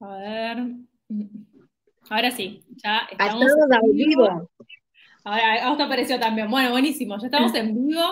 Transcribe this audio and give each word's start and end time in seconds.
A 0.00 0.16
ver. 0.18 0.58
Ahora 2.10 2.30
sí, 2.30 2.62
ya 2.82 3.08
estamos. 3.10 3.44
en 3.82 3.96
vivo. 3.96 4.50
Ahora, 5.24 5.70
esto 5.72 5.82
apareció 5.82 6.20
también. 6.20 6.50
Bueno, 6.50 6.70
buenísimo, 6.70 7.18
ya 7.18 7.26
estamos 7.26 7.54
en 7.54 7.74
vivo. 7.74 8.02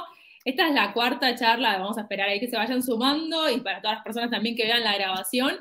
Esta 0.45 0.69
es 0.69 0.75
la 0.75 0.93
cuarta 0.93 1.35
charla, 1.35 1.79
vamos 1.79 1.97
a 1.97 2.03
esperar 2.03 2.29
ahí 2.29 2.39
que 2.39 2.49
se 2.49 2.57
vayan 2.57 2.83
sumando 2.83 3.49
y 3.49 3.61
para 3.61 3.81
todas 3.81 3.97
las 3.97 4.05
personas 4.05 4.31
también 4.31 4.55
que 4.55 4.65
vean 4.65 4.85
la 4.85 4.95
grabación. 4.95 5.57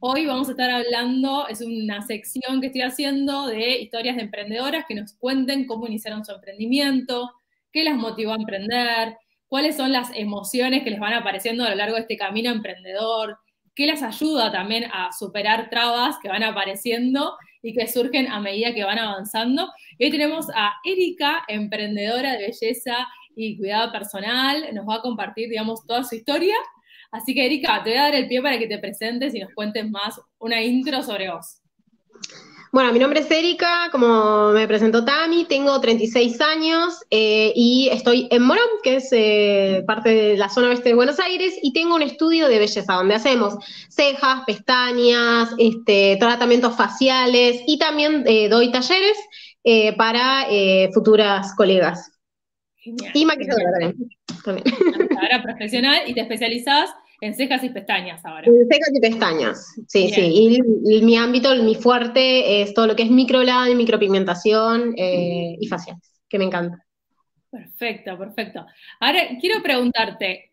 Hoy 0.00 0.26
vamos 0.26 0.48
a 0.48 0.52
estar 0.52 0.70
hablando, 0.70 1.46
es 1.46 1.60
una 1.60 2.02
sección 2.02 2.60
que 2.60 2.66
estoy 2.66 2.82
haciendo 2.82 3.46
de 3.46 3.80
historias 3.80 4.16
de 4.16 4.22
emprendedoras 4.22 4.86
que 4.88 4.96
nos 4.96 5.14
cuenten 5.14 5.66
cómo 5.66 5.86
iniciaron 5.86 6.24
su 6.24 6.32
emprendimiento, 6.32 7.30
qué 7.72 7.84
las 7.84 7.94
motivó 7.94 8.32
a 8.32 8.36
emprender, 8.36 9.16
cuáles 9.46 9.76
son 9.76 9.92
las 9.92 10.10
emociones 10.16 10.82
que 10.82 10.90
les 10.90 10.98
van 10.98 11.12
apareciendo 11.12 11.64
a 11.64 11.70
lo 11.70 11.76
largo 11.76 11.94
de 11.94 12.02
este 12.02 12.16
camino 12.16 12.50
emprendedor, 12.50 13.38
qué 13.74 13.86
las 13.86 14.02
ayuda 14.02 14.52
también 14.52 14.84
a 14.92 15.12
superar 15.12 15.68
trabas 15.70 16.16
que 16.22 16.28
van 16.28 16.42
apareciendo 16.42 17.36
y 17.62 17.74
que 17.74 17.88
surgen 17.88 18.30
a 18.30 18.40
medida 18.40 18.74
que 18.74 18.84
van 18.84 18.98
avanzando. 18.98 19.68
Y 19.98 20.04
hoy 20.04 20.10
tenemos 20.10 20.46
a 20.54 20.74
Erika, 20.84 21.44
emprendedora 21.48 22.32
de 22.32 22.38
belleza 22.38 23.06
y 23.34 23.56
cuidado 23.56 23.90
personal, 23.90 24.68
nos 24.72 24.86
va 24.86 24.96
a 24.96 25.02
compartir, 25.02 25.48
digamos, 25.48 25.84
toda 25.86 26.04
su 26.04 26.14
historia. 26.14 26.54
Así 27.10 27.34
que, 27.34 27.46
Erika, 27.46 27.82
te 27.82 27.90
voy 27.90 27.98
a 27.98 28.02
dar 28.02 28.14
el 28.14 28.28
pie 28.28 28.42
para 28.42 28.58
que 28.58 28.66
te 28.66 28.78
presentes 28.78 29.34
y 29.34 29.40
nos 29.40 29.52
cuentes 29.54 29.88
más 29.90 30.20
una 30.38 30.62
intro 30.62 31.02
sobre 31.02 31.30
vos. 31.30 31.60
Bueno, 32.74 32.92
mi 32.92 32.98
nombre 32.98 33.20
es 33.20 33.30
Erika, 33.30 33.88
como 33.92 34.50
me 34.50 34.66
presentó 34.66 35.04
Tami, 35.04 35.44
tengo 35.44 35.80
36 35.80 36.40
años 36.40 37.04
eh, 37.08 37.52
y 37.54 37.88
estoy 37.92 38.26
en 38.32 38.42
Morón, 38.42 38.66
que 38.82 38.96
es 38.96 39.10
eh, 39.12 39.84
parte 39.86 40.08
de 40.08 40.36
la 40.36 40.48
zona 40.48 40.70
oeste 40.70 40.88
de 40.88 40.96
Buenos 40.96 41.20
Aires, 41.20 41.54
y 41.62 41.72
tengo 41.72 41.94
un 41.94 42.02
estudio 42.02 42.48
de 42.48 42.58
belleza 42.58 42.94
donde 42.94 43.14
hacemos 43.14 43.54
cejas, 43.88 44.42
pestañas, 44.44 45.50
este, 45.56 46.16
tratamientos 46.18 46.74
faciales 46.74 47.62
y 47.64 47.78
también 47.78 48.24
eh, 48.26 48.48
doy 48.48 48.72
talleres 48.72 49.16
para 49.96 50.48
futuras 50.92 51.54
colegas. 51.54 52.10
Y 52.82 53.24
maquilladora 53.24 53.94
también. 54.44 54.66
Ahora 55.22 55.44
profesional 55.44 56.02
y 56.08 56.14
te 56.14 56.22
especializas 56.22 56.90
en 57.24 57.34
cejas 57.34 57.64
y 57.64 57.70
pestañas 57.70 58.24
ahora. 58.24 58.46
En 58.46 58.68
cejas 58.68 58.90
y 58.92 59.00
pestañas, 59.00 59.74
sí, 59.88 60.10
sí. 60.10 60.60
Y, 60.84 61.02
mi 61.02 61.16
ámbito, 61.16 61.54
mi 61.62 61.74
fuerte 61.74 62.60
es 62.60 62.74
todo 62.74 62.86
lo 62.86 62.94
que 62.94 63.04
es 63.04 63.10
microlado, 63.10 63.74
micropigmentación 63.74 64.94
eh, 64.96 65.56
y 65.58 65.66
faciales, 65.66 66.20
que 66.28 66.38
me 66.38 66.44
encanta. 66.44 66.84
Perfecto, 67.50 68.18
perfecto. 68.18 68.66
Ahora 69.00 69.20
quiero 69.40 69.62
preguntarte, 69.62 70.52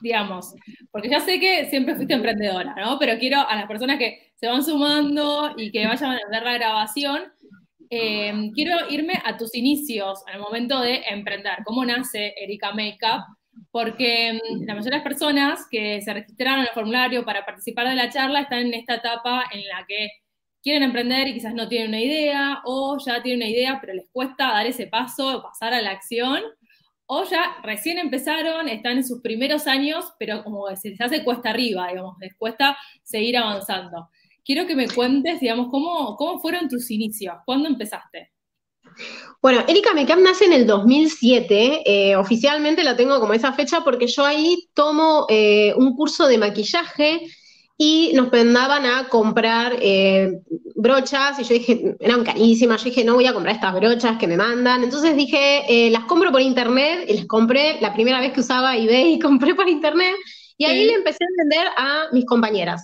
digamos, 0.00 0.54
porque 0.90 1.10
ya 1.10 1.20
sé 1.20 1.38
que 1.38 1.66
siempre 1.66 1.94
fuiste 1.94 2.14
emprendedora, 2.14 2.74
¿no? 2.76 2.98
Pero 2.98 3.18
quiero 3.18 3.46
a 3.46 3.54
las 3.54 3.66
personas 3.66 3.98
que 3.98 4.32
se 4.36 4.46
van 4.46 4.64
sumando 4.64 5.52
y 5.58 5.70
que 5.70 5.86
vayan 5.86 6.12
a 6.12 6.14
ver 6.14 6.42
la 6.42 6.54
grabación, 6.54 7.22
eh, 7.90 8.50
quiero 8.54 8.88
irme 8.88 9.14
a 9.24 9.36
tus 9.36 9.54
inicios, 9.54 10.22
al 10.32 10.40
momento 10.40 10.80
de 10.80 11.02
emprender. 11.10 11.58
¿Cómo 11.64 11.84
nace 11.84 12.34
Erika 12.38 12.72
Makeup? 12.72 13.37
Porque 13.70 14.32
mm, 14.34 14.64
la 14.64 14.74
mayoría 14.74 14.98
de 14.98 15.04
las 15.04 15.04
personas 15.04 15.66
que 15.70 16.00
se 16.02 16.12
registraron 16.12 16.60
en 16.60 16.66
el 16.66 16.74
formulario 16.74 17.24
para 17.24 17.44
participar 17.44 17.88
de 17.88 17.94
la 17.94 18.10
charla 18.10 18.40
están 18.40 18.60
en 18.60 18.74
esta 18.74 18.96
etapa 18.96 19.44
en 19.52 19.66
la 19.68 19.84
que 19.86 20.08
quieren 20.62 20.82
emprender 20.82 21.28
y 21.28 21.34
quizás 21.34 21.54
no 21.54 21.68
tienen 21.68 21.88
una 21.88 22.00
idea, 22.00 22.62
o 22.64 22.98
ya 23.04 23.22
tienen 23.22 23.46
una 23.46 23.50
idea, 23.50 23.78
pero 23.80 23.94
les 23.94 24.08
cuesta 24.10 24.48
dar 24.48 24.66
ese 24.66 24.86
paso, 24.86 25.42
pasar 25.42 25.72
a 25.74 25.80
la 25.80 25.90
acción, 25.90 26.42
o 27.06 27.24
ya 27.24 27.56
recién 27.62 27.98
empezaron, 27.98 28.68
están 28.68 28.98
en 28.98 29.06
sus 29.06 29.22
primeros 29.22 29.66
años, 29.66 30.12
pero 30.18 30.44
como 30.44 30.66
se 30.76 30.90
les 30.90 31.00
hace 31.00 31.24
cuesta 31.24 31.50
arriba, 31.50 31.88
digamos, 31.88 32.16
les 32.20 32.34
cuesta 32.36 32.76
seguir 33.02 33.38
avanzando. 33.38 34.10
Quiero 34.44 34.66
que 34.66 34.76
me 34.76 34.88
cuentes, 34.88 35.40
digamos, 35.40 35.68
cómo, 35.70 36.16
cómo 36.16 36.38
fueron 36.38 36.68
tus 36.68 36.90
inicios, 36.90 37.34
cuándo 37.46 37.68
empezaste. 37.68 38.30
Bueno, 39.40 39.62
Erika 39.68 39.94
Makeup 39.94 40.18
nace 40.18 40.46
en 40.46 40.52
el 40.52 40.66
2007, 40.66 41.82
eh, 41.86 42.16
oficialmente 42.16 42.82
la 42.82 42.96
tengo 42.96 43.20
como 43.20 43.34
esa 43.34 43.52
fecha 43.52 43.84
porque 43.84 44.08
yo 44.08 44.24
ahí 44.24 44.68
tomo 44.74 45.26
eh, 45.28 45.72
un 45.76 45.94
curso 45.94 46.26
de 46.26 46.38
maquillaje 46.38 47.20
y 47.76 48.10
nos 48.14 48.32
mandaban 48.32 48.84
a 48.84 49.08
comprar 49.08 49.76
eh, 49.80 50.40
brochas 50.74 51.38
y 51.38 51.44
yo 51.44 51.54
dije, 51.54 51.96
eran 52.00 52.24
carísimas, 52.24 52.82
yo 52.82 52.90
dije, 52.90 53.04
no 53.04 53.14
voy 53.14 53.26
a 53.26 53.32
comprar 53.32 53.54
estas 53.54 53.74
brochas 53.74 54.18
que 54.18 54.26
me 54.26 54.36
mandan, 54.36 54.82
entonces 54.82 55.14
dije, 55.14 55.88
las 55.92 56.04
compro 56.06 56.32
por 56.32 56.40
internet 56.40 57.04
y 57.08 57.18
las 57.18 57.26
compré 57.26 57.80
la 57.80 57.94
primera 57.94 58.20
vez 58.20 58.32
que 58.32 58.40
usaba 58.40 58.76
eBay 58.76 59.14
y 59.14 59.18
compré 59.20 59.54
por 59.54 59.68
internet 59.68 60.16
y 60.56 60.64
ahí 60.64 60.86
le 60.86 60.94
empecé 60.94 61.22
a 61.22 61.42
vender 61.42 61.68
a 61.76 62.06
mis 62.12 62.24
compañeras. 62.24 62.82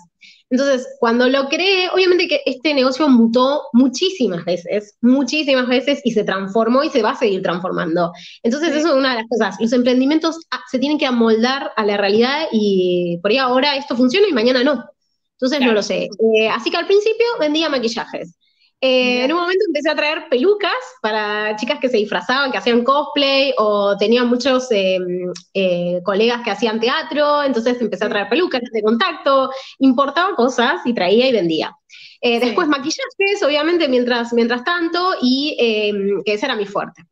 Entonces, 0.54 0.86
cuando 1.00 1.28
lo 1.28 1.48
creé, 1.48 1.88
obviamente 1.92 2.28
que 2.28 2.40
este 2.46 2.74
negocio 2.74 3.08
mutó 3.08 3.64
muchísimas 3.72 4.44
veces, 4.44 4.96
muchísimas 5.00 5.66
veces 5.66 6.00
y 6.04 6.12
se 6.12 6.22
transformó 6.22 6.84
y 6.84 6.90
se 6.90 7.02
va 7.02 7.10
a 7.10 7.16
seguir 7.16 7.42
transformando. 7.42 8.12
Entonces, 8.40 8.72
eso 8.72 8.86
es 8.90 8.94
una 8.94 9.10
de 9.10 9.22
las 9.22 9.28
cosas. 9.28 9.56
Los 9.58 9.72
emprendimientos 9.72 10.38
ah, 10.52 10.60
se 10.70 10.78
tienen 10.78 10.96
que 10.96 11.06
amoldar 11.06 11.72
a 11.74 11.84
la 11.84 11.96
realidad 11.96 12.46
y 12.52 13.18
por 13.20 13.32
ahí 13.32 13.38
ahora 13.38 13.74
esto 13.74 13.96
funciona 13.96 14.28
y 14.28 14.32
mañana 14.32 14.62
no. 14.62 14.84
Entonces, 15.32 15.60
no 15.60 15.72
lo 15.72 15.82
sé. 15.82 16.04
Eh, 16.04 16.48
así 16.48 16.70
que 16.70 16.76
al 16.76 16.86
principio 16.86 17.26
vendía 17.40 17.68
maquillajes. 17.68 18.36
Eh, 18.86 19.24
en 19.24 19.32
un 19.32 19.40
momento 19.40 19.64
empecé 19.66 19.88
a 19.88 19.96
traer 19.96 20.28
pelucas 20.28 20.76
para 21.00 21.56
chicas 21.56 21.78
que 21.80 21.88
se 21.88 21.96
disfrazaban, 21.96 22.52
que 22.52 22.58
hacían 22.58 22.84
cosplay, 22.84 23.54
o 23.56 23.96
tenía 23.96 24.24
muchos 24.24 24.70
eh, 24.72 24.98
eh, 25.54 26.02
colegas 26.04 26.42
que 26.44 26.50
hacían 26.50 26.78
teatro, 26.80 27.42
entonces 27.44 27.80
empecé 27.80 28.04
a 28.04 28.10
traer 28.10 28.28
pelucas 28.28 28.60
de 28.70 28.82
contacto, 28.82 29.48
importaba 29.78 30.36
cosas 30.36 30.82
y 30.84 30.92
traía 30.92 31.28
y 31.28 31.32
vendía. 31.32 31.74
Después 32.20 32.68
maquillajes, 32.68 33.42
obviamente, 33.42 33.88
mientras, 33.88 34.34
mientras 34.34 34.62
tanto, 34.64 35.14
y 35.22 35.56
que 36.24 36.34
ese 36.34 36.44
era 36.44 36.56
mi 36.56 36.66
fuerte. 36.66 37.04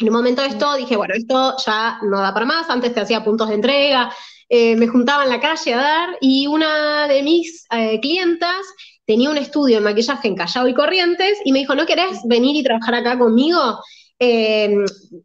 En 0.00 0.08
un 0.08 0.14
momento 0.14 0.42
de 0.42 0.48
esto 0.48 0.74
dije, 0.76 0.96
bueno, 0.96 1.14
esto 1.14 1.54
ya 1.64 2.00
no 2.02 2.20
da 2.20 2.34
para 2.34 2.46
más, 2.46 2.68
antes 2.68 2.92
te 2.92 3.00
hacía 3.00 3.24
puntos 3.24 3.48
de 3.48 3.54
entrega, 3.54 4.10
me 4.50 4.88
juntaba 4.88 5.24
en 5.24 5.30
la 5.30 5.40
calle 5.40 5.74
a 5.74 5.78
dar, 5.78 6.08
y 6.20 6.46
una 6.46 7.08
de 7.08 7.22
mis 7.22 7.66
clientas 8.00 8.66
tenía 9.06 9.30
un 9.30 9.36
estudio 9.36 9.76
de 9.76 9.82
maquillaje 9.82 10.28
en 10.28 10.36
Callao 10.36 10.68
y 10.68 10.74
Corrientes 10.74 11.38
y 11.44 11.52
me 11.52 11.60
dijo, 11.60 11.74
¿no 11.74 11.86
querés 11.86 12.20
venir 12.24 12.56
y 12.56 12.62
trabajar 12.62 12.94
acá 12.94 13.18
conmigo? 13.18 13.78
Eh, 14.18 14.74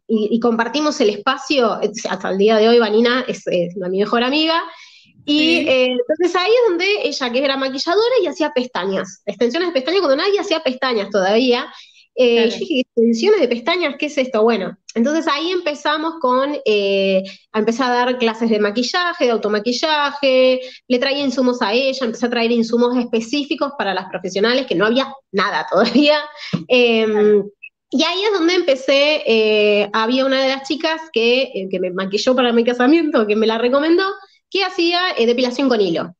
y, 0.08 0.40
compartimos 0.40 1.00
el 1.00 1.10
espacio, 1.10 1.78
hasta 2.08 2.30
el 2.30 2.38
día 2.38 2.56
de 2.56 2.68
hoy 2.68 2.78
Vanina 2.78 3.24
es, 3.26 3.44
mi 3.46 3.98
mejor 3.98 4.24
amiga, 4.24 4.62
y 5.24 5.58
eh, 5.58 5.86
entonces 5.92 6.34
ahí 6.34 6.50
es 6.50 6.68
donde 6.68 7.08
ella, 7.08 7.30
que 7.30 7.44
era 7.44 7.56
maquilladora, 7.56 8.14
y 8.22 8.26
hacía 8.26 8.50
pestañas, 8.52 9.22
extensiones 9.24 9.68
de 9.68 9.74
pestañas 9.74 10.00
cuando 10.00 10.16
nadie 10.16 10.40
hacía 10.40 10.60
pestañas 10.60 11.08
todavía, 11.10 11.72
eh, 12.14 12.50
yo 12.50 12.58
dije, 12.58 12.80
extensiones 12.80 13.40
de 13.40 13.48
pestañas, 13.48 13.94
¿qué 13.98 14.06
es 14.06 14.18
esto? 14.18 14.42
Bueno, 14.42 14.76
entonces 14.94 15.26
ahí 15.28 15.50
empezamos 15.50 16.14
con, 16.20 16.56
eh, 16.64 17.22
a 17.52 17.58
empezar 17.58 17.90
a 17.90 17.94
dar 17.94 18.18
clases 18.18 18.50
de 18.50 18.58
maquillaje, 18.58 19.24
de 19.24 19.30
automaquillaje, 19.30 20.60
le 20.88 20.98
traía 20.98 21.24
insumos 21.24 21.62
a 21.62 21.72
ella, 21.72 22.04
empecé 22.04 22.26
a 22.26 22.30
traer 22.30 22.50
insumos 22.52 22.96
específicos 22.96 23.72
para 23.78 23.94
las 23.94 24.08
profesionales, 24.10 24.66
que 24.66 24.74
no 24.74 24.86
había 24.86 25.12
nada 25.32 25.66
todavía. 25.70 26.18
Em, 26.68 27.44
y 27.92 28.04
ahí 28.04 28.22
es 28.22 28.32
donde 28.32 28.54
empecé, 28.54 29.22
eh, 29.26 29.90
había 29.92 30.24
una 30.24 30.42
de 30.42 30.48
las 30.48 30.68
chicas 30.68 31.00
que, 31.12 31.68
que 31.70 31.80
me 31.80 31.90
maquilló 31.90 32.36
para 32.36 32.52
mi 32.52 32.64
casamiento, 32.64 33.26
que 33.26 33.36
me 33.36 33.46
la 33.46 33.58
recomendó, 33.58 34.04
que 34.48 34.64
hacía 34.64 35.00
depilación 35.18 35.68
con 35.68 35.80
hilo. 35.80 36.14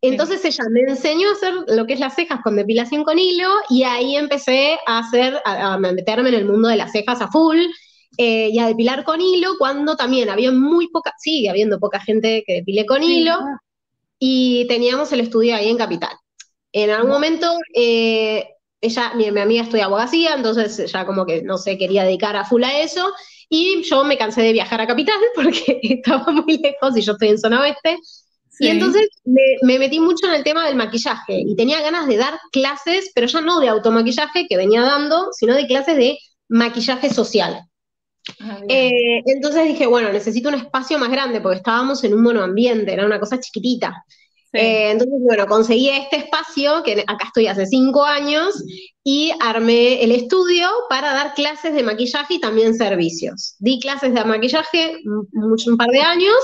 Entonces 0.00 0.44
ella 0.44 0.64
me 0.70 0.80
enseñó 0.80 1.28
a 1.28 1.32
hacer 1.32 1.54
lo 1.68 1.86
que 1.86 1.94
es 1.94 2.00
las 2.00 2.14
cejas 2.14 2.40
con 2.42 2.56
depilación 2.56 3.04
con 3.04 3.18
hilo 3.18 3.48
y 3.68 3.82
ahí 3.82 4.16
empecé 4.16 4.78
a 4.86 4.98
hacer, 4.98 5.40
a, 5.44 5.78
meterme 5.78 6.28
en 6.28 6.36
el 6.36 6.44
mundo 6.44 6.68
de 6.68 6.76
las 6.76 6.92
cejas 6.92 7.20
a 7.20 7.28
full 7.28 7.58
eh, 8.16 8.50
y 8.52 8.58
a 8.58 8.66
depilar 8.66 9.04
con 9.04 9.20
hilo 9.20 9.52
cuando 9.58 9.96
también 9.96 10.30
había 10.30 10.52
muy 10.52 10.88
poca, 10.88 11.12
sigue 11.18 11.50
habiendo 11.50 11.78
poca 11.78 12.00
gente 12.00 12.44
que 12.46 12.54
depile 12.54 12.86
con 12.86 13.02
hilo 13.02 13.38
y 14.18 14.66
teníamos 14.68 15.12
el 15.12 15.20
estudio 15.20 15.56
ahí 15.56 15.68
en 15.68 15.78
Capital. 15.78 16.16
En 16.72 16.90
algún 16.90 17.10
momento 17.10 17.50
eh, 17.74 18.48
ella, 18.80 19.14
mi, 19.14 19.30
mi, 19.30 19.40
amiga 19.40 19.62
estudia 19.62 19.86
abogacía, 19.86 20.34
entonces 20.34 20.90
ya 20.90 21.06
como 21.06 21.26
que 21.26 21.42
no 21.42 21.58
se 21.58 21.76
quería 21.76 22.04
dedicar 22.04 22.36
a 22.36 22.44
full 22.44 22.62
a 22.62 22.80
eso 22.80 23.12
y 23.48 23.82
yo 23.82 24.04
me 24.04 24.18
cansé 24.18 24.42
de 24.42 24.52
viajar 24.52 24.80
a 24.80 24.86
Capital 24.86 25.16
porque 25.34 25.80
estaba 25.82 26.30
muy 26.30 26.58
lejos 26.58 26.96
y 26.96 27.02
yo 27.02 27.12
estoy 27.12 27.28
en 27.28 27.38
zona 27.38 27.62
oeste 27.62 27.98
y 28.58 28.68
entonces 28.68 29.08
me, 29.24 29.78
metí 29.78 30.00
mucho 30.00 30.26
en 30.26 30.34
el 30.34 30.44
tema 30.44 30.66
del 30.66 30.76
maquillaje 30.76 31.40
y 31.46 31.54
tenía 31.56 31.80
ganas 31.80 32.06
de 32.06 32.16
dar 32.16 32.38
clases, 32.52 33.10
pero 33.14 33.26
ya 33.26 33.40
no 33.40 33.60
de 33.60 33.68
automaquillaje 33.68 34.46
que 34.48 34.56
venía 34.56 34.82
dando, 34.82 35.28
sino 35.32 35.54
de 35.54 35.66
clases 35.66 35.96
de 35.96 36.18
maquillaje 36.48 37.10
social. 37.10 37.62
Ah, 38.40 38.60
eh, 38.68 39.22
entonces 39.26 39.66
dije, 39.66 39.86
bueno, 39.86 40.12
necesito 40.12 40.48
un 40.48 40.56
espacio 40.56 40.98
más 40.98 41.10
grande 41.10 41.40
porque 41.40 41.58
estábamos 41.58 42.04
en 42.04 42.14
un 42.14 42.22
monoambiente, 42.22 42.92
era 42.92 43.06
una 43.06 43.20
cosa 43.20 43.40
chiquitita. 43.40 44.04
Eh, 44.52 44.90
entonces, 44.90 45.18
bueno, 45.20 45.46
conseguí 45.46 45.90
este 45.90 46.16
espacio, 46.16 46.82
que 46.82 47.04
acá 47.06 47.26
estoy 47.26 47.46
hace 47.46 47.66
cinco 47.66 48.04
años, 48.04 48.62
y 49.04 49.32
armé 49.40 50.02
el 50.02 50.12
estudio 50.12 50.68
para 50.88 51.12
dar 51.12 51.34
clases 51.34 51.74
de 51.74 51.82
maquillaje 51.82 52.34
y 52.34 52.40
también 52.40 52.74
servicios. 52.74 53.56
Di 53.58 53.78
clases 53.80 54.14
de 54.14 54.24
maquillaje 54.24 55.00
mucho, 55.32 55.70
un 55.70 55.76
par 55.76 55.90
de 55.90 56.00
años, 56.00 56.36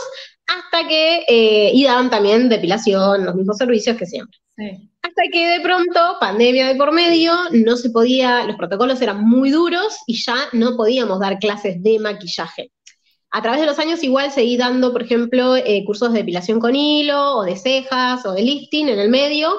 hasta 0.47 0.89
que, 0.89 1.25
eh, 1.29 1.71
y 1.73 1.85
daban 1.85 2.11
también 2.11 2.49
depilación, 2.49 3.25
los 3.25 3.35
mismos 3.35 3.57
servicios 3.57 3.97
que 3.97 4.07
siempre. 4.07 4.39
Hasta 4.57 4.89
Hasta 5.03 5.23
que 5.33 5.47
de 5.49 5.61
pronto, 5.61 6.17
pandemia 6.21 6.69
de 6.69 6.77
por 6.77 6.93
medio, 6.93 7.35
no 7.53 7.77
se 7.77 7.91
podía, 7.91 8.45
los 8.45 8.57
protocolos 8.57 9.01
eran 9.01 9.25
muy 9.25 9.51
duros 9.51 9.99
y 10.07 10.23
ya 10.23 10.37
no 10.53 10.77
podíamos 10.77 11.21
dar 11.21 11.39
clases 11.39 11.83
de 11.83 11.99
maquillaje. 11.99 12.71
A 13.31 13.43
través 13.43 13.61
de 13.61 13.67
los 13.67 13.79
años 13.81 14.03
igual 14.05 14.31
seguí 14.31 14.57
dando, 14.57 14.93
por 14.93 15.03
ejemplo, 15.03 15.57
eh, 15.57 15.83
cursos 15.85 16.13
de 16.13 16.21
depilación 16.21 16.61
con 16.61 16.77
hilo, 16.77 17.39
o 17.39 17.43
de 17.43 17.57
cejas, 17.57 18.25
o 18.27 18.33
de 18.33 18.43
lifting 18.43 18.89
en 18.89 19.01
el 19.01 19.09
medio, 19.09 19.57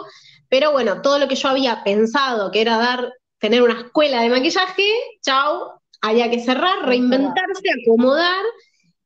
pero 0.48 0.72
bueno, 0.72 1.02
todo 1.02 1.20
lo 1.20 1.28
que 1.28 1.36
yo 1.36 1.50
había 1.50 1.84
pensado 1.84 2.52
que 2.52 2.62
era 2.62 2.78
dar, 2.78 3.12
tener 3.40 3.62
una 3.62 3.82
escuela 3.82 4.22
de 4.22 4.30
maquillaje, 4.30 4.88
chao, 5.22 5.82
había 6.02 6.30
que 6.30 6.40
cerrar, 6.40 6.86
reinventarse, 6.86 7.64
acomodar, 7.82 8.44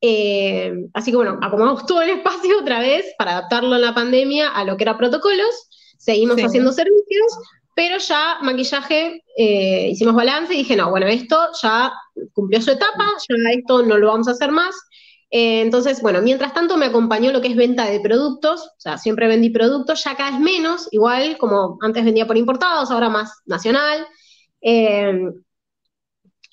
eh, 0.02 0.74
así 0.94 1.12
que 1.12 1.18
bueno, 1.18 1.38
acomodamos 1.42 1.86
todo 1.86 2.02
el 2.02 2.12
espacio 2.12 2.60
otra 2.60 2.80
vez 2.80 3.06
para 3.18 3.32
adaptarlo 3.32 3.76
en 3.76 3.82
la 3.82 3.94
pandemia 3.94 4.50
a 4.50 4.64
lo 4.64 4.78
que 4.78 4.84
era 4.84 4.98
protocolos, 4.98 5.70
seguimos 5.98 6.42
haciendo 6.42 6.72
servicios, 6.72 7.38
pero 7.76 7.98
ya 7.98 8.38
maquillaje, 8.42 9.24
eh, 9.38 9.90
hicimos 9.92 10.16
balance 10.16 10.54
y 10.54 10.60
dije, 10.60 10.76
no, 10.76 10.90
bueno, 10.90 11.08
esto 11.08 11.38
ya 11.62 11.94
cumplió 12.34 12.62
su 12.62 12.72
etapa, 12.72 13.06
ya 13.18 13.52
esto 13.52 13.84
no 13.84 13.98
lo 13.98 14.08
vamos 14.08 14.28
a 14.28 14.32
hacer 14.32 14.52
más. 14.52 14.76
Eh, 15.32 15.62
entonces, 15.62 16.02
bueno, 16.02 16.22
mientras 16.22 16.54
tanto 16.54 16.76
me 16.76 16.88
acompañó 16.88 17.32
lo 17.32 17.40
que 17.40 17.50
es 17.50 17.56
venta 17.56 17.86
de 17.86 18.00
productos, 18.00 18.64
o 18.64 18.80
sea, 18.80 18.98
siempre 18.98 19.28
vendí 19.28 19.50
productos, 19.50 20.04
ya 20.04 20.16
cada 20.16 20.32
vez 20.32 20.40
menos, 20.40 20.88
igual 20.92 21.38
como 21.38 21.78
antes 21.82 22.04
vendía 22.04 22.26
por 22.26 22.38
importados, 22.38 22.90
ahora 22.90 23.10
más 23.10 23.42
nacional. 23.46 24.08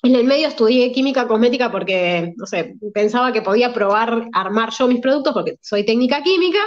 En 0.03 0.15
el 0.15 0.23
medio 0.25 0.47
estudié 0.47 0.91
química 0.91 1.27
cosmética 1.27 1.71
porque, 1.71 2.33
no 2.37 2.45
sé, 2.45 2.75
pensaba 2.93 3.33
que 3.33 3.41
podía 3.41 3.73
probar 3.73 4.27
armar 4.33 4.69
yo 4.71 4.87
mis 4.87 5.01
productos 5.01 5.33
porque 5.33 5.57
soy 5.61 5.85
técnica 5.85 6.21
química. 6.23 6.59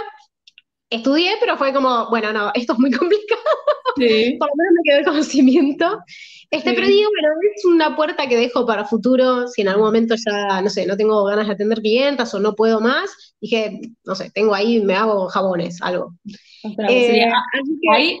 Estudié, 0.89 1.35
pero 1.39 1.57
fue 1.57 1.73
como, 1.73 2.09
bueno, 2.09 2.33
no, 2.33 2.51
esto 2.53 2.73
es 2.73 2.79
muy 2.79 2.91
complicado. 2.97 3.41
Sí. 3.97 4.35
Por 4.37 4.49
lo 4.49 4.55
menos 4.55 4.73
me 4.73 4.83
quedó 4.83 4.99
el 4.99 5.05
conocimiento. 5.05 5.99
Este, 6.51 6.73
Pero 6.73 6.85
digo, 6.85 7.09
bueno, 7.09 7.29
es 7.55 7.63
una 7.63 7.95
puerta 7.95 8.27
que 8.27 8.35
dejo 8.35 8.65
para 8.65 8.83
futuro, 8.83 9.47
si 9.47 9.61
en 9.61 9.69
algún 9.69 9.85
momento 9.85 10.15
ya, 10.15 10.61
no 10.61 10.69
sé, 10.69 10.85
no 10.85 10.97
tengo 10.97 11.23
ganas 11.23 11.47
de 11.47 11.53
atender 11.53 11.79
clientas 11.79 12.33
o 12.33 12.41
no 12.41 12.55
puedo 12.55 12.81
más, 12.81 13.35
dije, 13.39 13.79
no 14.03 14.15
sé, 14.15 14.31
tengo 14.31 14.53
ahí, 14.53 14.81
me 14.81 14.95
hago 14.95 15.29
jabones, 15.29 15.81
algo. 15.81 16.13
Eh, 16.89 17.31
ahí, 17.89 18.19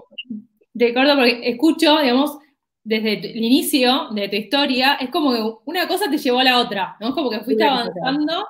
de 0.73 0.91
acuerdo, 0.91 1.15
porque 1.15 1.41
escucho, 1.43 1.99
digamos, 1.99 2.37
desde 2.83 3.13
el 3.13 3.43
inicio 3.43 4.09
de 4.11 4.27
tu 4.27 4.35
historia, 4.35 4.95
es 4.95 5.09
como 5.09 5.33
que 5.33 5.43
una 5.65 5.87
cosa 5.87 6.09
te 6.09 6.17
llevó 6.17 6.39
a 6.39 6.43
la 6.43 6.59
otra, 6.59 6.95
¿no? 6.99 7.09
Es 7.09 7.13
como 7.13 7.29
que 7.29 7.41
fuiste 7.41 7.63
avanzando. 7.63 8.47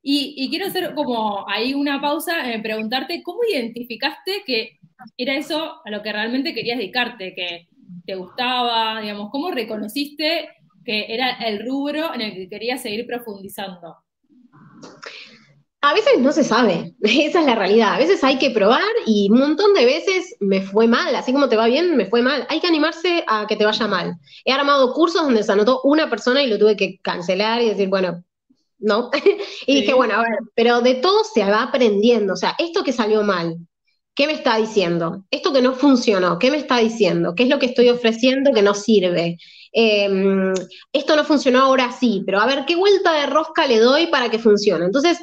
Y, 0.00 0.48
quiero 0.48 0.66
hacer 0.66 0.94
como 0.94 1.46
ahí 1.48 1.74
una 1.74 2.00
pausa 2.00 2.50
en 2.50 2.62
preguntarte 2.62 3.22
cómo 3.22 3.40
identificaste 3.44 4.42
que 4.46 4.78
era 5.16 5.34
eso 5.36 5.80
a 5.84 5.90
lo 5.90 6.02
que 6.02 6.12
realmente 6.12 6.54
querías 6.54 6.78
dedicarte, 6.78 7.34
que 7.34 7.68
te 8.06 8.14
gustaba, 8.14 9.00
digamos, 9.00 9.30
cómo 9.30 9.50
reconociste 9.50 10.48
que 10.84 11.06
era 11.12 11.32
el 11.32 11.66
rubro 11.66 12.14
en 12.14 12.22
el 12.22 12.32
que 12.34 12.48
querías 12.48 12.80
seguir 12.80 13.06
profundizando. 13.06 13.96
A 15.88 15.94
veces 15.94 16.18
no 16.18 16.32
se 16.32 16.44
sabe, 16.44 16.94
esa 17.02 17.40
es 17.40 17.46
la 17.46 17.54
realidad. 17.54 17.94
A 17.94 17.98
veces 17.98 18.22
hay 18.22 18.38
que 18.38 18.50
probar 18.50 18.82
y 19.06 19.30
un 19.30 19.38
montón 19.38 19.72
de 19.72 19.86
veces 19.86 20.36
me 20.38 20.60
fue 20.60 20.86
mal, 20.86 21.14
así 21.14 21.32
como 21.32 21.48
te 21.48 21.56
va 21.56 21.66
bien, 21.66 21.96
me 21.96 22.04
fue 22.04 22.20
mal. 22.20 22.46
Hay 22.50 22.60
que 22.60 22.66
animarse 22.66 23.24
a 23.26 23.46
que 23.46 23.56
te 23.56 23.64
vaya 23.64 23.86
mal. 23.86 24.16
He 24.44 24.52
armado 24.52 24.92
cursos 24.92 25.22
donde 25.22 25.42
se 25.42 25.50
anotó 25.50 25.80
una 25.84 26.10
persona 26.10 26.42
y 26.42 26.48
lo 26.48 26.58
tuve 26.58 26.76
que 26.76 26.98
cancelar 27.00 27.62
y 27.62 27.70
decir, 27.70 27.88
bueno, 27.88 28.22
no. 28.78 29.10
y 29.66 29.80
dije, 29.80 29.94
bueno, 29.94 30.14
a 30.14 30.22
ver, 30.22 30.38
pero 30.54 30.82
de 30.82 30.96
todo 30.96 31.24
se 31.24 31.42
va 31.44 31.62
aprendiendo. 31.62 32.34
O 32.34 32.36
sea, 32.36 32.54
esto 32.58 32.84
que 32.84 32.92
salió 32.92 33.22
mal, 33.22 33.56
¿qué 34.14 34.26
me 34.26 34.34
está 34.34 34.56
diciendo? 34.56 35.24
Esto 35.30 35.54
que 35.54 35.62
no 35.62 35.72
funcionó, 35.72 36.38
¿qué 36.38 36.50
me 36.50 36.58
está 36.58 36.76
diciendo? 36.76 37.34
¿Qué 37.34 37.44
es 37.44 37.48
lo 37.48 37.58
que 37.58 37.66
estoy 37.66 37.88
ofreciendo 37.88 38.52
que 38.52 38.60
no 38.60 38.74
sirve? 38.74 39.38
Em, 39.72 40.52
esto 40.92 41.16
no 41.16 41.24
funcionó 41.24 41.60
ahora 41.60 41.92
sí, 41.92 42.22
pero 42.26 42.40
a 42.40 42.46
ver, 42.46 42.64
¿qué 42.66 42.76
vuelta 42.76 43.12
de 43.12 43.26
rosca 43.26 43.66
le 43.66 43.78
doy 43.78 44.08
para 44.08 44.30
que 44.30 44.38
funcione? 44.38 44.84
Entonces, 44.84 45.18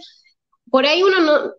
por 0.76 0.86
ahí 0.86 1.04
uno 1.04 1.22
no, 1.22 1.54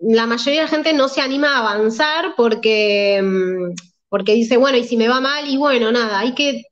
la 0.00 0.26
mayoría 0.26 0.60
de 0.60 0.66
la 0.66 0.70
gente 0.70 0.92
no 0.92 1.08
se 1.08 1.22
anima 1.22 1.54
a 1.54 1.60
avanzar 1.60 2.34
porque, 2.36 3.18
mm, 3.22 3.72
porque 4.10 4.34
dice, 4.34 4.58
bueno, 4.58 4.76
y 4.76 4.84
si 4.84 4.98
me 4.98 5.08
va 5.08 5.22
mal, 5.22 5.48
y 5.48 5.56
bueno, 5.56 5.90
nada, 5.90 6.18
hay 6.18 6.34
que 6.34 6.64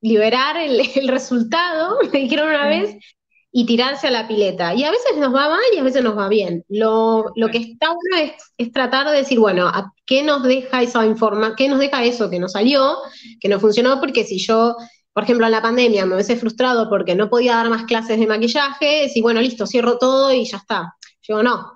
liberar 0.00 0.56
el, 0.56 0.80
resultado, 1.08 1.98
me 2.12 2.18
dijeron 2.18 2.48
una 2.48 2.66
vez, 2.66 2.96
y 3.52 3.66
tirarse 3.66 4.08
a 4.08 4.10
la 4.10 4.26
pileta. 4.26 4.74
Y 4.74 4.82
a 4.82 4.90
veces 4.90 5.16
nos 5.16 5.32
va 5.32 5.48
mal 5.48 5.60
y 5.72 5.78
a 5.78 5.84
veces 5.84 6.02
nos 6.02 6.18
va 6.18 6.28
bien. 6.28 6.64
Lo, 6.68 7.32
que 7.52 7.58
está 7.58 7.86
bueno 7.86 8.32
es, 8.58 8.72
tratar 8.72 9.08
de 9.08 9.18
decir, 9.18 9.38
bueno, 9.38 9.70
¿qué 10.06 10.24
nos 10.24 10.42
deja 10.42 10.82
esa 10.82 11.06
información, 11.06 11.54
qué 11.56 11.68
nos 11.68 11.78
deja 11.78 12.02
eso 12.02 12.30
que 12.30 12.40
nos 12.40 12.50
salió, 12.50 12.96
que 13.38 13.48
no 13.48 13.60
funcionó? 13.60 14.00
Porque 14.00 14.24
si 14.24 14.38
yo, 14.38 14.74
por 15.12 15.22
ejemplo, 15.22 15.46
en 15.46 15.52
la 15.52 15.62
pandemia 15.62 16.04
me 16.04 16.14
hubiese 16.16 16.34
frustrado 16.34 16.88
porque 16.90 17.14
no 17.14 17.30
podía 17.30 17.54
dar 17.54 17.70
más 17.70 17.84
clases 17.84 18.18
de 18.18 18.26
maquillaje, 18.26 19.02
decir, 19.02 19.22
bueno, 19.22 19.40
listo, 19.40 19.68
cierro 19.68 19.98
todo 19.98 20.32
y 20.32 20.44
ya 20.46 20.56
está. 20.56 20.96
Yo 21.26 21.42
no, 21.42 21.72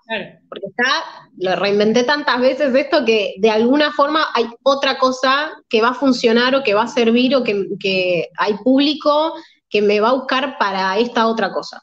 porque 0.50 0.66
está, 0.66 1.30
lo 1.38 1.56
reinventé 1.56 2.04
tantas 2.04 2.38
veces 2.38 2.74
esto 2.74 3.02
que 3.06 3.34
de 3.38 3.50
alguna 3.50 3.90
forma 3.92 4.26
hay 4.34 4.44
otra 4.62 4.98
cosa 4.98 5.50
que 5.70 5.80
va 5.80 5.88
a 5.88 5.94
funcionar 5.94 6.54
o 6.54 6.62
que 6.62 6.74
va 6.74 6.82
a 6.82 6.88
servir 6.88 7.34
o 7.34 7.42
que, 7.42 8.28
hay 8.36 8.54
público 8.58 9.32
que 9.70 9.80
me 9.80 10.00
va 10.00 10.10
a 10.10 10.14
buscar 10.14 10.58
para 10.58 10.98
esta 10.98 11.26
otra 11.26 11.50
cosa. 11.50 11.82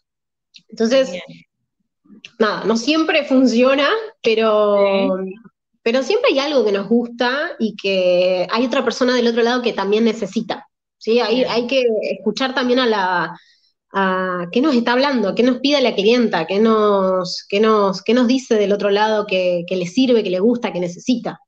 Entonces, 0.69 1.11
nada, 2.37 2.65
no 2.65 2.77
siempre 2.77 3.25
funciona, 3.25 3.89
pero, 4.21 5.17
pero 5.81 6.03
siempre 6.03 6.33
hay 6.33 6.39
algo 6.39 6.63
que 6.63 6.71
nos 6.71 6.87
gusta 6.87 7.53
y 7.57 7.75
que 7.75 8.45
hay 8.51 8.65
otra 8.67 8.83
persona 8.83 9.15
del 9.15 9.27
otro 9.27 9.41
lado 9.41 9.63
que 9.63 9.73
también 9.73 10.05
necesita. 10.05 10.67
¿sí? 10.99 11.19
Hay, 11.19 11.43
hay 11.43 11.65
que 11.65 11.83
escuchar 12.11 12.53
también 12.53 12.77
a 12.77 12.85
la, 12.85 13.35
qué 14.51 14.61
nos 14.61 14.75
está 14.75 14.93
hablando, 14.93 15.35
qué 15.35 15.43
nos 15.43 15.59
pide 15.59 15.81
la 15.81 15.95
clienta, 15.95 16.45
qué 16.45 16.59
nos, 16.59 17.45
qué 17.49 17.59
nos, 17.59 18.03
qué 18.03 18.13
nos 18.13 18.27
dice 18.27 18.55
del 18.55 18.73
otro 18.73 18.89
lado 18.89 19.25
que, 19.25 19.65
le 19.69 19.85
sirve, 19.85 20.23
que 20.23 20.29
le 20.29 20.39
gusta, 20.39 20.73
que 20.73 20.79
necesita. 20.79 21.39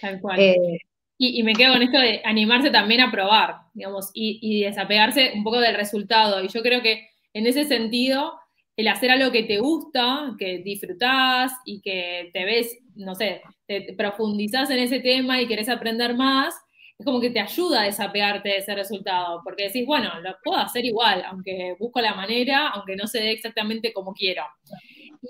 Tal 0.00 0.20
cual. 0.20 0.38
Eh, 0.38 0.78
y, 1.18 1.42
me 1.42 1.54
quedo 1.54 1.72
con 1.72 1.82
esto 1.82 1.98
de 1.98 2.22
animarse 2.24 2.70
también 2.70 3.00
a 3.00 3.10
probar, 3.10 3.56
digamos, 3.74 4.10
y, 4.14 4.62
desapegarse 4.62 5.32
un 5.34 5.42
poco 5.42 5.58
del 5.58 5.74
resultado. 5.74 6.42
Y 6.44 6.48
yo 6.48 6.62
creo 6.62 6.82
que 6.82 7.08
en 7.34 7.46
ese 7.46 7.64
sentido, 7.64 8.34
el 8.76 8.86
hacer 8.86 9.10
algo 9.10 9.32
que 9.32 9.42
te 9.42 9.58
gusta, 9.58 10.36
que 10.38 10.58
disfrutás 10.58 11.50
y 11.64 11.80
que 11.80 12.30
te 12.32 12.44
ves, 12.44 12.78
no 12.94 13.16
sé, 13.16 13.42
te 13.66 13.92
profundizás 13.94 14.70
en 14.70 14.78
ese 14.78 15.00
tema 15.00 15.42
y 15.42 15.48
querés 15.48 15.68
aprender 15.68 16.14
más, 16.14 16.54
es 16.98 17.06
como 17.06 17.20
que 17.20 17.30
te 17.30 17.40
ayuda 17.40 17.82
a 17.82 17.84
desapegarte 17.84 18.48
de 18.48 18.56
ese 18.58 18.74
resultado, 18.74 19.40
porque 19.44 19.64
decís, 19.64 19.86
bueno, 19.86 20.10
lo 20.20 20.34
puedo 20.42 20.58
hacer 20.58 20.84
igual, 20.84 21.24
aunque 21.26 21.76
busco 21.78 22.00
la 22.00 22.14
manera, 22.14 22.68
aunque 22.70 22.96
no 22.96 23.06
se 23.06 23.20
dé 23.20 23.30
exactamente 23.30 23.92
como 23.92 24.12
quiero. 24.12 24.42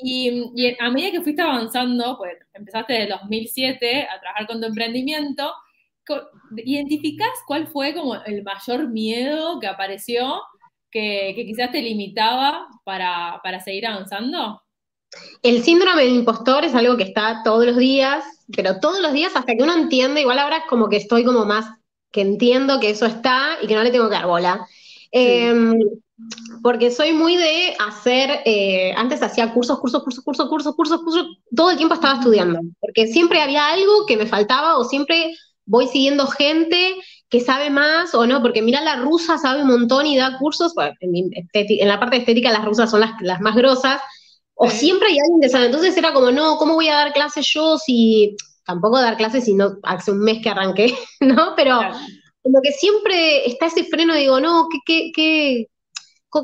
Y, 0.02 0.74
a 0.80 0.90
medida 0.90 1.10
que 1.10 1.20
fuiste 1.20 1.42
avanzando, 1.42 2.16
pues 2.16 2.38
empezaste 2.54 2.94
desde 2.94 3.08
2007 3.10 4.02
a 4.04 4.20
trabajar 4.20 4.46
con 4.46 4.60
tu 4.60 4.66
emprendimiento, 4.66 5.52
¿identificás 6.56 7.32
cuál 7.46 7.66
fue 7.66 7.92
como 7.94 8.14
el 8.14 8.42
mayor 8.42 8.88
miedo 8.88 9.60
que 9.60 9.66
apareció 9.66 10.42
que, 10.90 11.34
quizás 11.36 11.70
te 11.70 11.82
limitaba 11.82 12.66
para, 12.84 13.40
para 13.42 13.60
seguir 13.60 13.86
avanzando? 13.86 14.62
El 15.42 15.62
síndrome 15.62 16.02
del 16.04 16.14
impostor 16.14 16.64
es 16.64 16.74
algo 16.74 16.96
que 16.96 17.04
está 17.04 17.42
todos 17.44 17.64
los 17.64 17.76
días, 17.76 18.24
pero 18.54 18.80
todos 18.80 19.00
los 19.00 19.12
días 19.12 19.32
hasta 19.34 19.54
que 19.54 19.62
uno 19.62 19.74
entiende, 19.74 20.20
igual 20.20 20.38
ahora 20.38 20.58
es 20.58 20.64
como 20.68 20.88
que 20.88 20.96
estoy 20.96 21.24
como 21.24 21.44
más, 21.44 21.66
que 22.10 22.20
entiendo 22.20 22.80
que 22.80 22.90
eso 22.90 23.06
está 23.06 23.58
y 23.62 23.66
que 23.66 23.74
no 23.74 23.82
le 23.82 23.90
tengo 23.90 24.08
que 24.08 24.14
dar 24.14 24.26
bola. 24.26 24.66
Em, 25.10 25.78
porque 26.62 26.90
soy 26.90 27.12
muy 27.12 27.36
de 27.36 27.76
hacer, 27.78 28.40
eh, 28.44 28.92
antes 28.96 29.22
hacía 29.22 29.52
cursos, 29.52 29.78
cursos, 29.78 30.02
cursos, 30.02 30.24
cursos, 30.24 30.48
cursos, 30.48 30.74
cursos, 30.74 31.00
cursos, 31.02 31.26
todo 31.54 31.70
el 31.70 31.76
tiempo 31.76 31.94
estaba 31.94 32.18
estudiando, 32.18 32.60
porque 32.80 33.06
siempre 33.06 33.40
había 33.40 33.68
algo 33.68 34.06
que 34.06 34.16
me 34.16 34.26
faltaba 34.26 34.78
o 34.78 34.84
siempre 34.84 35.34
voy 35.64 35.86
siguiendo 35.86 36.26
gente 36.26 36.96
que 37.28 37.40
sabe 37.40 37.70
más 37.70 38.14
o 38.14 38.26
no, 38.26 38.42
porque 38.42 38.62
mira, 38.62 38.80
la 38.80 38.96
rusa 38.96 39.38
sabe 39.38 39.62
un 39.62 39.68
montón 39.68 40.06
y 40.06 40.16
da 40.16 40.38
cursos, 40.38 40.72
en, 41.00 41.88
la 41.88 42.00
parte 42.00 42.16
estética 42.16 42.50
las 42.50 42.64
rusas 42.64 42.90
son 42.90 43.00
las, 43.00 43.12
las 43.20 43.40
más 43.40 43.54
grosas, 43.54 44.00
o 44.58 44.68
siempre 44.68 45.08
hay 45.08 45.18
alguien 45.20 45.40
que 45.40 45.48
sabe. 45.48 45.66
Entonces 45.66 45.96
era 45.96 46.12
como, 46.12 46.30
no, 46.30 46.56
¿cómo 46.56 46.74
voy 46.74 46.88
a 46.88 46.96
dar 46.96 47.12
clases 47.12 47.46
yo 47.54 47.78
si 47.78 48.36
tampoco 48.66 49.00
dar 49.00 49.16
clases 49.16 49.44
si 49.44 49.54
no 49.54 49.78
hace 49.84 50.10
un 50.10 50.18
mes 50.18 50.42
que 50.42 50.50
arranqué, 50.50 50.94
¿no? 51.20 51.54
Pero 51.56 51.80
como 52.42 52.60
que 52.60 52.72
siempre 52.72 53.46
está 53.46 53.66
ese 53.66 53.84
freno, 53.84 54.14
digo, 54.14 54.40
no, 54.40 54.68
¿qué, 54.68 54.78
qué, 54.84 55.10
qué, 55.14 55.66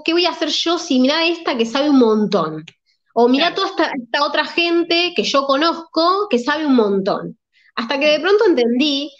qué 0.04 0.12
voy 0.12 0.26
a 0.26 0.30
hacer 0.30 0.48
yo 0.48 0.78
si 0.78 1.00
mira 1.00 1.26
esta 1.26 1.56
que 1.58 1.66
sabe 1.66 1.90
un 1.90 1.98
montón? 1.98 2.64
O 3.14 3.28
mira 3.28 3.54
toda 3.54 3.68
esta, 3.68 3.90
esta, 4.00 4.24
otra 4.24 4.44
gente 4.44 5.12
que 5.14 5.22
yo 5.24 5.44
conozco 5.46 6.28
que 6.28 6.38
sabe 6.38 6.66
un 6.66 6.74
montón. 6.74 7.38
Hasta 7.74 7.98
que 7.98 8.06
de 8.06 8.20
pronto 8.20 8.44
entendí 8.46 9.10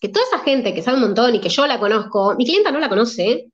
que 0.00 0.08
toda 0.08 0.26
esa 0.26 0.40
gente 0.40 0.74
que 0.74 0.82
sabe 0.82 0.98
un 0.98 1.04
montón 1.04 1.34
y 1.34 1.40
que 1.40 1.48
yo 1.48 1.66
la 1.66 1.80
conozco, 1.80 2.34
mi 2.36 2.44
clienta 2.44 2.70
no 2.70 2.80
la 2.80 2.88
conoce 2.88 3.46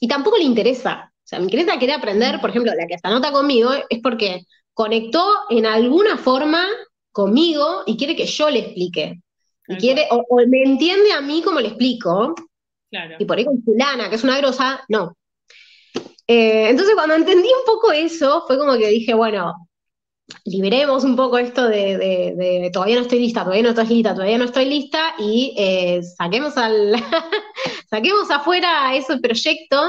y 0.00 0.08
tampoco 0.08 0.36
le 0.36 0.44
interesa. 0.44 1.13
O 1.24 1.26
sea, 1.26 1.38
mi 1.38 1.48
clienta 1.48 1.78
quiere 1.78 1.94
aprender, 1.94 2.38
por 2.38 2.50
ejemplo, 2.50 2.72
la 2.74 2.86
que 2.86 2.98
se 2.98 3.08
anota 3.08 3.32
conmigo, 3.32 3.70
es 3.88 4.00
porque 4.02 4.44
conectó 4.74 5.26
en 5.48 5.64
alguna 5.64 6.18
forma 6.18 6.66
conmigo 7.12 7.82
y 7.86 7.96
quiere 7.96 8.14
que 8.14 8.26
yo 8.26 8.50
le 8.50 8.58
explique. 8.58 9.20
Y 9.66 9.76
quiere, 9.76 10.06
o, 10.10 10.26
me 10.46 10.62
entiende 10.62 11.12
a 11.12 11.22
mí 11.22 11.40
como 11.42 11.60
le 11.60 11.68
explico, 11.68 12.34
claro. 12.90 13.16
y 13.18 13.24
por 13.24 13.38
ahí 13.38 13.46
con 13.46 13.62
fulana, 13.62 14.10
que 14.10 14.16
es 14.16 14.24
una 14.24 14.36
grosa, 14.36 14.84
no. 14.90 15.16
Eh, 16.26 16.68
entonces 16.68 16.94
cuando 16.94 17.14
entendí 17.14 17.48
un 17.48 17.64
poco 17.64 17.90
eso, 17.90 18.44
fue 18.46 18.58
como 18.58 18.76
que 18.76 18.88
dije, 18.88 19.14
bueno, 19.14 19.54
liberemos 20.44 21.04
un 21.04 21.16
poco 21.16 21.38
esto 21.38 21.66
de, 21.66 22.70
todavía 22.72 22.96
no 22.96 23.02
estoy 23.02 23.20
lista, 23.20 23.42
todavía 23.42 23.62
no 23.62 23.70
estoy 23.70 23.86
lista, 23.86 24.14
todavía 24.14 24.38
no 24.38 24.44
estoy 24.44 24.64
lista, 24.66 25.14
y 25.18 25.54
eh, 25.56 26.02
saquemos, 26.02 26.58
al 26.58 26.94
saquemos 27.90 28.30
afuera 28.30 28.94
ese 28.94 29.16
proyecto 29.18 29.80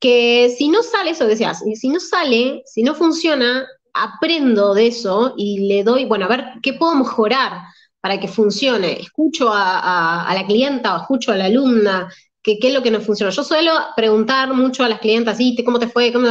que 0.00 0.54
si 0.56 0.68
no 0.68 0.82
sale, 0.82 1.10
eso 1.10 1.26
decías, 1.26 1.62
si 1.74 1.88
no 1.88 2.00
sale, 2.00 2.62
si 2.66 2.82
no 2.82 2.94
funciona, 2.94 3.66
aprendo 3.92 4.74
de 4.74 4.88
eso 4.88 5.34
y 5.36 5.66
le 5.68 5.84
doy, 5.84 6.04
bueno, 6.04 6.26
a 6.26 6.28
ver 6.28 6.44
qué 6.62 6.74
puedo 6.74 6.94
mejorar 6.94 7.62
para 8.00 8.20
que 8.20 8.28
funcione. 8.28 9.00
Escucho 9.00 9.50
a, 9.52 10.30
la 10.34 10.46
clienta 10.46 10.94
o 10.94 11.00
escucho 11.00 11.32
a 11.32 11.36
la 11.36 11.46
alumna, 11.46 12.12
qué 12.42 12.58
es 12.60 12.74
lo 12.74 12.82
que 12.82 12.90
no 12.90 13.00
funciona. 13.00 13.32
Yo 13.32 13.44
suelo 13.44 13.72
preguntar 13.96 14.52
mucho 14.52 14.84
a 14.84 14.88
las 14.88 14.98
clientas, 14.98 15.38
¿cómo 15.64 15.78
te 15.78 15.88
fue? 15.88 16.12
¿Cómo 16.12 16.28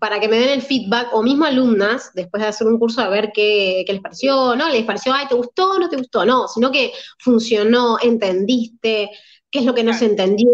para 0.00 0.18
que 0.18 0.28
me 0.28 0.38
den 0.38 0.48
el 0.48 0.62
feedback, 0.62 1.10
o 1.12 1.22
mismo 1.22 1.44
alumnas, 1.44 2.10
después 2.14 2.42
de 2.42 2.48
hacer 2.48 2.66
un 2.66 2.78
curso, 2.78 3.00
a 3.00 3.08
ver 3.08 3.30
qué, 3.32 3.84
qué 3.86 3.92
les 3.92 4.02
pareció, 4.02 4.56
¿no? 4.56 4.68
¿Les 4.68 4.84
pareció, 4.84 5.12
ay, 5.12 5.26
te 5.28 5.36
gustó 5.36 5.78
no 5.78 5.88
te 5.88 5.96
gustó? 5.96 6.24
No, 6.24 6.48
sino 6.48 6.72
que 6.72 6.92
funcionó, 7.18 7.98
entendiste, 8.02 9.10
qué 9.56 9.60
es 9.60 9.66
lo 9.66 9.74
que 9.74 9.84
no 9.84 9.94
se 9.94 10.04
entendió, 10.04 10.48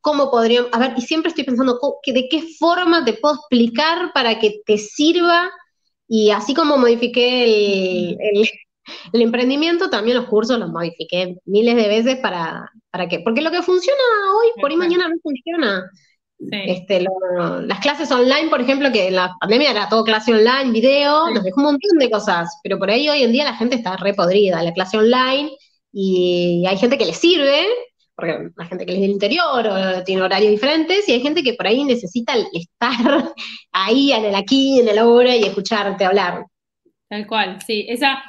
cómo 0.00 0.30
podríamos, 0.30 0.70
a 0.72 0.78
ver, 0.78 0.94
y 0.96 1.02
siempre 1.02 1.28
estoy 1.28 1.44
pensando 1.44 1.78
de 2.06 2.28
qué 2.30 2.42
forma 2.58 3.04
te 3.04 3.12
puedo 3.12 3.34
explicar 3.34 4.10
para 4.14 4.38
que 4.38 4.62
te 4.64 4.78
sirva, 4.78 5.50
y 6.08 6.30
así 6.30 6.54
como 6.54 6.78
modifiqué 6.78 7.44
el, 9.12 9.22
emprendimiento, 9.22 9.90
también 9.90 10.16
los 10.16 10.28
cursos 10.28 10.58
los 10.58 10.70
modifiqué 10.70 11.36
miles 11.44 11.76
de 11.76 11.88
veces 11.88 12.16
para, 12.20 12.72
para 12.90 13.06
que, 13.06 13.20
porque 13.20 13.42
lo 13.42 13.50
que 13.50 13.60
funciona 13.60 14.00
hoy, 14.34 14.48
por 14.58 14.70
ahí 14.70 14.78
mañana 14.78 15.08
no 15.08 15.16
funciona. 15.22 15.90
Este, 16.50 17.04
las 17.66 17.80
clases 17.80 18.10
online, 18.10 18.48
por 18.48 18.62
ejemplo, 18.62 18.90
que 18.90 19.08
en 19.08 19.16
la 19.16 19.34
pandemia 19.40 19.72
era 19.72 19.88
todo 19.90 20.04
clase 20.04 20.32
online, 20.32 20.70
video, 20.70 21.28
nos 21.34 21.44
dejó 21.44 21.60
un 21.60 21.64
montón 21.64 21.98
de 21.98 22.08
cosas, 22.08 22.48
pero 22.62 22.78
por 22.78 22.88
ahí 22.88 23.10
hoy 23.10 23.24
en 23.24 23.32
día 23.32 23.44
la 23.44 23.56
gente 23.56 23.76
está 23.76 23.96
repodrida, 23.98 24.62
la 24.62 24.72
clase 24.72 24.96
online, 24.96 25.50
y 25.92 26.64
hay 26.66 26.78
gente 26.78 26.96
que 26.96 27.04
le 27.04 27.12
sirve, 27.12 27.66
porque 28.18 28.50
la 28.56 28.64
gente 28.64 28.84
que 28.84 28.94
es 28.94 29.00
del 29.00 29.10
interior 29.10 29.64
o 29.64 30.02
tiene 30.02 30.22
horarios 30.22 30.50
diferentes, 30.50 31.08
y 31.08 31.12
hay 31.12 31.20
gente 31.20 31.44
que 31.44 31.54
por 31.54 31.68
ahí 31.68 31.84
necesita 31.84 32.34
estar 32.52 33.32
ahí 33.72 34.10
en 34.10 34.24
el 34.24 34.34
aquí, 34.34 34.80
en 34.80 34.88
el 34.88 34.98
ahora 34.98 35.36
y 35.36 35.44
escucharte 35.44 36.04
hablar. 36.04 36.44
Tal 37.08 37.28
cual, 37.28 37.62
sí. 37.64 37.86
Esa 37.88 38.24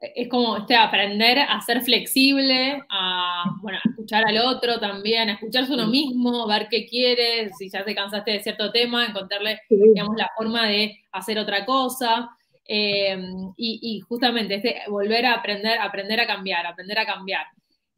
es 0.00 0.28
como 0.28 0.56
este, 0.56 0.74
aprender 0.74 1.40
a 1.40 1.60
ser 1.60 1.82
flexible, 1.82 2.82
a, 2.88 3.44
bueno, 3.60 3.78
escuchar 3.84 4.24
al 4.26 4.38
otro 4.38 4.80
también, 4.80 5.28
a 5.28 5.32
escucharse 5.34 5.74
uno 5.74 5.88
mismo, 5.88 6.46
ver 6.48 6.66
qué 6.70 6.86
quieres, 6.86 7.52
si 7.58 7.68
ya 7.68 7.84
te 7.84 7.94
cansaste 7.94 8.30
de 8.30 8.42
cierto 8.42 8.72
tema, 8.72 9.04
encontrarle, 9.04 9.60
digamos, 9.68 10.16
la 10.16 10.30
forma 10.34 10.66
de 10.66 11.04
hacer 11.12 11.38
otra 11.38 11.66
cosa. 11.66 12.30
Eh, 12.66 13.14
y, 13.58 13.78
y, 13.82 14.00
justamente 14.00 14.54
este, 14.54 14.84
volver 14.88 15.26
a 15.26 15.34
aprender, 15.34 15.78
aprender 15.78 16.18
a 16.20 16.26
cambiar, 16.26 16.66
aprender 16.66 16.98
a 16.98 17.04
cambiar. 17.04 17.44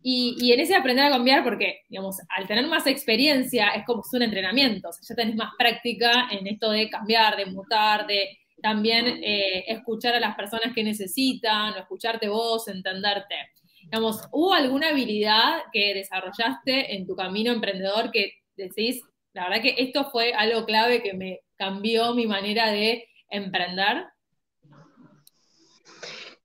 Y, 0.08 0.52
en 0.52 0.60
ese 0.60 0.76
aprender 0.76 1.04
a 1.04 1.10
cambiar, 1.10 1.42
porque, 1.42 1.80
digamos, 1.88 2.18
al 2.28 2.46
tener 2.46 2.64
más 2.68 2.86
experiencia, 2.86 3.70
es 3.70 3.84
como 3.84 4.04
un 4.12 4.22
entrenamiento, 4.22 4.90
o 4.90 4.92
sea, 4.92 5.02
ya 5.08 5.16
tenés 5.16 5.34
más 5.34 5.50
práctica 5.58 6.28
en 6.30 6.46
esto 6.46 6.70
de 6.70 6.88
cambiar, 6.88 7.36
de 7.36 7.46
mutar, 7.46 8.06
de 8.06 8.38
también 8.62 9.04
eh, 9.24 9.64
escuchar 9.66 10.14
a 10.14 10.20
las 10.20 10.36
personas 10.36 10.72
que 10.72 10.84
necesitan, 10.84 11.72
o 11.72 11.78
escucharte 11.78 12.28
vos, 12.28 12.68
entenderte. 12.68 13.34
Digamos, 13.82 14.20
¿hubo 14.30 14.54
alguna 14.54 14.90
habilidad 14.90 15.62
que 15.72 15.92
desarrollaste 15.94 16.94
en 16.94 17.04
tu 17.04 17.16
camino 17.16 17.50
emprendedor 17.50 18.12
que 18.12 18.34
decís, 18.56 19.02
la 19.32 19.48
verdad 19.48 19.60
que 19.60 19.74
esto 19.76 20.08
fue 20.12 20.32
algo 20.34 20.66
clave 20.66 21.02
que 21.02 21.14
me 21.14 21.40
cambió 21.56 22.14
mi 22.14 22.28
manera 22.28 22.70
de 22.70 23.08
emprender? 23.28 24.04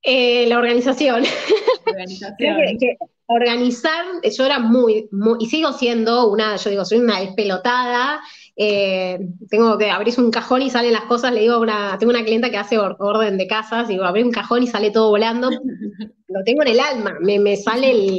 Eh, 0.02 0.48
la 0.48 0.58
organización. 0.58 1.22
organización 1.86 2.56
organizar, 3.32 4.04
yo 4.22 4.44
era 4.44 4.58
muy, 4.58 5.08
y 5.38 5.46
sigo 5.46 5.72
siendo 5.72 6.28
una, 6.28 6.56
yo 6.56 6.70
digo, 6.70 6.84
soy 6.84 6.98
una 6.98 7.20
despelotada, 7.20 8.20
eh, 8.56 9.18
tengo 9.48 9.78
que 9.78 9.90
abrir 9.90 10.14
un 10.18 10.30
cajón 10.30 10.62
y 10.62 10.70
salen 10.70 10.92
las 10.92 11.04
cosas, 11.04 11.32
le 11.32 11.40
digo 11.40 11.54
a 11.54 11.58
una, 11.58 11.98
tengo 11.98 12.10
una 12.10 12.24
clienta 12.24 12.50
que 12.50 12.58
hace 12.58 12.78
orden 12.78 13.38
de 13.38 13.46
casas, 13.46 13.88
digo, 13.88 14.04
abrir 14.04 14.24
un 14.24 14.32
cajón 14.32 14.62
y 14.62 14.66
sale 14.66 14.90
todo 14.90 15.10
volando, 15.10 15.50
lo 15.50 16.44
tengo 16.44 16.62
en 16.62 16.68
el 16.68 16.80
alma, 16.80 17.16
me, 17.20 17.56
sale 17.56 18.18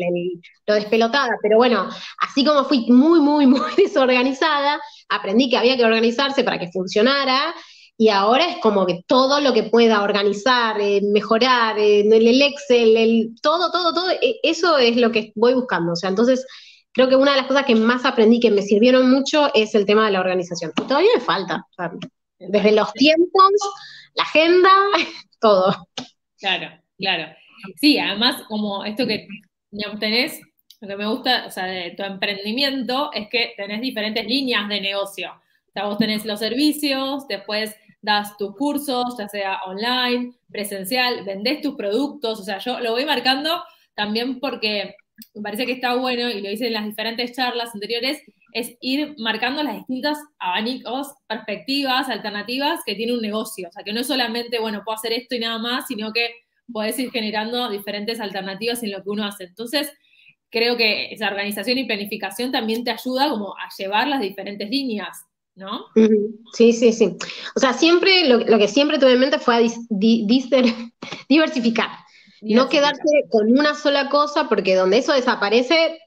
lo 0.66 0.74
despelotada, 0.74 1.38
pero 1.42 1.58
bueno, 1.58 1.88
así 2.20 2.44
como 2.44 2.66
fui 2.66 2.86
muy, 2.90 3.20
muy, 3.20 3.46
muy 3.46 3.60
desorganizada, 3.78 4.80
aprendí 5.10 5.50
que 5.50 5.58
había 5.58 5.78
que 5.78 5.86
organizarse 5.86 6.44
para 6.44 6.60
que 6.60 6.72
funcionara, 6.72 7.54
y 7.98 8.10
ahora 8.10 8.50
es 8.50 8.58
como 8.58 8.86
que 8.86 9.04
todo 9.08 9.40
lo 9.40 9.54
que 9.54 9.64
pueda 9.64 10.02
organizar, 10.04 10.80
eh, 10.82 11.02
mejorar, 11.02 11.78
eh, 11.78 12.02
el 12.02 12.42
Excel, 12.42 12.98
el, 12.98 13.36
todo, 13.42 13.72
todo, 13.72 13.94
todo, 13.94 14.12
e, 14.12 14.40
eso 14.44 14.78
es 14.78 14.98
lo 14.98 15.12
que 15.12 15.32
voy 15.36 15.54
buscando. 15.54 15.94
O 15.94 15.96
sea, 15.96 16.10
entonces 16.10 16.46
creo 16.92 17.08
que 17.08 17.16
una 17.16 17.32
de 17.32 17.38
las 17.38 17.48
cosas 17.48 17.66
que 17.66 17.76
más 17.76 18.04
aprendí 18.06 18.40
que 18.40 18.52
me 18.52 18.62
sirvieron 18.62 19.12
mucho 19.12 19.52
es 19.54 19.76
el 19.76 19.86
tema 19.86 20.06
de 20.06 20.12
la 20.12 20.22
organización. 20.22 20.72
Y 20.78 20.84
todavía 20.84 21.12
me 21.16 21.22
falta. 21.22 21.66
desde 22.40 22.72
los 22.72 22.92
tiempos, 22.94 23.52
la 24.16 24.24
agenda, 24.24 24.70
todo. 25.40 25.88
Claro, 26.40 26.70
claro. 26.98 27.34
Sí, 27.80 27.98
además, 28.00 28.44
como 28.48 28.84
esto 28.86 29.06
que 29.06 29.28
tenés, 30.00 30.42
lo 30.82 30.88
que 30.88 30.98
me 30.98 31.08
gusta, 31.08 31.46
o 31.48 31.52
sea, 31.52 31.66
de 31.66 31.92
tu 31.92 32.04
emprendimiento 32.04 33.12
es 33.14 33.30
que 33.30 33.54
tenés 33.56 33.82
diferentes 33.82 34.26
líneas 34.26 34.68
de 34.68 34.82
negocio. 34.82 35.32
O 35.32 35.72
sea, 35.72 35.86
vos 35.86 35.98
tenés 35.98 36.26
los 36.26 36.40
servicios, 36.40 37.28
después 37.28 37.76
das 38.04 38.38
tus 38.38 38.56
cursos, 38.56 39.16
ya 39.18 39.28
sea 39.28 39.62
online, 39.66 40.34
presencial, 40.52 41.24
vendés 41.26 41.62
tus 41.62 41.76
productos, 41.76 42.40
o 42.40 42.44
sea, 42.44 42.60
yo 42.60 42.80
lo 42.80 42.92
voy 42.92 43.06
marcando 43.06 43.64
también 43.96 44.40
porque 44.40 44.96
me 45.34 45.42
parece 45.42 45.66
que 45.66 45.72
está 45.72 45.96
bueno, 45.96 46.30
y 46.30 46.42
lo 46.42 46.52
hice 46.52 46.68
en 46.68 46.74
las 46.74 46.86
diferentes 46.86 47.34
charlas 47.34 47.74
anteriores, 47.74 48.22
es 48.52 48.76
ir 48.82 49.16
marcando 49.18 49.64
las 49.64 49.76
distintas 49.76 50.18
abanicos, 50.38 51.14
perspectivas, 51.28 52.10
alternativas 52.10 52.82
que 52.86 52.96
tiene 52.96 53.14
un 53.14 53.22
negocio. 53.22 53.70
O 53.70 53.72
sea, 53.72 53.84
que 53.84 53.94
no 53.94 54.02
es 54.02 54.08
solamente, 54.08 54.60
bueno, 54.60 54.84
puedo 54.84 54.96
hacer 54.96 55.14
esto 55.14 55.36
y 55.36 55.40
nada 55.40 55.58
más, 55.58 55.88
sino 55.88 56.12
que 56.12 56.30
puedes 56.72 56.98
ir 57.00 57.10
generando 57.12 57.70
diferentes 57.70 58.20
alternativas 58.20 58.84
en 58.84 58.92
lo 58.92 59.04
que 59.04 59.10
uno 59.10 59.26
hace. 59.26 59.46
Entonces, 59.46 59.92
creo 60.50 60.78
que 60.78 61.12
esa 61.12 61.28
organización 61.28 61.78
y 61.80 61.86
planificación 61.86 62.52
también 62.52 62.84
te 62.84 62.92
ayuda 62.92 63.30
como 63.30 63.56
a 63.58 63.70
llevar 63.78 64.08
las 64.08 64.22
diferentes 64.22 64.70
líneas 64.70 65.26
¿no? 65.56 65.86
Sí, 66.54 66.74
sí, 66.74 66.94
sí. 66.94 67.18
O 67.56 67.60
sea, 67.60 67.74
siempre, 67.74 68.28
lo, 68.28 68.58
que 68.58 68.68
siempre 68.68 68.98
tuve 68.98 69.14
en 69.14 69.20
mente 69.20 69.40
fue 69.40 69.68
diversificar. 71.30 71.90
No 72.42 72.68
quedarse 72.68 73.02
con 73.32 73.52
una 73.58 73.74
sola 73.74 74.10
cosa, 74.10 74.50
porque 74.50 74.76
donde 74.76 74.98
eso 74.98 75.14
desaparece, 75.14 76.00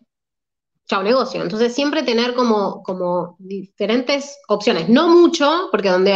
chao 0.87 1.03
negocio. 1.03 1.43
Entonces, 1.43 1.75
siempre 1.75 2.03
tener 2.03 2.35
como, 2.35 2.83
como 2.83 3.37
diferentes 3.39 4.37
opciones. 4.49 4.89
No 4.91 5.09
mucho, 5.09 5.69
porque 5.71 5.89
donde 5.89 6.15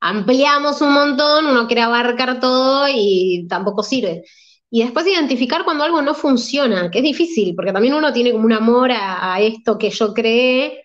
ampliamos 0.00 0.80
un 0.82 0.92
montón, 0.92 1.46
uno 1.46 1.66
quiere 1.66 1.82
abarcar 1.82 2.38
todo 2.38 2.86
y 2.88 3.46
tampoco 3.48 3.82
sirve. 3.82 4.22
Y 4.70 4.82
después 4.82 5.06
identificar 5.06 5.64
cuando 5.64 5.82
algo 5.82 6.00
no 6.02 6.14
funciona, 6.14 6.90
que 6.90 6.98
es 6.98 7.04
difícil, 7.04 7.54
porque 7.56 7.72
también 7.72 7.94
uno 7.94 8.12
tiene 8.12 8.32
como 8.32 8.44
un 8.44 8.52
amor 8.52 8.90
a 8.92 9.40
esto 9.40 9.78
que 9.78 9.90
yo 9.90 10.12
creé, 10.12 10.84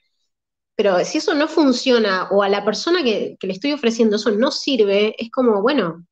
pero 0.75 1.03
si 1.05 1.19
eso 1.19 1.33
no 1.33 1.47
funciona 1.47 2.27
o 2.31 2.41
a 2.41 2.49
la 2.49 2.65
persona 2.65 3.03
que, 3.03 3.37
le 3.39 3.53
estoy 3.53 3.73
ofreciendo 3.73 4.15
eso 4.15 4.31
no 4.31 4.51
sirve, 4.51 5.15
es 5.17 5.29
como, 5.31 5.61
bueno, 5.61 6.05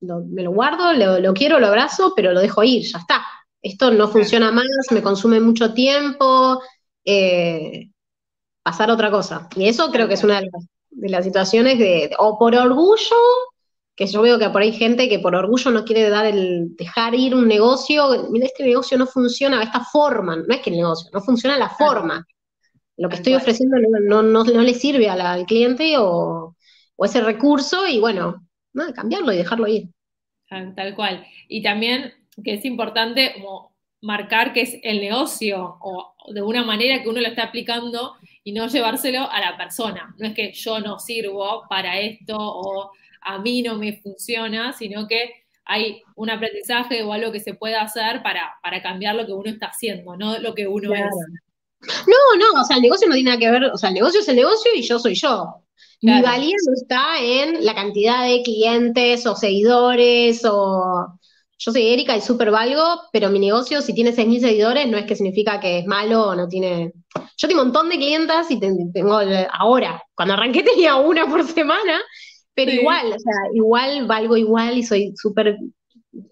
me 0.00 0.42
lo 0.42 0.52
guardo, 0.52 0.92
lo, 0.92 1.34
quiero, 1.34 1.60
lo 1.60 1.66
abrazo, 1.66 2.14
pero 2.16 2.32
lo 2.32 2.40
dejo 2.40 2.62
ir, 2.62 2.82
ya 2.82 2.98
está. 2.98 3.22
Esto 3.62 3.90
no 3.90 4.08
funciona 4.08 4.50
más, 4.52 4.66
me 4.90 5.02
consume 5.02 5.40
mucho 5.40 5.74
tiempo, 5.74 6.62
eh, 7.04 7.90
pasar 8.62 8.90
otra 8.90 9.10
cosa. 9.10 9.48
Y 9.54 9.68
eso 9.68 9.90
creo 9.90 10.08
que 10.08 10.14
es 10.14 10.24
una 10.24 10.40
de 10.40 11.10
las, 11.10 11.24
situaciones 11.24 11.78
de, 11.78 12.10
o 12.18 12.38
por 12.38 12.54
orgullo, 12.54 13.16
que 13.94 14.06
yo 14.06 14.22
veo 14.22 14.38
que 14.38 14.48
por 14.48 14.62
ahí 14.62 14.70
hay 14.70 14.78
gente 14.78 15.10
que 15.10 15.18
por 15.18 15.34
orgullo 15.34 15.70
no 15.70 15.84
quiere 15.84 16.08
dar 16.08 16.24
el, 16.24 16.74
dejar 16.76 17.14
ir 17.14 17.34
un 17.34 17.46
negocio, 17.46 18.28
mira, 18.30 18.46
este 18.46 18.64
negocio 18.64 18.96
no 18.96 19.06
funciona 19.06 19.58
de 19.58 19.64
esta 19.64 19.84
forma, 19.84 20.36
no 20.36 20.54
es 20.54 20.62
que 20.62 20.70
el 20.70 20.76
negocio, 20.76 21.10
no 21.12 21.20
funciona 21.20 21.58
la 21.58 21.68
forma 21.68 22.26
lo 23.00 23.08
que 23.08 23.16
estoy 23.16 23.34
ofreciendo 23.34 23.78
no, 23.78 24.22
no, 24.22 24.44
le 24.44 24.74
sirve 24.74 25.08
al 25.08 25.46
cliente 25.46 25.94
o, 25.96 26.54
ese 26.98 27.22
recurso 27.22 27.88
y 27.88 27.98
bueno, 27.98 28.46
cambiarlo 28.94 29.32
y 29.32 29.38
dejarlo 29.38 29.66
ir. 29.66 29.88
Tal, 30.50 30.94
cual. 30.94 31.24
Y 31.48 31.62
también 31.62 32.12
que 32.44 32.54
es 32.54 32.64
importante 32.66 33.32
como 33.32 33.74
marcar 34.02 34.52
que 34.52 34.60
es 34.60 34.76
el 34.82 35.00
negocio 35.00 35.78
o 35.80 36.14
de 36.34 36.42
una 36.42 36.62
manera 36.62 37.02
que 37.02 37.08
uno 37.08 37.22
lo 37.22 37.28
está 37.28 37.44
aplicando 37.44 38.16
y 38.44 38.52
no 38.52 38.66
llevárselo 38.66 39.30
a 39.30 39.40
la 39.40 39.56
persona. 39.56 40.14
No 40.18 40.26
es 40.26 40.34
que 40.34 40.52
yo 40.52 40.80
no 40.80 40.98
sirvo 40.98 41.62
para 41.70 41.98
esto 41.98 42.36
o 42.36 42.90
a 43.22 43.38
mí 43.38 43.62
no 43.62 43.78
me 43.78 43.94
funciona, 43.94 44.74
sino 44.74 45.08
que 45.08 45.46
hay 45.64 46.02
un 46.16 46.28
aprendizaje 46.28 47.02
o 47.02 47.14
algo 47.14 47.32
que 47.32 47.40
se 47.40 47.54
pueda 47.54 47.80
hacer 47.80 48.22
para, 48.22 48.58
para 48.62 48.82
cambiar 48.82 49.14
lo 49.14 49.24
que 49.24 49.32
uno 49.32 49.48
está 49.48 49.68
haciendo, 49.68 50.18
no 50.18 50.38
lo 50.38 50.54
que 50.54 50.68
uno 50.68 50.94
es. 50.94 51.14
No, 51.80 52.38
no, 52.38 52.60
o 52.60 52.64
sea, 52.64 52.76
el 52.76 52.82
negocio 52.82 53.08
no 53.08 53.14
tiene 53.14 53.30
nada 53.30 53.40
que 53.40 53.50
ver, 53.50 53.64
o 53.64 53.76
sea, 53.78 53.88
el 53.88 53.94
negocio 53.94 54.20
es 54.20 54.28
el 54.28 54.36
negocio 54.36 54.70
y 54.74 54.82
yo 54.82 54.98
soy 54.98 55.14
yo. 55.14 55.64
Mi 56.02 56.20
valía 56.22 56.56
no 56.66 56.74
está 56.74 57.20
en 57.20 57.64
la 57.64 57.74
cantidad 57.74 58.24
de 58.24 58.42
clientes 58.42 59.26
o 59.26 59.36
seguidores 59.36 60.44
o... 60.44 61.18
Yo 61.62 61.72
soy 61.72 61.88
Erika 61.88 62.16
y 62.16 62.22
súper 62.22 62.50
valgo, 62.50 62.82
pero 63.12 63.28
mi 63.28 63.38
negocio, 63.38 63.82
si 63.82 63.92
tiene 63.92 64.12
6.000 64.12 64.40
seguidores, 64.40 64.88
no 64.88 64.96
es 64.96 65.04
que 65.04 65.14
significa 65.14 65.60
que 65.60 65.80
es 65.80 65.86
malo 65.86 66.28
o 66.28 66.34
no 66.34 66.48
tiene... 66.48 66.94
Yo 67.36 67.48
tengo 67.48 67.60
un 67.60 67.68
montón 67.68 67.90
de 67.90 67.96
clientas 67.96 68.50
y 68.50 68.58
tengo 68.58 69.20
ahora, 69.52 70.02
cuando 70.14 70.34
arranqué 70.34 70.62
tenía 70.62 70.96
una 70.96 71.26
por 71.28 71.46
semana, 71.46 72.00
pero 72.54 72.72
igual, 72.72 73.08
o 73.08 73.18
sea, 73.18 73.34
igual 73.52 74.06
valgo 74.06 74.38
igual 74.38 74.78
y 74.78 74.82
soy 74.82 75.12
súper 75.16 75.58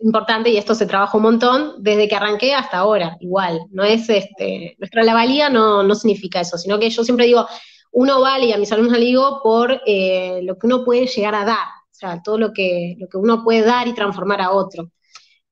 importante 0.00 0.50
y 0.50 0.56
esto 0.56 0.75
se 0.75 0.87
trabaja 0.87 1.16
un 1.16 1.23
montón 1.23 1.75
desde 1.78 2.08
que 2.08 2.16
arranqué 2.16 2.54
hasta 2.54 2.78
ahora, 2.78 3.16
igual. 3.20 3.61
No 3.70 3.85
es 3.85 4.08
este, 4.08 4.76
nuestra 4.78 5.04
la 5.04 5.14
valía 5.14 5.50
no, 5.50 5.82
no 5.82 5.94
significa 5.94 6.40
eso, 6.40 6.58
sino 6.58 6.78
que 6.78 6.90
yo 6.90 7.04
siempre 7.04 7.26
digo, 7.26 7.47
uno 7.92 8.20
vale, 8.20 8.47
y 8.47 8.52
a 8.52 8.58
mis 8.58 8.73
alumnos 8.73 8.99
le 8.99 9.06
digo, 9.06 9.40
por 9.42 9.80
eh, 9.87 10.40
lo 10.42 10.58
que 10.58 10.66
uno 10.66 10.85
puede 10.85 11.06
llegar 11.06 11.35
a 11.35 11.44
dar, 11.44 11.66
o 11.90 11.94
sea, 11.94 12.23
todo 12.23 12.38
lo 12.38 12.52
que, 12.52 12.97
lo 12.99 13.08
que 13.08 13.16
uno 13.16 13.42
puede 13.42 13.62
dar 13.62 13.88
y 13.88 13.94
transformar 13.94 14.40
a 14.40 14.52
otro. 14.52 14.90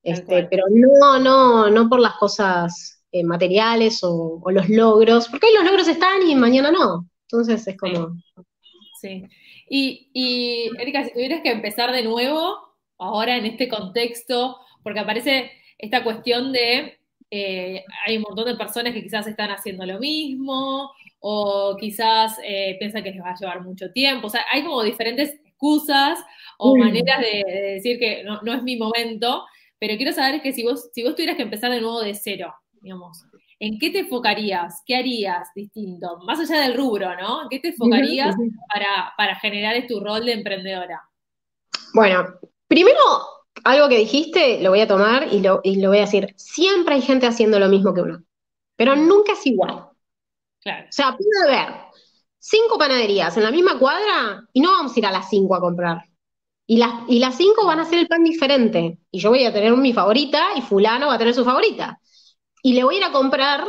Este, 0.03 0.47
pero 0.49 0.63
no, 0.69 1.19
no, 1.19 1.69
no 1.69 1.89
por 1.89 1.99
las 1.99 2.13
cosas 2.13 3.03
eh, 3.11 3.23
materiales 3.23 3.99
o, 4.03 4.41
los 4.49 4.69
logros, 4.69 5.27
porque 5.27 5.47
hoy 5.47 5.53
los 5.55 5.65
logros 5.65 5.87
están 5.87 6.25
y 6.27 6.35
mañana 6.35 6.71
no. 6.71 7.09
Entonces 7.23 7.67
es 7.67 7.77
como. 7.77 8.15
Sí. 9.01 9.23
Y, 9.69 10.09
y, 10.13 10.69
Erika, 10.79 11.03
si 11.03 11.11
tuvieras 11.11 11.41
que 11.41 11.51
empezar 11.51 11.91
de 11.91 12.03
nuevo, 12.03 12.66
ahora 12.97 13.37
en 13.37 13.45
este 13.45 13.67
contexto, 13.67 14.57
porque 14.83 14.99
aparece 14.99 15.51
esta 15.77 16.03
cuestión 16.03 16.51
de 16.51 16.97
eh, 17.29 17.83
hay 18.05 18.17
un 18.17 18.23
montón 18.23 18.45
de 18.45 18.55
personas 18.55 18.93
que 18.93 19.03
quizás 19.03 19.27
están 19.27 19.51
haciendo 19.51 19.85
lo 19.85 19.99
mismo, 19.99 20.91
o 21.19 21.75
quizás 21.79 22.37
eh, 22.43 22.77
piensan 22.79 23.03
que 23.03 23.11
les 23.11 23.21
va 23.21 23.31
a 23.31 23.39
llevar 23.39 23.61
mucho 23.61 23.91
tiempo. 23.91 24.27
O 24.27 24.29
sea, 24.29 24.45
hay 24.51 24.63
como 24.63 24.83
diferentes 24.83 25.39
excusas 25.45 26.19
o 26.57 26.75
maneras 26.75 27.19
de, 27.19 27.43
decir 27.73 27.99
que 27.99 28.23
no, 28.23 28.53
es 28.53 28.63
mi 28.63 28.77
momento, 28.77 29.45
pero 29.79 29.97
quiero 29.97 30.13
saber 30.13 30.41
que 30.41 30.53
si 30.53 30.63
vos, 30.63 30.89
si 30.93 31.03
vos 31.03 31.15
tuvieras 31.15 31.35
que 31.35 31.43
empezar 31.43 31.71
de 31.71 31.81
nuevo 31.81 32.01
de 32.01 32.15
cero, 32.15 32.53
digamos, 32.81 33.25
¿en 33.59 33.77
qué 33.79 33.89
te 33.89 33.99
enfocarías? 33.99 34.83
¿Qué 34.85 34.95
harías 34.95 35.49
distinto? 35.55 36.19
Más 36.25 36.39
allá 36.39 36.61
del 36.61 36.77
rubro, 36.77 37.15
¿no? 37.19 37.43
¿En 37.43 37.49
qué 37.49 37.59
te 37.59 37.69
enfocarías 37.69 38.35
para, 38.71 39.13
para 39.17 39.35
generar 39.39 39.75
tu 39.87 39.99
rol 39.99 40.25
de 40.25 40.33
emprendedora? 40.33 41.01
Bueno, 41.93 42.25
primero, 42.67 43.01
algo 43.63 43.89
que 43.89 43.97
dijiste, 43.97 44.61
lo 44.61 44.69
voy 44.69 44.81
a 44.81 44.87
tomar 44.87 45.33
y 45.33 45.39
lo, 45.41 45.61
y 45.63 45.81
lo 45.81 45.89
voy 45.89 45.99
a 45.99 46.01
decir. 46.01 46.33
Siempre 46.37 46.95
hay 46.95 47.01
gente 47.01 47.27
haciendo 47.27 47.59
lo 47.59 47.69
mismo 47.69 47.93
que 47.93 48.01
uno, 48.01 48.23
pero 48.75 48.95
nunca 48.95 49.33
es 49.33 49.45
igual. 49.45 49.71
O 50.89 50.91
sea, 50.91 51.15
puede 51.17 51.55
haber 51.55 51.75
cinco 52.39 52.77
panaderías 52.77 53.35
en 53.37 53.43
la 53.43 53.51
misma 53.51 53.77
cuadra 53.79 54.47
y 54.53 54.61
no 54.61 54.71
vamos 54.71 54.95
a 54.95 54.99
ir 54.99 55.05
a 55.05 55.11
las 55.11 55.29
cinco 55.29 55.55
a 55.55 55.61
comprar. 55.61 56.03
Y 56.65 56.77
las, 56.77 56.91
y 57.07 57.19
las 57.19 57.35
cinco 57.37 57.65
van 57.65 57.79
a 57.79 57.83
hacer 57.83 57.99
el 57.99 58.07
pan 58.07 58.23
diferente. 58.23 58.99
Y 59.11 59.19
yo 59.19 59.29
voy 59.29 59.45
a 59.45 59.53
tener 59.53 59.75
mi 59.77 59.93
favorita 59.93 60.49
y 60.55 60.61
fulano 60.61 61.07
va 61.07 61.15
a 61.15 61.17
tener 61.17 61.33
su 61.33 61.45
favorita. 61.45 61.99
Y 62.61 62.73
le 62.73 62.83
voy 62.83 62.95
a 62.95 62.97
ir 62.99 63.03
a 63.05 63.11
comprar 63.11 63.65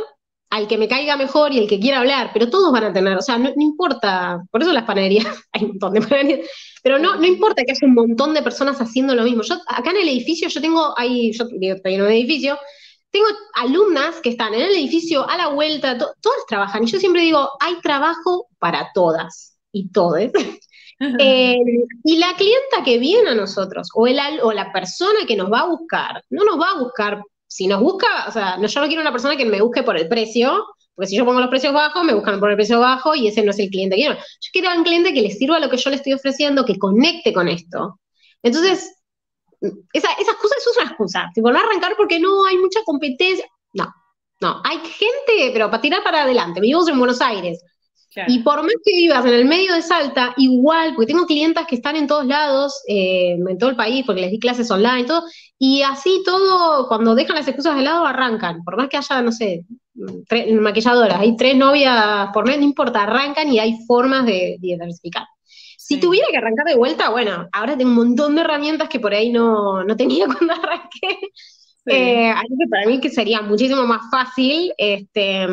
al 0.49 0.67
que 0.67 0.77
me 0.77 0.87
caiga 0.87 1.15
mejor 1.15 1.53
y 1.53 1.59
el 1.59 1.67
que 1.67 1.79
quiera 1.79 1.99
hablar, 1.99 2.31
pero 2.33 2.49
todos 2.49 2.71
van 2.71 2.85
a 2.85 2.93
tener, 2.93 3.17
o 3.17 3.21
sea, 3.21 3.37
no, 3.37 3.51
importa, 3.57 4.41
por 4.51 4.61
eso 4.61 4.73
las 4.73 4.83
panaderías, 4.83 5.25
hay 5.51 5.63
un 5.63 5.69
montón 5.69 5.93
de 5.93 6.01
panaderías, 6.01 6.49
pero 6.81 6.97
no, 6.97 7.15
no 7.17 7.25
importa 7.25 7.63
que 7.63 7.71
haya 7.71 7.87
un 7.87 7.93
montón 7.93 8.33
de 8.33 8.41
personas 8.41 8.79
haciendo 8.79 9.13
lo 9.13 9.23
mismo. 9.23 9.43
Yo, 9.43 9.55
acá 9.67 9.91
en 9.91 9.97
el 9.97 10.09
edificio, 10.09 10.47
yo 10.47 10.61
tengo, 10.61 10.97
ahí, 10.97 11.31
yo 11.33 11.45
estoy 11.61 11.93
en 11.93 12.01
un 12.01 12.09
edificio, 12.09 12.57
tengo 13.11 13.27
alumnas 13.55 14.21
que 14.21 14.29
están 14.29 14.53
en 14.53 14.61
el 14.61 14.71
edificio 14.71 15.27
a 15.29 15.37
la 15.37 15.47
vuelta, 15.47 15.97
todas 15.97 16.45
trabajan, 16.47 16.83
y 16.83 16.87
yo 16.87 16.99
siempre 16.99 17.21
digo, 17.21 17.49
hay 17.59 17.79
trabajo 17.81 18.47
para 18.59 18.91
todas 18.93 19.57
y 19.71 19.89
todos. 19.91 20.19
Eh, 21.17 21.55
y 22.03 22.17
la 22.17 22.33
clienta 22.35 22.83
que 22.83 22.99
viene 22.99 23.29
a 23.29 23.35
nosotros, 23.35 23.87
o, 23.93 24.05
el, 24.05 24.19
o 24.43 24.51
la 24.51 24.73
persona 24.73 25.19
que 25.25 25.37
nos 25.37 25.49
va 25.49 25.61
a 25.61 25.67
buscar, 25.67 26.23
no 26.29 26.43
nos 26.43 26.59
va 26.59 26.71
a 26.71 26.79
buscar, 26.79 27.23
si 27.49 27.65
nos 27.67 27.81
busca, 27.81 28.07
o 28.27 28.31
sea, 28.31 28.57
no, 28.57 28.67
yo 28.67 28.79
no 28.79 28.87
quiero 28.87 29.01
una 29.01 29.11
persona 29.11 29.35
que 29.35 29.43
me 29.43 29.61
busque 29.61 29.81
por 29.81 29.97
el 29.97 30.07
precio, 30.07 30.65
porque 30.93 31.07
si 31.07 31.17
yo 31.17 31.25
pongo 31.25 31.39
los 31.39 31.49
precios 31.49 31.73
bajos, 31.73 32.03
me 32.03 32.13
buscan 32.13 32.39
por 32.39 32.51
el 32.51 32.55
precio 32.55 32.79
bajo 32.79 33.15
y 33.15 33.27
ese 33.27 33.41
no 33.43 33.51
es 33.51 33.59
el 33.59 33.69
cliente 33.69 33.95
que 33.95 34.03
quiero. 34.03 34.15
Yo 34.15 34.49
quiero 34.53 34.77
un 34.77 34.83
cliente 34.83 35.13
que 35.13 35.21
le 35.21 35.31
sirva 35.31 35.59
lo 35.59 35.69
que 35.69 35.77
yo 35.77 35.89
le 35.89 35.95
estoy 35.95 36.13
ofreciendo, 36.13 36.63
que 36.63 36.77
conecte 36.77 37.33
con 37.33 37.47
esto. 37.47 37.99
Entonces, 38.43 38.93
esa, 39.93 40.11
esas 40.13 40.35
cosas 40.35 40.59
es 40.59 40.77
una 40.77 40.89
excusa. 40.89 41.29
Volver 41.37 41.61
a 41.61 41.65
arrancar 41.65 41.95
porque 41.97 42.19
no 42.19 42.45
hay 42.45 42.57
mucha 42.57 42.81
competencia. 42.85 43.45
No, 43.73 43.91
no. 44.41 44.61
Hay 44.63 44.77
gente, 44.77 45.51
pero 45.51 45.71
para 45.71 45.81
tirar 45.81 46.03
para 46.03 46.21
adelante. 46.21 46.61
Vivimos 46.61 46.87
en 46.87 46.99
Buenos 46.99 47.19
Aires. 47.19 47.63
Y 48.27 48.39
por 48.39 48.61
más 48.61 48.73
que 48.83 48.95
vivas 48.95 49.25
en 49.25 49.33
el 49.33 49.45
medio 49.45 49.73
de 49.73 49.81
Salta, 49.81 50.33
igual, 50.37 50.93
porque 50.95 51.13
tengo 51.13 51.25
clientas 51.25 51.65
que 51.67 51.75
están 51.75 51.95
en 51.95 52.07
todos 52.07 52.25
lados, 52.25 52.81
eh, 52.87 53.37
en 53.47 53.57
todo 53.57 53.69
el 53.69 53.75
país, 53.75 54.03
porque 54.05 54.21
les 54.21 54.31
di 54.31 54.39
clases 54.39 54.69
online, 54.71 55.05
todo, 55.05 55.23
y 55.57 55.81
así 55.83 56.21
todo, 56.25 56.87
cuando 56.87 57.15
dejan 57.15 57.35
las 57.35 57.47
excusas 57.47 57.75
de 57.75 57.83
lado, 57.83 58.05
arrancan. 58.05 58.63
Por 58.63 58.77
más 58.77 58.89
que 58.89 58.97
haya, 58.97 59.21
no 59.21 59.31
sé, 59.31 59.65
tres, 60.27 60.51
maquilladoras, 60.53 61.19
hay 61.19 61.35
tres 61.35 61.55
novias 61.55 62.29
por 62.33 62.47
mes, 62.47 62.57
no 62.57 62.63
importa, 62.63 63.03
arrancan 63.03 63.51
y 63.51 63.59
hay 63.59 63.77
formas 63.87 64.25
de 64.25 64.57
diversificar. 64.59 65.25
Si 65.77 65.99
tuviera 65.99 66.27
que 66.29 66.37
arrancar 66.37 66.67
de 66.67 66.75
vuelta, 66.75 67.09
bueno, 67.09 67.49
ahora 67.51 67.75
tengo 67.75 67.89
un 67.89 67.95
montón 67.95 68.35
de 68.35 68.41
herramientas 68.41 68.89
que 68.89 68.99
por 68.99 69.13
ahí 69.13 69.31
no, 69.31 69.83
tenía 69.97 70.25
cuando 70.37 70.53
arranqué. 70.53 71.17
Eh, 71.85 72.29
así 72.29 72.47
que 72.59 72.67
para 72.69 72.85
mí 72.85 72.99
que 72.99 73.09
sería 73.09 73.41
muchísimo 73.41 73.85
más 73.87 74.03
fácil. 74.11 74.71
Este, 74.77 75.47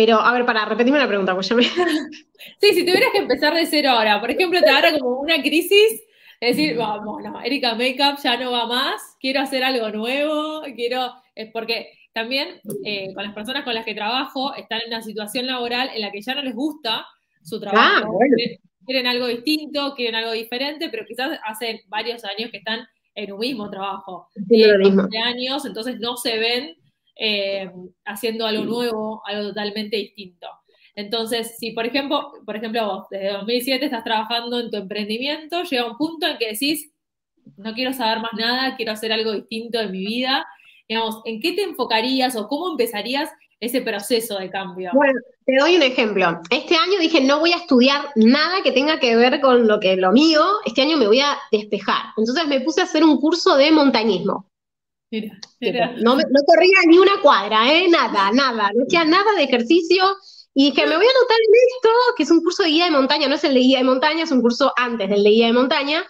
pero, 0.00 0.18
a 0.18 0.32
ver, 0.32 0.46
para, 0.46 0.64
repetirme 0.64 0.98
la 0.98 1.06
pregunta, 1.06 1.34
pues 1.34 1.54
me... 1.54 1.62
Sí, 2.58 2.72
si 2.72 2.86
tuvieras 2.86 3.10
que 3.12 3.18
empezar 3.18 3.52
de 3.52 3.66
cero 3.66 3.90
ahora, 3.90 4.18
por 4.18 4.30
ejemplo, 4.30 4.58
te 4.58 4.70
agarra 4.70 4.98
como 4.98 5.20
una 5.20 5.42
crisis, 5.42 6.02
decir, 6.40 6.74
vamos, 6.74 7.22
no, 7.22 7.38
Erika 7.42 7.74
Makeup 7.74 8.18
ya 8.24 8.38
no 8.38 8.50
va 8.50 8.66
más, 8.66 9.18
quiero 9.20 9.42
hacer 9.42 9.62
algo 9.62 9.90
nuevo, 9.90 10.62
quiero, 10.74 11.12
es 11.34 11.50
porque 11.52 11.92
también 12.14 12.62
eh, 12.82 13.12
con 13.12 13.24
las 13.24 13.34
personas 13.34 13.62
con 13.62 13.74
las 13.74 13.84
que 13.84 13.94
trabajo 13.94 14.54
están 14.54 14.80
en 14.80 14.88
una 14.88 15.02
situación 15.02 15.46
laboral 15.46 15.90
en 15.94 16.00
la 16.00 16.10
que 16.10 16.22
ya 16.22 16.34
no 16.34 16.40
les 16.44 16.54
gusta 16.54 17.06
su 17.42 17.56
ah, 17.56 17.60
trabajo. 17.60 18.18
quieren, 18.86 19.06
algo 19.06 19.26
distinto, 19.26 19.92
quieren 19.94 20.14
algo 20.14 20.32
diferente, 20.32 20.88
pero 20.88 21.04
quizás 21.06 21.38
hace 21.44 21.82
varios 21.88 22.24
años 22.24 22.50
que 22.50 22.56
están 22.56 22.88
en 23.14 23.32
un 23.32 23.38
mismo 23.38 23.68
trabajo. 23.68 24.30
Y 24.48 24.62
de 24.62 25.18
años, 25.18 25.66
entonces 25.66 26.00
no 26.00 26.16
se 26.16 26.38
ven 26.38 26.79
eh, 27.22 27.70
haciendo 28.06 28.46
algo 28.46 28.64
nuevo, 28.64 29.22
algo 29.26 29.48
totalmente 29.50 29.98
distinto. 29.98 30.46
Entonces, 30.94 31.54
si 31.58 31.72
por 31.72 31.84
ejemplo, 31.84 32.32
por 32.46 32.56
ejemplo 32.56 32.86
vos 32.86 33.06
desde 33.10 33.32
2007 33.32 33.84
estás 33.84 34.04
trabajando 34.04 34.58
en 34.58 34.70
tu 34.70 34.78
emprendimiento, 34.78 35.62
llega 35.64 35.84
un 35.84 35.98
punto 35.98 36.26
en 36.26 36.38
que 36.38 36.52
decís, 36.52 36.90
no 37.58 37.74
quiero 37.74 37.92
saber 37.92 38.20
más 38.20 38.32
nada, 38.38 38.74
quiero 38.74 38.92
hacer 38.92 39.12
algo 39.12 39.32
distinto 39.32 39.78
en 39.80 39.92
mi 39.92 39.98
vida, 39.98 40.46
digamos, 40.88 41.20
¿en 41.26 41.42
qué 41.42 41.52
te 41.52 41.62
enfocarías 41.62 42.36
o 42.36 42.48
cómo 42.48 42.70
empezarías 42.70 43.28
ese 43.60 43.82
proceso 43.82 44.38
de 44.38 44.48
cambio? 44.48 44.90
Bueno, 44.94 45.20
te 45.44 45.56
doy 45.56 45.76
un 45.76 45.82
ejemplo. 45.82 46.40
Este 46.50 46.74
año 46.74 46.98
dije, 46.98 47.20
no 47.20 47.38
voy 47.40 47.52
a 47.52 47.56
estudiar 47.56 48.06
nada 48.16 48.62
que 48.62 48.72
tenga 48.72 48.98
que 48.98 49.14
ver 49.14 49.42
con 49.42 49.68
lo 49.68 49.78
que 49.78 49.96
lo 49.96 50.10
mío, 50.10 50.42
este 50.64 50.80
año 50.80 50.96
me 50.96 51.06
voy 51.06 51.20
a 51.20 51.36
despejar. 51.52 52.14
Entonces 52.16 52.46
me 52.46 52.60
puse 52.60 52.80
a 52.80 52.84
hacer 52.84 53.04
un 53.04 53.20
curso 53.20 53.56
de 53.56 53.70
montañismo. 53.70 54.49
Mira, 55.10 55.38
mira. 55.60 55.94
No, 56.02 56.14
no, 56.16 56.40
corría 56.46 56.78
ni 56.86 56.98
una 56.98 57.20
cuadra, 57.20 57.72
¿eh? 57.72 57.88
Nada, 57.88 58.30
nada. 58.32 58.70
No 58.74 58.84
hacía 58.84 59.04
nada 59.04 59.32
de 59.36 59.44
ejercicio. 59.44 60.04
Y 60.54 60.70
dije, 60.70 60.86
me 60.86 60.96
voy 60.96 61.06
a 61.06 61.10
anotar 61.10 61.36
en 61.38 61.54
esto, 61.74 61.88
que 62.16 62.22
es 62.24 62.30
un 62.30 62.42
curso 62.42 62.62
de 62.64 62.70
guía 62.70 62.84
de 62.86 62.90
montaña, 62.90 63.28
no 63.28 63.36
es 63.36 63.44
el 63.44 63.54
de 63.54 63.60
guía 63.60 63.78
de 63.78 63.84
montaña, 63.84 64.24
es 64.24 64.32
un 64.32 64.40
curso 64.40 64.72
antes 64.76 65.08
del 65.08 65.22
de 65.22 65.30
guía 65.30 65.46
de 65.46 65.52
montaña. 65.52 66.04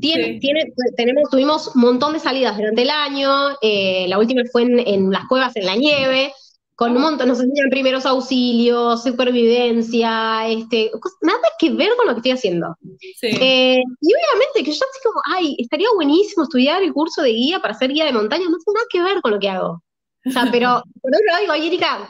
Tiene, 0.00 0.38
tiene, 0.40 0.72
tenemos, 0.96 1.30
tuvimos 1.30 1.74
un 1.74 1.82
montón 1.82 2.14
de 2.14 2.20
salidas 2.20 2.56
durante 2.56 2.82
el 2.82 2.90
año, 2.90 3.30
eh, 3.60 4.06
la 4.08 4.18
última 4.18 4.42
fue 4.50 4.62
en, 4.62 4.78
en, 4.78 5.10
las 5.10 5.26
cuevas 5.26 5.54
en 5.56 5.66
la 5.66 5.76
nieve, 5.76 6.32
con 6.76 6.96
un 6.96 7.02
montón, 7.02 7.28
nos 7.28 7.40
enseñan 7.40 7.70
primeros 7.70 8.04
auxilios, 8.04 9.02
supervivencia, 9.02 10.48
este, 10.48 10.90
nada 11.22 11.38
que 11.58 11.70
ver 11.70 11.90
con 11.96 12.06
lo 12.06 12.14
que 12.14 12.18
estoy 12.18 12.32
haciendo. 12.32 12.76
Eh, 13.22 13.78
y 14.00 14.08
obviamente 14.14 14.64
que 14.64 14.72
yo 14.72 14.84
así 14.90 15.00
como, 15.04 15.20
ay, 15.32 15.56
estaría 15.58 15.88
buenísimo 15.94 16.44
estudiar 16.44 16.82
el 16.82 16.92
curso 16.92 17.22
de 17.22 17.30
guía 17.30 17.60
para 17.60 17.74
ser 17.74 17.90
guía 17.90 18.06
de 18.06 18.12
montaña, 18.12 18.44
no 18.48 18.58
tiene 18.58 18.74
nada 18.74 18.86
que 18.90 19.02
ver 19.02 19.22
con 19.22 19.32
lo 19.32 19.38
que 19.38 19.50
hago. 19.50 19.82
O 20.26 20.30
sea, 20.30 20.48
pero 20.50 20.82
por 21.02 21.12
otro 21.14 21.40
digo, 21.40 21.52
ay, 21.52 21.66
Erika, 21.68 22.08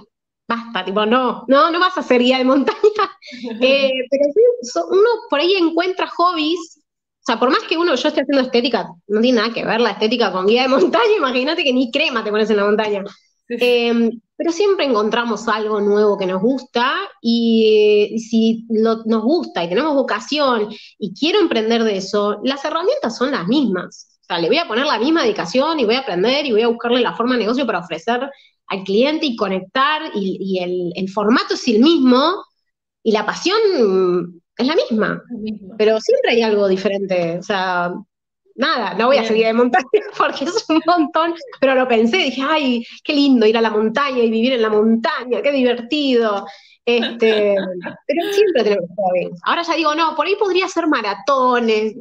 basta, 0.49 0.85
tipo, 0.85 1.05
no, 1.05 1.45
no, 1.47 1.71
no 1.71 1.79
vas 1.79 1.99
a 1.99 2.03
ser 2.03 2.23
guía 2.23 2.39
de 2.39 2.45
montaña. 2.45 2.79
Eh, 3.61 3.91
pero 4.11 4.25
sí, 4.35 4.81
uno 4.91 5.09
por 5.31 5.41
ahí 5.41 5.55
encuentra 5.55 6.07
hobbies 6.09 6.85
o 7.25 7.27
sea, 7.27 7.39
por 7.39 7.49
más 7.49 7.63
que 7.67 7.79
uno, 7.79 7.95
yo 7.95 8.09
esté 8.09 8.21
haciendo 8.21 8.43
estética, 8.43 8.87
no 9.07 9.21
tiene 9.23 9.41
nada 9.41 9.55
que 9.55 9.65
ver 9.65 9.81
la 9.81 9.93
estética 9.93 10.31
con 10.31 10.47
guía 10.47 10.61
de 10.63 10.69
montaña, 10.69 11.05
imagínate 11.17 11.65
que 11.65 11.73
ni 11.73 11.91
crema 11.91 12.23
te 12.23 12.31
pones 12.31 12.51
en 12.51 12.57
la 12.57 12.67
montaña. 12.67 13.03
Em, 13.49 14.21
pero 14.37 14.53
siempre 14.53 14.87
encontramos 14.87 15.47
algo 15.49 15.81
nuevo 15.81 16.17
que 16.17 16.27
nos 16.27 16.41
gusta 16.41 16.95
y, 17.21 18.17
si 18.19 18.67
nos 18.69 19.05
gusta 19.05 19.65
y 19.65 19.69
tenemos 19.69 19.95
vocación 19.95 20.69
y 20.99 21.15
quiero 21.15 21.41
emprender 21.41 21.85
de 21.85 21.99
eso, 21.99 22.41
las 22.43 22.65
herramientas 22.65 23.17
son 23.17 23.31
las 23.31 23.47
mismas. 23.47 24.19
O 24.23 24.25
sea, 24.27 24.39
le 24.39 24.49
voy 24.49 24.59
a 24.59 24.67
poner 24.67 24.87
la 24.87 24.99
misma 24.99 25.23
dedicación 25.23 25.79
y 25.79 25.85
voy 25.85 25.97
a 25.97 26.01
aprender 26.01 26.47
y 26.47 26.53
voy 26.53 26.63
a 26.63 26.69
buscarle 26.69 27.01
la 27.01 27.15
forma 27.15 27.35
de 27.35 27.41
negocio 27.41 27.67
para 27.67 27.81
ofrecer 27.81 28.29
al 28.69 28.83
cliente 28.83 29.27
y 29.27 29.37
conectar 29.37 30.03
y, 30.15 30.59
el, 30.97 31.09
formato 31.11 31.55
es 31.55 31.69
el 31.69 31.81
mismo 31.81 32.43
y 33.03 33.13
la 33.13 33.27
pasión 33.27 34.41
es 34.57 34.67
la 34.67 34.75
misma. 34.75 35.23
Pero 35.77 36.01
siempre 36.01 36.33
hay 36.33 36.43
algo 36.43 36.67
diferente. 36.67 37.39
O 37.39 37.43
sea, 37.43 37.93
nada, 38.55 38.95
no 38.95 39.07
voy 39.07 39.19
a 39.19 39.25
seguir 39.25 39.47
de 39.47 39.53
montaña 39.53 39.85
porque 40.19 40.45
es 40.45 40.65
un 40.69 40.81
montón, 40.87 41.35
pero 41.61 41.75
lo 41.75 41.89
pensé, 41.89 42.19
dije, 42.19 42.43
ay, 42.43 42.85
qué 43.03 43.15
lindo 43.15 43.47
ir 43.47 43.57
a 43.57 43.63
la 43.63 43.71
montaña 43.71 44.19
y 44.19 44.31
vivir 44.31 44.53
en 44.55 44.63
la 44.63 44.71
montaña, 44.71 45.43
qué 45.43 45.53
divertido. 45.53 46.47
Este, 46.87 47.55
pero 48.07 48.33
siempre 48.33 48.63
tenemos 48.63 48.89
que 48.91 49.31
Ahora 49.45 49.63
ya 49.63 49.75
digo, 49.75 49.95
no, 49.95 50.15
por 50.15 50.27
ahí 50.27 50.37
podría 50.39 50.69
ser 50.69 50.87
maratones, 50.87 51.95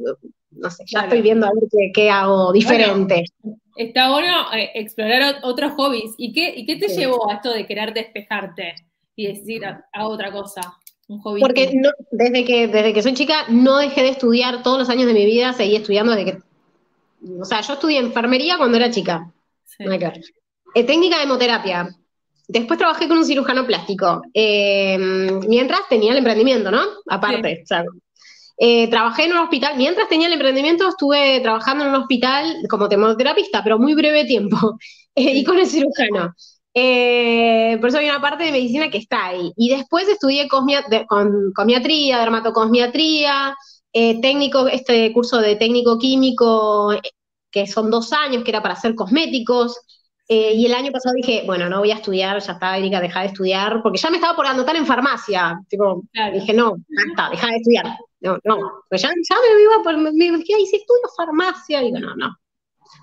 no 0.50 0.70
sé, 0.70 0.84
ya 0.86 1.00
estoy 1.00 1.22
viendo 1.22 1.46
a 1.46 1.50
ver 1.50 1.90
qué, 1.92 2.10
hago 2.10 2.52
diferente. 2.52 3.24
está 3.76 4.10
bueno 4.10 4.52
eh, 4.52 4.70
explorar 4.74 5.40
otros 5.42 5.72
hobbies. 5.72 6.14
¿Y 6.16 6.32
qué, 6.32 6.52
y 6.56 6.66
qué 6.66 6.76
te 6.76 6.88
llevó 6.88 7.30
a 7.30 7.34
esto 7.34 7.52
de 7.52 7.66
querer 7.66 7.92
despejarte 7.92 8.74
y 9.16 9.26
decir 9.26 9.64
a, 9.64 10.06
otra 10.06 10.30
cosa? 10.32 10.60
Un 11.08 11.18
hobby. 11.20 11.40
Porque 11.40 11.72
desde, 12.10 12.44
que, 12.44 12.68
desde 12.68 12.92
que 12.92 13.02
soy 13.02 13.14
chica 13.14 13.46
no 13.48 13.78
dejé 13.78 14.02
de 14.02 14.08
estudiar 14.10 14.62
todos 14.62 14.78
los 14.78 14.88
años 14.88 15.06
de 15.06 15.14
mi 15.14 15.24
vida, 15.24 15.52
seguí 15.52 15.76
estudiando 15.76 16.12
desde 16.14 16.32
que. 16.32 16.38
O 17.40 17.44
sea, 17.44 17.60
yo 17.60 17.74
estudié 17.74 17.98
enfermería 17.98 18.58
cuando 18.58 18.76
era 18.76 18.90
chica. 18.90 19.32
Eh, 20.74 20.84
técnica 20.84 21.18
de 21.18 21.24
hemoterapia. 21.24 21.88
Después 22.46 22.78
trabajé 22.78 23.08
con 23.08 23.18
un 23.18 23.24
cirujano 23.24 23.66
plástico. 23.66 24.22
Eh, 24.34 24.98
mientras 25.48 25.80
tenía 25.88 26.12
el 26.12 26.18
emprendimiento, 26.18 26.70
¿no? 26.70 26.82
Aparte. 27.06 27.62
O 27.62 27.66
sea, 27.66 27.84
eh, 28.56 28.88
trabajé 28.88 29.24
en 29.24 29.32
un 29.32 29.38
hospital, 29.38 29.76
mientras 29.76 30.08
tenía 30.08 30.28
el 30.28 30.34
emprendimiento 30.34 30.88
estuve 30.88 31.40
trabajando 31.40 31.84
en 31.84 31.90
un 31.90 31.96
hospital 31.96 32.56
como 32.70 32.88
temoterapista, 32.88 33.64
pero 33.64 33.78
muy 33.78 33.94
breve 33.94 34.24
tiempo, 34.24 34.78
eh, 35.14 35.38
y 35.38 35.44
con 35.44 35.58
el 35.58 35.66
cirujano. 35.66 36.34
Eh, 36.74 37.78
por 37.80 37.88
eso 37.88 37.98
hay 37.98 38.08
una 38.08 38.20
parte 38.20 38.44
de 38.44 38.52
medicina 38.52 38.90
que 38.90 38.98
está 38.98 39.26
ahí. 39.26 39.52
Y 39.56 39.70
después 39.70 40.08
estudié 40.08 40.48
con, 40.48 40.66
comiatría, 41.54 42.18
dermatocosmiatría, 42.18 43.56
técnico, 43.92 44.66
este 44.66 45.12
curso 45.12 45.38
de 45.38 45.56
técnico 45.56 45.98
químico, 45.98 46.92
que 47.50 47.66
son 47.68 47.90
dos 47.90 48.12
años, 48.12 48.42
que 48.42 48.50
era 48.50 48.62
para 48.62 48.74
hacer 48.74 48.94
cosméticos. 48.96 49.78
y 50.28 50.66
el 50.66 50.74
año 50.74 50.90
pasado 50.90 51.14
dije, 51.14 51.44
bueno, 51.46 51.68
no 51.68 51.78
voy 51.78 51.92
a 51.92 51.96
estudiar, 51.96 52.40
ya 52.40 52.52
está, 52.54 52.76
Erika, 52.76 53.00
deja 53.00 53.20
de 53.20 53.26
estudiar, 53.26 53.80
porque 53.82 53.98
ya 53.98 54.10
me 54.10 54.16
estaba 54.16 54.34
por 54.34 54.46
anotar 54.46 54.74
en 54.76 54.86
farmacia. 54.86 55.60
Dije, 56.32 56.52
no, 56.54 56.76
ya 56.76 57.10
está, 57.10 57.30
deja 57.30 57.46
de 57.48 57.56
estudiar. 57.56 57.86
No, 58.20 58.38
no, 58.42 58.58
pues 58.88 59.02
ya, 59.02 59.10
ya 59.10 59.36
me 59.36 59.62
iba 59.62 59.82
por, 59.84 59.96
me, 59.98 60.10
me 60.12 60.38
dije, 60.38 60.54
si 60.66 60.76
estudio 60.76 61.02
farmacia, 61.16 61.80
digo, 61.80 61.98
no, 62.00 62.16
no. 62.16 62.34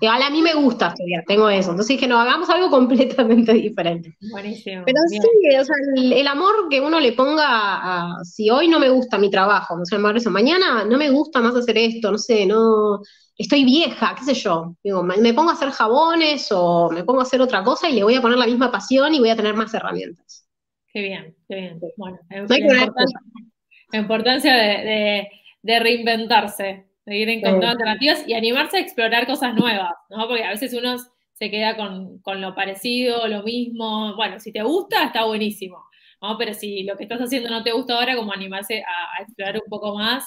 Igual 0.00 0.22
a 0.22 0.30
mí 0.30 0.42
me 0.42 0.54
gusta 0.54 0.88
estudiar, 0.88 1.24
tengo 1.26 1.48
eso. 1.48 1.70
Entonces 1.70 1.96
dije, 1.96 2.08
no, 2.08 2.18
hagamos 2.18 2.48
algo 2.50 2.70
completamente 2.70 3.52
diferente. 3.52 4.16
Buenísimo. 4.32 4.82
Pero 4.84 4.98
sí, 5.08 5.18
o 5.18 5.64
sea, 5.64 5.76
el, 5.96 6.26
amor 6.26 6.68
que 6.70 6.80
uno 6.80 6.98
le 6.98 7.12
ponga 7.12 7.44
a, 7.46 8.24
si 8.24 8.50
hoy 8.50 8.68
no 8.68 8.80
me 8.80 8.88
gusta 8.88 9.18
mi 9.18 9.30
trabajo, 9.30 9.76
no 9.76 9.84
sé, 9.84 9.98
mañana 10.30 10.84
no 10.84 10.98
me 10.98 11.10
gusta 11.10 11.40
más 11.40 11.54
hacer 11.54 11.78
esto, 11.78 12.10
no 12.10 12.18
sé, 12.18 12.46
no, 12.46 13.00
estoy 13.36 13.64
vieja, 13.64 14.14
qué 14.18 14.24
sé 14.24 14.34
yo. 14.34 14.76
Digo, 14.82 15.02
me, 15.02 15.34
pongo 15.34 15.50
a 15.50 15.54
hacer 15.54 15.70
jabones 15.70 16.48
o 16.50 16.90
me 16.90 17.04
pongo 17.04 17.20
a 17.20 17.24
hacer 17.24 17.40
otra 17.40 17.62
cosa 17.62 17.88
y 17.88 17.94
le 17.94 18.04
voy 18.04 18.14
a 18.14 18.22
poner 18.22 18.38
la 18.38 18.46
misma 18.46 18.70
pasión 18.70 19.14
y 19.14 19.18
voy 19.18 19.30
a 19.30 19.36
tener 19.36 19.54
más 19.54 19.72
herramientas. 19.74 20.48
Qué 20.92 21.00
bien, 21.00 21.36
qué 21.48 21.54
bien. 21.54 21.80
Bueno, 21.96 22.18
la 22.28 23.98
importancia 23.98 24.54
de, 24.54 25.28
reinventarse, 25.62 26.64
de 26.64 26.91
ir 27.06 27.28
encontrando 27.28 27.68
alternativas 27.68 28.24
y 28.26 28.34
animarse 28.34 28.76
a 28.76 28.80
explorar 28.80 29.26
cosas 29.26 29.54
nuevas, 29.54 29.92
¿no? 30.10 30.28
Porque 30.28 30.44
a 30.44 30.50
veces 30.50 30.72
uno 30.74 30.96
se 31.32 31.50
queda 31.50 31.76
con, 31.76 32.40
lo 32.40 32.54
parecido, 32.54 33.26
lo 33.26 33.42
mismo. 33.42 34.14
Bueno, 34.14 34.38
si 34.38 34.52
te 34.52 34.62
gusta, 34.62 35.04
está 35.04 35.24
buenísimo, 35.24 35.84
¿no? 36.20 36.38
Pero 36.38 36.54
si 36.54 36.84
lo 36.84 36.96
que 36.96 37.04
estás 37.04 37.20
haciendo 37.20 37.50
no 37.50 37.64
te 37.64 37.72
gusta 37.72 37.94
ahora, 37.94 38.14
como 38.14 38.32
animarse 38.32 38.82
a, 38.82 39.22
explorar 39.22 39.56
un 39.56 39.68
poco 39.68 39.96
más, 39.96 40.24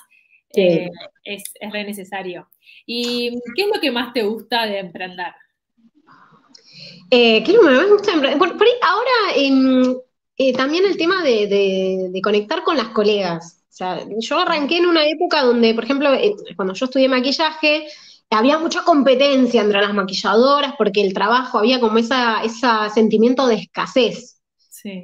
eh, 0.55 0.89
es, 1.23 1.43
re 1.71 1.83
necesario. 1.85 2.49
¿Y 2.85 3.31
qué 3.55 3.63
es 3.63 3.67
lo 3.73 3.79
que 3.79 3.91
más 3.91 4.13
te 4.13 4.23
gusta 4.23 4.65
de 4.65 4.79
emprender? 4.79 5.33
Eh, 7.11 7.43
¿Qué 7.43 7.51
es 7.51 7.57
lo 7.57 7.61
que 7.61 7.69
más 7.69 7.83
me 7.83 7.91
gusta 7.91 8.11
de 8.11 8.15
emprender? 8.15 8.37
Bueno, 8.39 8.57
por 8.57 8.67
ahí 8.67 8.73
ahora 8.81 10.01
eh, 10.37 10.53
también 10.53 10.85
el 10.85 10.97
tema 10.97 11.23
de, 11.23 12.19
conectar 12.21 12.63
con 12.63 12.75
las 12.75 12.89
colegas. 12.89 13.64
O 13.75 13.77
sea, 13.77 14.07
yo 14.19 14.39
arranqué 14.39 14.77
en 14.77 14.85
una 14.85 15.05
época 15.05 15.43
donde, 15.43 15.73
por 15.73 15.83
ejemplo, 15.83 16.13
eh, 16.13 16.33
cuando 16.55 16.73
yo 16.73 16.85
estudié 16.85 17.09
maquillaje, 17.09 17.85
había 18.29 18.57
mucha 18.57 18.85
competencia 18.85 19.61
entre 19.61 19.81
las 19.81 19.93
maquilladoras 19.93 20.75
porque 20.77 21.01
el 21.01 21.13
trabajo 21.13 21.57
había 21.57 21.81
como 21.81 21.97
esa, 21.97 22.41
ese 22.41 22.65
sentimiento 22.93 23.47
de 23.47 23.55
escasez. 23.55 24.39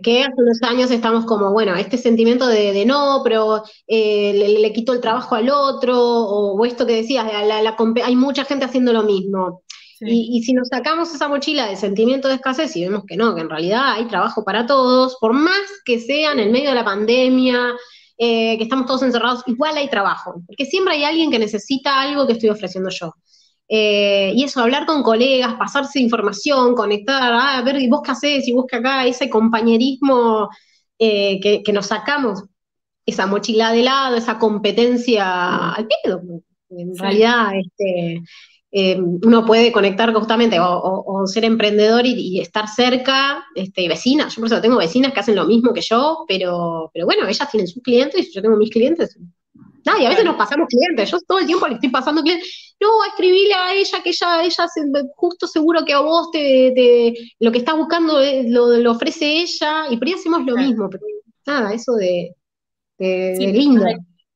Que 0.04 0.22
hace 0.22 0.36
unos 0.38 0.62
años 0.62 0.90
estamos 0.90 1.26
como, 1.26 1.52
bueno, 1.52 1.76
este 1.76 1.98
sentimiento 1.98 2.48
de, 2.48 2.86
no, 2.86 3.22
pero 3.26 3.64
eh, 3.88 4.56
le, 4.58 4.72
quito 4.72 4.94
el 4.94 5.02
trabajo 5.02 5.36
al 5.36 5.50
otro, 5.50 5.98
o, 6.00 6.66
esto 6.66 6.86
que 6.86 6.98
decías, 6.98 7.26
hay 7.26 8.16
mucha 8.16 8.46
gente 8.46 8.64
haciendo 8.64 8.94
lo 8.94 9.04
mismo. 9.04 9.64
Y, 10.00 10.44
si 10.44 10.54
nos 10.54 10.70
sacamos 10.70 11.14
esa 11.14 11.28
mochila 11.28 11.68
de 11.68 11.76
sentimiento 11.76 12.28
de 12.28 12.36
escasez 12.36 12.76
y 12.78 12.84
vemos 12.84 13.04
que 13.06 13.18
no, 13.18 13.36
que 13.36 13.42
en 13.42 13.50
realidad 13.50 13.94
hay 13.94 14.06
trabajo 14.06 14.46
para 14.46 14.66
todos, 14.66 15.18
por 15.20 15.34
más 15.34 15.60
que 15.84 16.00
sea 16.00 16.32
en 16.32 16.40
el 16.40 16.52
medio 16.52 16.70
de 16.70 16.76
la 16.76 16.86
pandemia, 16.86 17.74
eh, 18.24 18.56
que 18.56 18.66
estamos 18.66 18.86
todos 18.86 19.02
encerrados, 19.02 19.42
igual 19.48 19.76
hay 19.78 19.90
trabajo, 19.90 20.44
porque 20.46 20.68
siempre 20.68 20.94
hay 20.94 21.04
alguien 21.06 21.32
que 21.32 21.40
necesita 21.40 22.00
algo 22.02 22.28
que 22.28 22.34
estoy 22.34 22.50
ofreciendo 22.50 22.92
yo. 22.92 23.16
Eh, 23.68 24.32
y 24.36 24.44
eso, 24.44 24.62
hablar 24.62 24.86
con 24.86 25.02
colegas, 25.02 25.56
pasarse 25.56 26.00
información, 26.00 26.76
conectar, 26.76 27.34
ah, 27.34 27.58
a 27.58 27.64
ver, 27.64 27.78
¿y 27.82 27.90
vos 27.90 28.02
qué 28.06 28.12
hacés? 28.12 28.48
¿Y 28.48 28.54
vos 28.54 28.66
qué 28.70 28.76
acá? 28.76 29.08
Ese 29.08 29.28
compañerismo 29.28 30.50
eh, 31.00 31.40
que, 31.40 31.74
nos 31.74 31.88
sacamos, 31.88 32.44
esa 33.08 33.26
mochila 33.26 33.72
de 33.72 33.82
lado, 33.82 34.16
esa 34.18 34.38
competencia 34.38 35.72
al 35.72 35.88
pedo. 35.88 36.22
En 36.70 36.96
realidad, 36.96 37.54
este, 37.60 38.22
eh, 38.74 38.98
uno 39.00 39.46
puede 39.46 39.72
conectar 39.72 40.14
justamente 40.14 40.58
o, 40.60 41.28
ser 41.28 41.44
emprendedor 41.44 42.06
y, 42.06 42.40
estar 42.40 42.70
cerca, 42.70 43.44
este, 43.54 43.88
vecinas, 43.90 44.34
yo 44.34 44.42
por 44.42 44.48
eso 44.48 44.62
tengo 44.62 44.78
vecinas 44.78 45.14
que 45.14 45.20
hacen 45.20 45.36
lo 45.36 45.46
mismo 45.46 45.74
que 45.74 45.82
yo, 45.82 46.24
pero, 46.28 46.90
pero 46.94 47.06
bueno, 47.06 47.28
ellas 47.28 47.52
tienen 47.52 47.68
sus 47.68 47.84
clientes 47.84 48.30
y 48.30 48.34
yo 48.34 48.42
tengo 48.42 48.56
mis 48.56 48.70
clientes. 48.70 49.18
Nada, 49.86 50.00
y 50.00 50.06
a 50.06 50.10
veces 50.10 50.24
nos 50.24 50.36
pasamos 50.36 50.68
clientes, 50.70 51.10
yo 51.10 51.18
todo 51.28 51.40
el 51.40 51.48
tiempo 51.48 51.68
le 51.68 51.74
estoy 51.74 51.90
pasando 51.90 52.22
clientes, 52.22 52.76
no, 52.80 53.04
escribile 53.04 53.54
a 53.54 53.74
ella 53.74 54.02
que 54.04 54.10
ella, 54.10 54.44
ella 54.44 54.68
justo 55.16 55.48
seguro 55.48 55.84
que 55.84 55.94
a 55.94 56.00
vos 56.00 56.30
te, 56.32 57.14
lo 57.40 57.52
que 57.52 57.58
estás 57.58 57.76
buscando 57.76 58.20
lo, 58.46 58.92
ofrece 58.92 59.42
ella, 59.42 59.88
y 59.90 59.98
por 59.98 60.08
ahí 60.08 60.14
hacemos 60.14 60.46
lo 60.46 60.56
mismo, 60.56 60.88
pero 60.90 61.04
nada, 61.46 61.74
eso 61.74 61.94
de, 61.94 62.36
de 62.98 63.52
lindo 63.54 63.86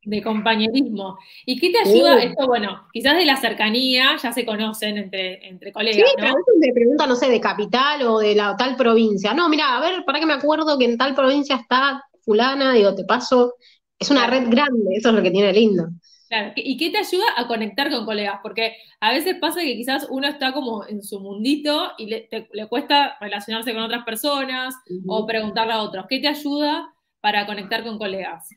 de 0.06 0.22
compañerismo. 0.22 1.18
¿Y 1.46 1.60
qué 1.60 1.72
te 1.72 1.80
ayuda 1.80 2.22
esto? 2.22 2.48
Bueno, 2.48 2.88
quizás 2.94 3.18
de 3.18 3.26
la 3.26 3.38
cercanía, 3.38 4.16
ya 4.22 4.32
se 4.32 4.46
conocen 4.46 4.98
entre, 4.98 5.48
entre 5.48 5.72
colegas. 5.72 6.10
Sí, 6.10 6.16
pero 6.16 6.28
a 6.30 6.36
veces 6.36 6.56
me 6.60 6.74
preguntan, 6.74 7.10
no 7.10 7.16
sé, 7.16 7.30
de 7.30 7.42
capital 7.42 8.04
o 8.04 8.20
de 8.20 8.36
la 8.36 8.56
tal 8.56 8.76
provincia. 8.76 9.34
No, 9.34 9.50
mira, 9.50 9.76
a 9.76 9.82
ver, 9.82 10.06
para 10.06 10.20
que 10.20 10.26
me 10.26 10.34
acuerdo 10.34 10.78
que 10.78 10.86
en 10.86 10.98
tal 10.98 11.16
provincia 11.16 11.56
está 11.56 12.04
fulana, 12.24 12.74
digo, 12.74 12.96
te 12.96 13.04
paso. 13.04 13.56
Es 13.98 14.12
una 14.12 14.28
red 14.28 14.50
grande, 14.50 14.96
eso 14.96 15.10
es 15.10 15.16
lo 15.16 15.24
que 15.24 15.32
tiene 15.32 15.54
lindo. 15.54 15.88
Claro, 16.28 16.54
¿y 16.56 16.76
qué 16.78 16.90
te 16.90 16.98
ayuda 16.98 17.26
a 17.38 17.48
conectar 17.48 17.90
con 17.92 18.06
colegas? 18.06 18.40
Porque 18.42 18.76
a 19.00 19.12
veces 19.12 19.36
pasa 19.40 19.62
que 19.62 19.76
quizás 19.76 20.08
uno 20.10 20.28
está 20.28 20.54
como 20.54 20.86
en 20.88 21.04
su 21.04 21.20
mundito 21.20 21.92
y 21.98 22.08
le, 22.08 22.28
cuesta 22.68 23.16
relacionarse 23.22 23.74
con 23.74 23.84
otras 23.84 24.04
personas 24.04 24.74
o 25.08 25.26
preguntarle 25.26 25.74
a 25.74 25.82
otros. 25.82 26.06
¿Qué 26.10 26.20
te 26.20 26.28
ayuda 26.28 26.95
para 27.26 27.48
conectar 27.48 27.84
con 27.84 27.98
colegas? 27.98 28.48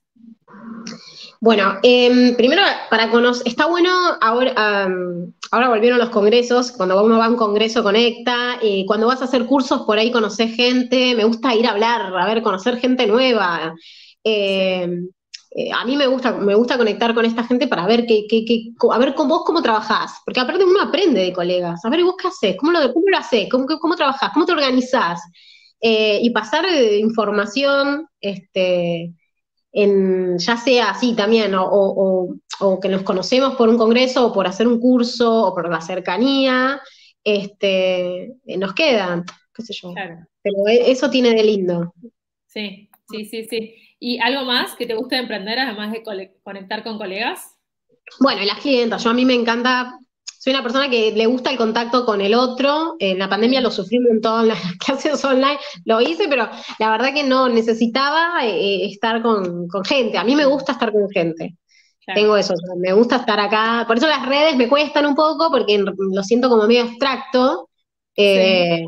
Bueno, 1.41 1.79
em, 1.83 2.37
primero, 2.37 2.61
para 2.91 3.09
conocer, 3.09 3.49
está 3.49 3.65
bueno, 3.65 3.89
ahora, 4.21 4.53
ahora 5.51 5.69
volvieron 5.71 5.99
los 5.99 6.11
congresos, 6.11 6.73
cuando 6.73 7.03
uno 7.03 7.17
va 7.17 7.25
a 7.25 7.31
un 7.31 7.37
congreso 7.37 7.83
conecta, 7.83 8.59
y 8.61 8.85
cuando 8.85 9.07
vas 9.07 9.23
a 9.23 9.25
hacer 9.25 9.47
cursos 9.47 9.85
por 9.87 9.97
ahí 9.97 10.13
conocer 10.13 10.51
gente, 10.51 11.15
me 11.15 11.25
gusta 11.25 11.55
ir 11.55 11.67
a 11.67 11.71
hablar, 11.71 12.15
a 12.15 12.27
ver, 12.27 12.43
conocer 12.43 12.77
gente 12.77 13.07
nueva. 13.07 13.75
Em, 14.23 15.09
eh, 15.53 15.71
a 15.73 15.87
mí 15.87 15.97
me 15.97 16.07
gusta, 16.07 16.33
me 16.33 16.55
gusta 16.55 16.77
conectar 16.77 17.15
con 17.15 17.25
esta 17.25 17.45
gente 17.45 17.69
para 17.69 17.87
ver 17.87 18.05
qué, 18.05 18.27
a 18.93 18.99
ver 18.99 19.15
con 19.15 19.29
vos 19.29 19.45
cómo 19.47 19.63
trabajás, 19.63 20.21
porque 20.27 20.41
aparte 20.41 20.65
uno 20.65 20.83
aprende 20.83 21.23
de 21.23 21.33
colegas, 21.33 21.83
a 21.87 21.89
ver, 21.89 22.05
¿vos 22.05 22.17
qué 22.21 22.29
haces? 22.29 22.57
¿Cómo 22.59 22.73
lo, 22.73 22.93
cómo 22.93 23.07
lo 23.09 23.17
haces? 23.17 23.49
¿Cómo, 23.51 23.65
cómo 23.81 23.97
trabajás? 23.97 24.31
¿Cómo 24.35 24.45
te 24.45 24.53
organizás? 24.53 25.23
Eh, 25.81 26.19
y 26.23 26.31
pasar 26.31 26.65
información, 26.99 28.09
este, 28.21 29.15
ya 29.73 30.57
sea 30.57 30.91
así 30.91 31.15
también, 31.15 31.53
o, 31.57 32.35
que 32.83 32.89
nos 32.89 33.03
conocemos 33.03 33.55
por 33.55 33.69
un 33.69 33.79
congreso, 33.79 34.27
o 34.27 34.33
por 34.33 34.47
hacer 34.47 34.67
un 34.67 34.81
curso, 34.81 35.47
o 35.47 35.55
por 35.55 35.71
la 35.71 35.81
cercanía, 35.81 36.81
este, 37.23 38.35
nos 38.57 38.75
quedan, 38.75 39.25
qué 39.55 39.63
sé 39.63 39.73
yo. 39.75 39.95
Pero 40.43 40.69
e, 40.69 40.91
eso 40.91 41.11
tiene 41.11 41.35
de 41.35 41.45
lindo. 41.45 41.95
Sí, 42.47 42.89
sí, 43.09 43.25
sí, 43.27 43.45
sí. 43.45 43.75
¿Y 44.01 44.19
algo 44.19 44.45
más 44.45 44.75
que 44.75 44.87
te 44.87 44.95
guste 44.95 45.17
emprender, 45.17 45.59
además 45.59 45.93
de 45.93 46.03
conectar 46.43 46.83
con 46.83 46.99
colegas? 46.99 47.57
Bueno, 48.21 48.43
y 48.43 48.47
las 48.47 48.59
clientas. 48.59 49.03
Yo 49.05 49.11
a 49.11 49.15
mí 49.15 49.25
me 49.25 49.35
encanta 49.35 49.99
soy 50.39 50.53
una 50.53 50.63
persona 50.63 50.89
que 50.89 51.11
le 51.13 51.27
gusta 51.27 51.51
el 51.51 51.57
contacto 51.57 52.07
con 52.07 52.21
el 52.21 52.33
otro. 52.33 52.95
En 53.01 53.19
la 53.19 53.29
pandemia 53.29 53.61
lo 53.61 53.73
sufrí 53.73 53.99
un 53.99 54.05
montón, 54.05 54.47
las 54.47 54.61
clases 54.79 55.23
online 55.25 55.59
lo 55.85 56.01
hice, 56.01 56.29
pero 56.29 56.49
la 56.79 56.91
verdad 56.91 57.13
que 57.13 57.25
no 57.25 57.49
necesitaba 57.49 58.47
eh, 58.47 58.87
estar 58.87 59.21
con, 59.21 59.69
gente. 59.85 60.17
A 60.17 60.25
mí 60.25 60.37
me 60.37 60.47
gusta 60.47 60.73
estar 60.73 60.93
con 60.93 61.11
gente. 61.11 61.57
Tengo 62.15 62.39
eso, 62.39 62.55
me 62.79 62.93
gusta 62.95 63.17
estar 63.17 63.39
acá. 63.39 63.85
Por 63.87 63.99
eso 63.99 64.07
las 64.07 64.27
redes 64.27 64.57
me 64.57 64.69
cuestan 64.69 65.05
un 65.05 65.15
poco 65.15 65.51
porque 65.51 65.79
lo 65.79 66.23
siento 66.23 66.49
como 66.49 66.67
medio 66.67 66.85
abstracto. 66.85 67.69
Eh, 68.17 68.87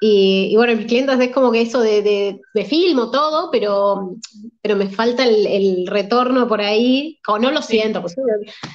y, 0.00 0.54
bueno, 0.56 0.76
mis 0.76 0.86
clientes 0.86 1.18
es 1.18 1.32
como 1.32 1.50
que 1.50 1.62
eso 1.62 1.80
de, 1.80 2.02
de, 2.54 2.64
filmo, 2.64 3.10
todo, 3.10 3.50
pero, 3.50 4.16
pero 4.62 4.76
me 4.76 4.88
falta 4.88 5.24
el, 5.24 5.86
retorno 5.88 6.46
por 6.46 6.60
ahí, 6.60 7.18
o 7.26 7.38
no 7.38 7.50
lo 7.50 7.62
siento, 7.62 8.00
pues 8.00 8.14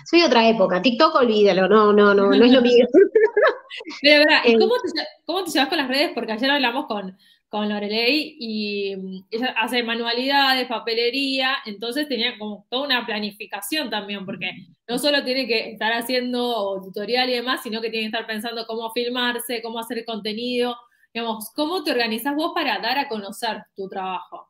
soy, 0.06 0.22
otra 0.22 0.50
época. 0.50 0.82
TikTok, 0.82 1.16
olvídalo, 1.16 1.70
no, 1.70 1.94
no, 1.94 2.14
no, 2.14 2.28
no 2.28 2.46
es 2.46 2.52
lo 2.52 2.62
mío. 2.62 2.86
Pero, 4.02 4.20
verdad, 4.20 4.42
eh, 4.46 4.56
¿cómo, 4.60 4.76
te, 4.76 5.02
¿cómo 5.26 5.44
te 5.44 5.52
llevas 5.52 5.70
con 5.70 5.78
las 5.78 5.88
redes? 5.88 6.12
Porque 6.14 6.34
ayer 6.34 6.52
hablamos 6.52 6.86
con, 6.86 7.18
con 7.50 7.70
Lorelei 7.70 8.36
y 8.40 8.96
mm, 8.96 9.26
ella 9.32 9.56
hace 9.58 9.82
manualidades, 9.82 10.68
papelería, 10.68 11.56
entonces 11.66 12.08
tenía 12.08 12.38
como 12.38 12.68
toda 12.70 12.86
una 12.86 13.06
planificación 13.06 13.90
también, 13.90 14.26
porque 14.26 14.52
no 14.88 15.00
solo 15.00 15.24
tiene 15.24 15.48
que 15.48 15.72
estar 15.72 15.92
haciendo 15.94 16.82
tutorial 16.84 17.30
y 17.30 17.34
demás, 17.34 17.62
sino 17.64 17.82
que 17.82 17.90
tiene 17.90 18.04
que 18.04 18.16
estar 18.18 18.28
pensando 18.28 18.66
cómo 18.68 18.92
filmarse, 18.92 19.62
cómo 19.62 19.80
hacer 19.80 20.04
contenido 20.06 20.76
Digamos, 21.14 21.52
¿cómo 21.56 21.84
te 21.84 21.92
organizas 21.92 22.36
vos 22.36 22.54
para 22.56 22.80
dar 22.80 22.98
a 22.98 23.08
conocer 23.08 23.64
tu 23.76 23.88
trabajo? 23.88 24.50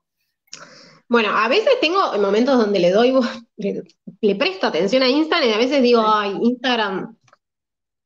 Bueno, 1.09 1.29
a 1.35 1.47
veces 1.49 1.73
tengo 1.81 1.99
momentos 2.19 2.57
donde 2.57 2.79
le 2.79 2.91
doy, 2.91 3.13
le, 3.57 4.35
presto 4.35 4.67
atención 4.67 5.03
a 5.03 5.09
Instagram 5.09 5.49
y 5.49 5.53
a 5.53 5.57
veces 5.57 5.83
digo, 5.83 6.01
ay, 6.05 6.37
Instagram, 6.41 7.17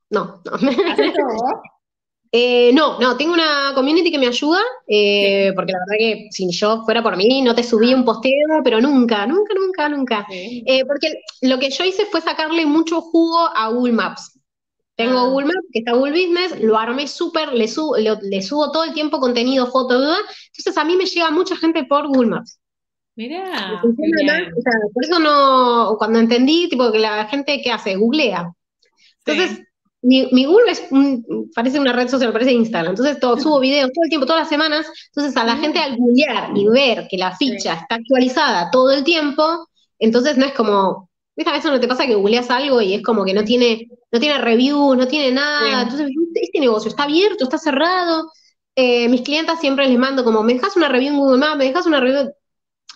no, 0.09 0.41
no. 0.43 0.51
¿Haces 0.91 1.13
todo 1.13 1.61
eh, 2.31 2.71
no, 2.73 2.99
no, 2.99 3.15
tengo 3.15 3.33
una 3.33 3.73
community 3.75 4.11
que 4.11 4.17
me 4.17 4.27
ayuda, 4.27 4.59
eh, 4.87 5.53
porque 5.55 5.73
la 5.73 5.79
verdad 5.79 5.97
que 5.99 6.27
si 6.31 6.49
yo 6.51 6.83
fuera 6.83 7.03
por 7.03 7.15
mí 7.15 7.43
no 7.43 7.53
te 7.53 7.63
subí 7.63 7.93
un 7.93 8.03
posteo, 8.03 8.61
pero 8.63 8.81
nunca, 8.81 9.27
nunca, 9.27 9.53
nunca, 9.53 9.89
nunca. 9.89 10.27
Eh, 10.31 10.83
porque 10.85 11.21
lo 11.41 11.59
que 11.59 11.69
yo 11.69 11.85
hice 11.85 12.05
fue 12.07 12.21
sacarle 12.21 12.65
mucho 12.65 13.01
jugo 13.01 13.49
a 13.55 13.69
Google 13.69 13.93
Maps. 13.93 14.36
Tengo 14.97 15.19
ah. 15.19 15.27
Google 15.29 15.45
Maps, 15.45 15.67
que 15.71 15.79
está 15.79 15.93
Google 15.93 16.11
Business, 16.11 16.59
lo 16.59 16.77
armé 16.77 17.07
súper, 17.07 17.53
le, 17.53 17.67
le, 17.67 18.41
subo 18.41 18.71
todo 18.71 18.83
el 18.83 18.93
tiempo 18.93 19.19
contenido, 19.19 19.67
fotos, 19.67 20.01
entonces 20.47 20.75
a 20.75 20.83
mí 20.83 20.97
me 20.97 21.05
llega 21.05 21.29
mucha 21.29 21.55
gente 21.55 21.83
por 21.85 22.07
Google 22.07 22.31
Maps. 22.31 22.59
Mirá. 23.15 23.81
por 23.81 25.03
eso 25.03 25.19
no, 25.19 25.95
cuando 25.97 26.19
entendí, 26.19 26.67
tipo, 26.67 26.91
que 26.91 26.99
la 26.99 27.25
gente, 27.25 27.61
¿qué 27.63 27.71
hace? 27.71 27.95
Googlea. 27.95 28.51
Entonces, 29.25 29.63
mi, 30.01 30.45
Google 30.45 30.71
es 30.71 30.87
parece 31.53 31.79
una 31.79 31.93
red 31.93 32.07
social, 32.07 32.31
parece 32.31 32.53
Instagram. 32.53 32.91
Entonces, 32.91 33.19
todo, 33.19 33.37
subo 33.39 33.59
videos 33.59 33.91
todo 33.91 34.03
el 34.03 34.09
tiempo, 34.09 34.25
todas 34.25 34.41
las 34.41 34.49
semanas. 34.49 34.87
Entonces, 35.07 35.35
a 35.35 35.43
la 35.43 35.55
mm. 35.55 35.61
gente 35.61 35.79
al 35.79 35.97
googlear 35.97 36.51
y 36.55 36.67
ver 36.67 37.07
que 37.09 37.17
la 37.17 37.35
ficha 37.35 37.73
está 37.73 37.95
actualizada 37.95 38.69
todo 38.71 38.91
el 38.91 39.03
tiempo, 39.03 39.67
entonces 39.99 40.37
no 40.37 40.45
es 40.45 40.53
como, 40.53 41.07
¿Viste? 41.37 41.51
A 41.51 41.53
veces 41.53 41.71
no 41.71 41.79
te 41.79 41.87
pasa 41.87 42.07
que 42.07 42.15
googleas 42.15 42.49
algo 42.49 42.81
y 42.81 42.95
es 42.95 43.03
como 43.03 43.23
que 43.23 43.33
no 43.33 43.43
tiene, 43.43 43.87
no 44.17 44.19
tiene 44.19 44.39
reviews, 44.39 44.97
no 44.97 45.07
tiene 45.07 45.31
nada. 45.31 45.83
Entonces, 45.83 46.09
este 46.33 46.59
negocio 46.59 46.89
está 46.89 47.03
abierto, 47.03 47.43
está 47.43 47.59
cerrado. 47.59 48.31
Eh, 48.75 49.07
mis 49.09 49.21
clientes 49.21 49.59
siempre 49.59 49.87
les 49.87 49.97
mando 49.99 50.23
como, 50.23 50.41
¿me 50.41 50.55
dejas 50.55 50.75
una 50.75 50.89
review 50.89 51.13
en 51.13 51.19
Google 51.19 51.37
Maps? 51.37 51.57
¿Me 51.57 51.65
dejas 51.65 51.85
una 51.85 51.99
review? 51.99 52.31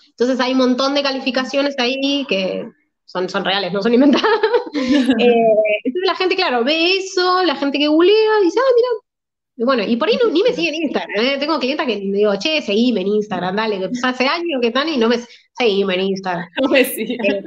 Entonces 0.10 0.39
hay 0.39 0.53
un 0.53 0.57
montón 0.57 0.95
de 0.95 1.03
calificaciones 1.03 1.75
ahí 1.77 2.25
que 2.27 2.67
son, 3.05 3.29
son 3.29 3.45
reales, 3.45 3.71
no 3.71 3.81
son 3.84 3.93
inventadas. 3.93 4.29
Eh, 4.73 5.81
entonces 5.84 6.07
la 6.07 6.15
gente, 6.15 6.36
claro, 6.36 6.63
ve 6.63 6.95
eso, 6.95 7.43
la 7.43 7.55
gente 7.55 7.77
que 7.77 7.88
googlea 7.88 8.39
dice, 8.41 8.57
ah, 8.57 8.73
mira, 8.73 9.65
bueno, 9.65 9.84
y 9.84 9.97
por 9.97 10.07
ahí 10.07 10.17
ni 10.31 10.41
me 10.41 10.53
siguen 10.53 10.75
en 10.75 10.84
Instagram, 10.84 11.25
¿eh? 11.25 11.38
Tengo 11.38 11.60
clientes 11.60 11.86
que 11.86 11.97
digo, 11.97 12.34
che, 12.39 12.62
seguime 12.62 13.01
en 13.01 13.07
Instagram, 13.07 13.57
dale, 13.57 13.79
que 13.79 13.89
hace 14.01 14.27
años 14.27 14.62
que 14.62 14.67
están 14.67 14.88
y 14.88 14.97
no 14.97 15.10
me 15.10 15.19
seguime 15.62 15.93
en 15.95 16.02
Instagram. 16.02 16.47
Siguen. 16.95 17.21
Eh, 17.21 17.43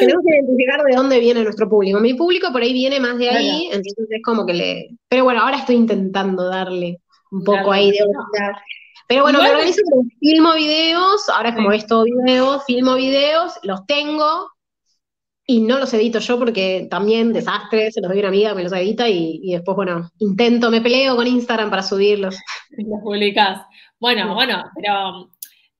tenemos 0.00 0.24
que 0.24 0.34
identificar 0.34 0.82
de 0.82 0.96
dónde 0.96 1.20
viene 1.20 1.44
nuestro 1.44 1.68
público. 1.68 2.00
Mi 2.00 2.14
público 2.14 2.50
por 2.52 2.62
ahí 2.62 2.72
viene 2.72 3.00
más 3.00 3.18
de 3.18 3.30
ahí, 3.30 3.66
entonces 3.66 4.06
es 4.10 4.22
como 4.24 4.46
que 4.46 4.54
le. 4.54 4.88
Pero 5.08 5.24
bueno, 5.24 5.42
ahora 5.42 5.58
estoy 5.58 5.76
intentando 5.76 6.48
darle 6.48 7.00
un 7.30 7.44
poco 7.44 7.72
ahí 7.72 7.90
de 7.90 7.98
Pero 9.06 9.22
bueno, 9.22 9.42
me 9.42 9.50
organizo 9.50 9.82
filmo 10.20 10.54
videos, 10.54 11.28
ahora 11.28 11.50
es 11.50 11.54
como 11.54 11.68
ves 11.68 11.86
todo 11.86 12.04
videos, 12.04 12.64
filmo 12.66 12.94
videos, 12.94 13.54
los 13.62 13.86
tengo, 13.86 14.50
y 15.50 15.60
no 15.60 15.78
los 15.78 15.92
edito 15.94 16.18
yo 16.18 16.38
porque 16.38 16.88
también 16.90 17.32
desastre, 17.32 17.90
se 17.90 18.02
los 18.02 18.10
doy 18.10 18.18
a 18.18 18.20
una 18.20 18.28
amiga 18.28 18.50
que 18.50 18.56
me 18.56 18.64
los 18.64 18.72
edita 18.72 19.08
y, 19.08 19.52
después, 19.52 19.76
bueno, 19.76 20.10
intento, 20.18 20.70
me 20.70 20.82
peleo 20.82 21.16
con 21.16 21.26
Instagram 21.26 21.70
para 21.70 21.82
subirlos. 21.82 22.36
Los 22.70 23.00
publicás. 23.02 23.62
Bueno, 23.98 24.34
bueno, 24.34 24.62
pero 24.76 25.30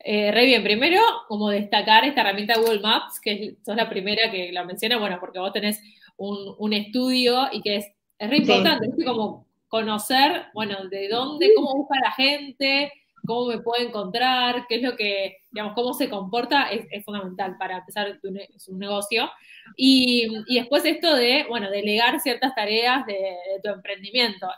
eh, 0.00 0.30
re 0.32 0.46
bien. 0.46 0.62
Primero, 0.62 1.00
como 1.26 1.50
destacar 1.50 2.04
esta 2.04 2.20
herramienta 2.22 2.58
Google 2.58 2.80
Maps, 2.80 3.20
que 3.20 3.56
sos 3.64 3.76
la 3.76 3.88
primera 3.88 4.30
que 4.30 4.52
la 4.52 4.64
menciona, 4.64 4.96
bueno, 4.98 5.18
porque 5.20 5.38
vos 5.38 5.52
tenés 5.52 5.80
un, 6.16 6.72
estudio 6.72 7.48
y 7.52 7.62
que 7.62 7.76
es, 7.76 7.86
es 8.18 8.30
re 8.30 8.38
importante, 8.38 8.86
es 8.86 9.04
como 9.04 9.46
conocer, 9.68 10.46
bueno, 10.54 10.88
de 10.88 11.08
dónde, 11.08 11.52
cómo 11.54 11.74
busca 11.74 12.00
la 12.00 12.12
gente, 12.12 12.92
cómo 13.26 13.46
me 13.46 13.58
puedo 13.58 13.86
encontrar, 13.86 14.66
qué 14.68 14.76
es 14.76 14.82
lo 14.82 14.96
que, 14.96 15.38
digamos, 15.50 15.74
cómo 15.74 15.92
se 15.92 16.08
comporta, 16.08 16.70
es, 16.70 17.04
fundamental 17.04 17.56
para 17.58 17.78
empezar 17.78 18.18
tu 18.20 18.30
su 18.56 18.76
negocio. 18.76 19.30
Y, 19.76 20.28
después 20.48 20.84
esto 20.84 21.14
de, 21.14 21.44
bueno, 21.48 21.70
delegar 21.70 22.18
ciertas 22.20 22.54
tareas 22.54 23.04
de, 23.06 23.36
tu 23.62 23.68
emprendimiento, 23.70 24.48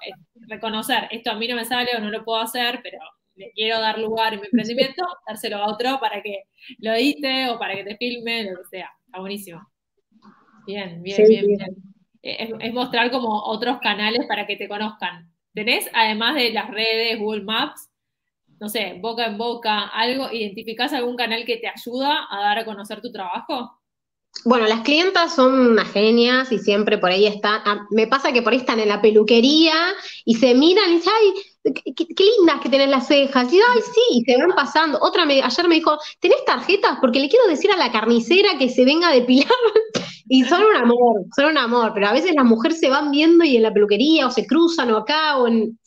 reconocer, 0.47 1.09
esto 1.11 1.31
a 1.31 1.35
mí 1.35 1.49
no 1.49 1.57
me 1.57 1.65
sale 1.65 1.91
o 1.97 2.01
no 2.01 2.11
lo 2.11 2.25
puedo 2.25 2.39
hacer, 2.39 2.81
pero 2.83 2.99
le 3.37 3.51
quiero 3.53 3.81
dar 3.81 3.99
lugar 3.99 4.35
en 4.35 4.41
mi 4.41 4.47
emprendimiento, 4.47 5.03
dárselo 5.27 5.57
a 5.57 5.71
otro 5.71 5.99
para 6.01 6.23
que 6.23 6.45
lo 6.79 6.93
edite 6.93 7.49
o 7.51 7.59
para 7.59 7.75
que 7.75 7.85
te 7.85 7.97
filme, 7.97 8.45
lo 8.45 8.57
que 8.59 8.69
sea. 8.71 8.91
Está 9.07 9.21
buenísimo. 9.21 9.61
Bien, 10.67 11.03
bien, 11.03 11.29
bien, 11.29 11.47
bien. 11.47 11.77
Es, 12.23 12.51
es, 12.61 12.75
mostrar 12.75 13.11
como 13.11 13.43
otros 13.45 13.79
canales 13.81 14.27
para 14.29 14.47
que 14.47 14.57
te 14.57 14.69
conozcan. 14.69 15.33
¿Tenés, 15.55 15.89
además 15.95 16.35
de 16.35 16.53
las 16.53 16.71
redes, 16.71 17.19
Google 17.19 17.43
Maps, 17.43 17.91
no 18.61 18.69
sé, 18.69 18.99
boca 19.01 19.25
en 19.25 19.39
boca, 19.39 19.87
algo, 19.87 20.31
¿identificás 20.31 20.93
algún 20.93 21.17
canal 21.17 21.45
que 21.47 21.57
te 21.57 21.67
ayuda 21.67 22.27
a 22.31 22.41
dar 22.41 22.59
a 22.59 22.65
conocer 22.65 23.01
tu 23.01 23.11
trabajo? 23.11 23.81
Bueno, 24.45 24.67
las 24.67 24.83
clientas 24.83 25.35
son 25.35 25.73
unas 25.73 25.91
genias 25.91 26.53
y 26.53 26.59
siempre 26.59 26.99
por 26.99 27.11
ahí 27.11 27.27
están. 27.27 27.63
Ah, 27.65 27.87
me 27.91 28.07
pasa 28.07 28.33
que 28.33 28.43
por 28.43 28.53
ahí 28.53 28.61
están 28.61 28.79
en 28.79 28.89
la 28.89 29.03
peluquería 29.03 29.75
y 30.25 30.35
se 30.35 30.55
miran 30.55 30.91
y 30.91 30.95
dicen, 30.97 31.13
ay, 31.15 31.43
qué, 31.63 32.25
lindas 32.39 32.61
que 32.63 32.69
tenés 32.69 32.89
las 32.89 33.07
cejas. 33.07 33.53
Y 33.53 33.57
ay, 33.57 33.81
sí, 33.83 34.19
y 34.19 34.25
se 34.25 34.37
van 34.37 34.51
pasando. 34.55 34.99
Otra 35.01 35.25
me, 35.25 35.43
ayer 35.43 35.69
me 35.69 35.77
dijo, 35.77 35.99
¿tenés 36.21 36.45
tarjetas? 36.45 36.99
Porque 37.01 37.21
le 37.21 37.29
quiero 37.29 37.47
decir 37.47 37.71
a 37.71 37.77
la 37.77 37.93
carnicera 37.93 38.59
que 38.59 38.69
se 38.69 38.85
venga 38.85 39.09
a 39.09 39.15
depilar. 39.15 39.49
y 40.29 40.45
son 40.45 40.63
un 40.63 40.77
amor, 40.77 41.25
son 41.37 41.47
un 41.47 41.59
amor. 41.59 41.93
Pero 41.95 42.09
a 42.09 42.13
veces 42.13 42.35
las 42.35 42.45
mujeres 42.45 42.79
se 42.79 42.89
van 42.89 43.11
viendo 43.11 43.45
y 43.45 43.57
en 43.57 43.63
la 43.63 43.73
peluquería 43.73 44.27
o 44.27 44.31
se 44.31 44.47
cruzan 44.47 44.91
o 44.93 44.99
acá 44.99 45.37
o 45.39 45.49
en. 45.49 45.79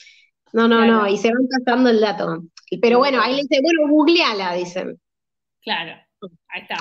No, 0.52 0.68
no, 0.68 0.86
no, 0.86 1.08
y 1.08 1.18
se 1.18 1.30
van 1.30 1.48
pasando 1.48 1.90
el 1.90 2.00
dato. 2.00 2.44
Pero 2.80 3.00
bueno, 3.00 3.20
ahí 3.22 3.36
le 3.36 3.42
dice, 3.42 3.60
bueno, 3.62 3.92
googleala, 3.92 4.54
dicen. 4.54 5.00
Claro, 5.64 5.94
ahí 6.50 6.62
está. 6.62 6.76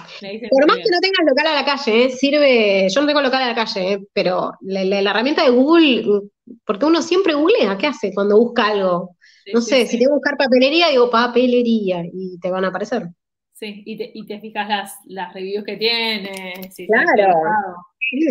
Por 0.51 0.67
más 0.67 0.77
que 0.77 0.91
no 0.91 1.01
tengas 1.01 1.27
local 1.27 1.47
a 1.47 1.55
la 1.55 1.65
calle, 1.65 2.05
¿eh? 2.05 2.11
sirve, 2.11 2.89
yo 2.89 3.01
no 3.01 3.07
tengo 3.07 3.23
local 3.23 3.43
a 3.43 3.49
la 3.49 3.55
calle, 3.55 3.93
¿eh? 3.93 3.99
pero 4.13 4.53
la, 4.61 5.01
herramienta 5.01 5.45
de 5.45 5.51
Google, 5.51 6.23
porque 6.65 6.87
uno 6.87 7.03
siempre 7.03 7.35
googlea, 7.35 7.79
¿qué 7.79 7.87
hace 7.87 8.13
cuando 8.15 8.39
busca 8.39 8.69
algo? 8.69 9.17
no 9.53 9.61
sé, 9.61 9.87
si 9.87 9.99
tengo 9.99 10.13
que 10.13 10.19
buscar 10.19 10.37
papelería, 10.37 10.89
digo 10.89 11.11
papelería 11.11 12.03
y 12.13 12.39
te 12.39 12.51
van 12.51 12.65
a 12.65 12.69
aparecer. 12.69 13.09
Sí, 13.53 13.83
y 13.85 13.97
te, 13.97 14.11
y 14.15 14.27
te 14.27 14.41
fijas 14.41 14.69
las, 14.69 14.95
las 15.07 15.33
reviews 15.35 15.65
que 15.65 15.77
tiene. 15.77 16.53
claro, 16.87 17.35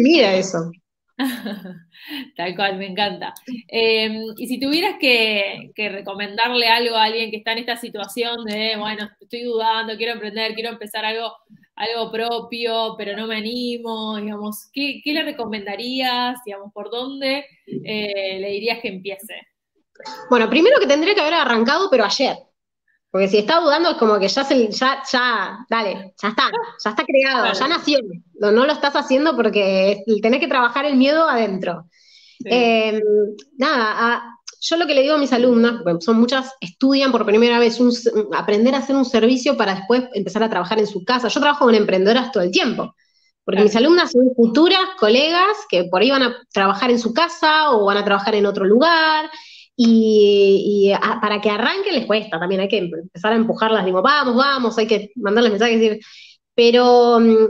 mira 0.02 0.36
eso. 0.36 0.72
Tal 2.36 2.56
cual, 2.56 2.78
me 2.78 2.88
encanta. 2.88 3.34
Em, 3.68 4.24
y 4.38 4.48
si 4.48 4.60
tuvieras 4.60 4.96
que, 5.00 5.72
recomendarle 5.90 6.68
algo 6.68 6.96
a 6.96 7.06
alguien 7.06 7.32
que 7.32 7.38
está 7.38 7.54
en 7.54 7.60
esta 7.60 7.78
situación 7.78 8.44
de, 8.46 8.76
bueno, 8.78 9.10
estoy 9.20 9.44
dudando, 9.44 9.98
quiero 9.98 10.14
emprender, 10.14 10.54
quiero 10.54 10.70
empezar 10.72 11.06
algo, 11.06 11.32
algo 11.82 12.12
propio, 12.12 12.96
pero 12.98 13.18
no 13.18 13.28
me 13.28 13.38
animo, 13.38 14.18
digamos, 14.18 14.70
¿qué, 14.72 15.02
le 15.04 15.24
recomendarías? 15.24 16.40
Digamos, 16.46 16.72
¿por 16.74 16.92
dónde 16.92 17.46
eh, 17.66 18.40
le 18.40 18.50
dirías 18.52 18.80
que 18.82 18.90
empiece? 18.90 19.34
Bueno, 20.30 20.50
primero 20.50 20.80
que 20.80 20.88
tendría 20.88 21.16
que 21.16 21.22
haber 21.22 21.34
arrancado, 21.34 21.90
pero 21.90 22.06
ayer. 22.06 22.38
Porque 23.10 23.28
si 23.28 23.40
está 23.40 23.60
dudando 23.60 23.90
es 23.90 23.98
como 23.98 24.20
que 24.20 24.28
ya 24.28 24.44
se, 24.44 24.72
ya, 24.72 25.04
ya, 25.12 25.66
dale, 25.70 26.14
ya 26.22 26.30
está, 26.30 26.50
ya 26.84 26.90
está 26.92 27.04
creado, 27.04 27.52
ya 27.52 27.68
nació. 27.68 28.00
No, 28.40 28.52
no, 28.52 28.66
lo 28.66 28.72
estás 28.72 28.96
haciendo 28.96 29.36
porque 29.36 30.04
tenés 30.22 30.40
que 30.40 30.48
trabajar 30.48 30.86
el 30.86 30.96
miedo 30.96 31.28
adentro. 31.28 31.88
Em, 32.46 33.02
nada, 33.58 34.40
yo 34.62 34.78
lo 34.78 34.86
que 34.86 34.94
le 34.94 35.02
digo 35.02 35.16
a 35.16 35.18
mis 35.18 35.34
alumnas, 35.34 35.82
porque 35.84 36.06
son 36.06 36.20
muchas, 36.20 36.54
estudian 36.62 37.12
por 37.12 37.26
primera 37.26 37.58
vez 37.58 37.80
aprender 38.38 38.76
a 38.76 38.78
hacer 38.78 38.96
un 38.96 39.06
servicio 39.06 39.58
para 39.58 39.74
después 39.74 40.04
empezar 40.14 40.44
a 40.44 40.50
trabajar 40.50 40.78
en 40.78 40.86
su 40.86 41.04
casa. 41.04 41.30
Yo 41.30 41.40
trabajo 41.40 41.66
con 41.66 41.74
emprendedoras 41.74 42.32
todo 42.32 42.44
el 42.44 42.52
tiempo. 42.52 42.96
Porque 43.44 43.64
mis 43.64 43.76
alumnas 43.76 44.12
son 44.12 44.30
futuras 44.36 44.80
colegas 45.00 45.58
que 45.68 45.86
por 45.86 46.04
ahí 46.04 46.12
van 46.12 46.22
a 46.22 46.38
trabajar 46.54 46.92
en 46.92 47.00
su 47.00 47.12
casa 47.12 47.72
o 47.72 47.86
van 47.86 47.98
a 47.98 48.06
trabajar 48.06 48.36
en 48.36 48.46
otro 48.46 48.66
lugar. 48.66 49.32
Y, 49.76 50.92
para 51.20 51.42
que 51.42 51.50
arranquen 51.50 51.96
les 51.96 52.06
cuesta, 52.06 52.40
también 52.40 52.62
hay 52.62 52.68
que 52.68 52.78
empezar 52.78 53.34
a 53.34 53.38
empujarlas, 53.38 53.84
digo, 53.84 54.04
vamos, 54.04 54.36
vamos, 54.36 54.78
hay 54.78 54.86
que 54.86 55.12
mandarles 55.16 55.54
mensajes, 55.54 56.06
pero, 56.54 57.20
mm, 57.20 57.48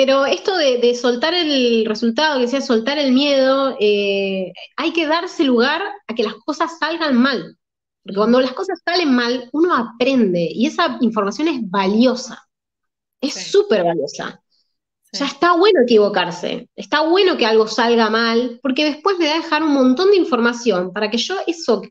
pero 0.00 0.24
esto 0.24 0.56
de, 0.56 0.94
soltar 0.94 1.34
el 1.34 1.84
resultado, 1.84 2.40
que 2.40 2.48
sea 2.48 2.62
soltar 2.62 2.96
el 2.96 3.12
miedo, 3.12 3.76
eh, 3.78 4.50
hay 4.78 4.94
que 4.94 5.06
darse 5.06 5.44
lugar 5.44 5.82
a 6.08 6.14
que 6.14 6.22
las 6.22 6.36
cosas 6.36 6.78
salgan 6.78 7.18
mal. 7.18 7.58
Porque 8.02 8.16
cuando 8.16 8.40
las 8.40 8.52
cosas 8.52 8.80
salen 8.82 9.14
mal, 9.14 9.50
uno 9.52 9.76
aprende 9.76 10.48
y 10.50 10.64
esa 10.66 10.96
información 11.02 11.48
es 11.48 11.60
valiosa, 11.68 12.42
es 13.20 13.50
súper 13.50 13.84
valiosa. 13.84 14.42
O 15.12 15.16
sea, 15.18 15.26
está 15.26 15.52
bueno 15.52 15.82
equivocarse, 15.82 16.70
está 16.74 17.02
bueno 17.02 17.36
que 17.36 17.44
algo 17.44 17.68
salga 17.68 18.08
mal, 18.08 18.58
porque 18.62 18.86
después 18.86 19.18
me 19.18 19.26
va 19.26 19.34
a 19.34 19.42
dejar 19.42 19.62
un 19.62 19.74
montón 19.74 20.12
de 20.12 20.16
información 20.16 20.94
para 20.94 21.10
que 21.10 21.18
yo 21.18 21.36
eso 21.46 21.82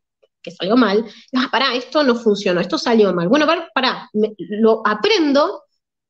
que 0.41 0.49
salió 0.49 0.75
mal, 0.75 1.05
ah, 1.35 1.47
pará, 1.51 1.75
esto 1.75 2.01
no 2.01 2.15
funcionó, 2.15 2.59
esto 2.59 2.79
salió 2.79 3.13
mal. 3.13 3.29
Bueno, 3.29 3.45
pará, 3.75 4.09
lo 4.13 4.81
aprendo 4.83 5.61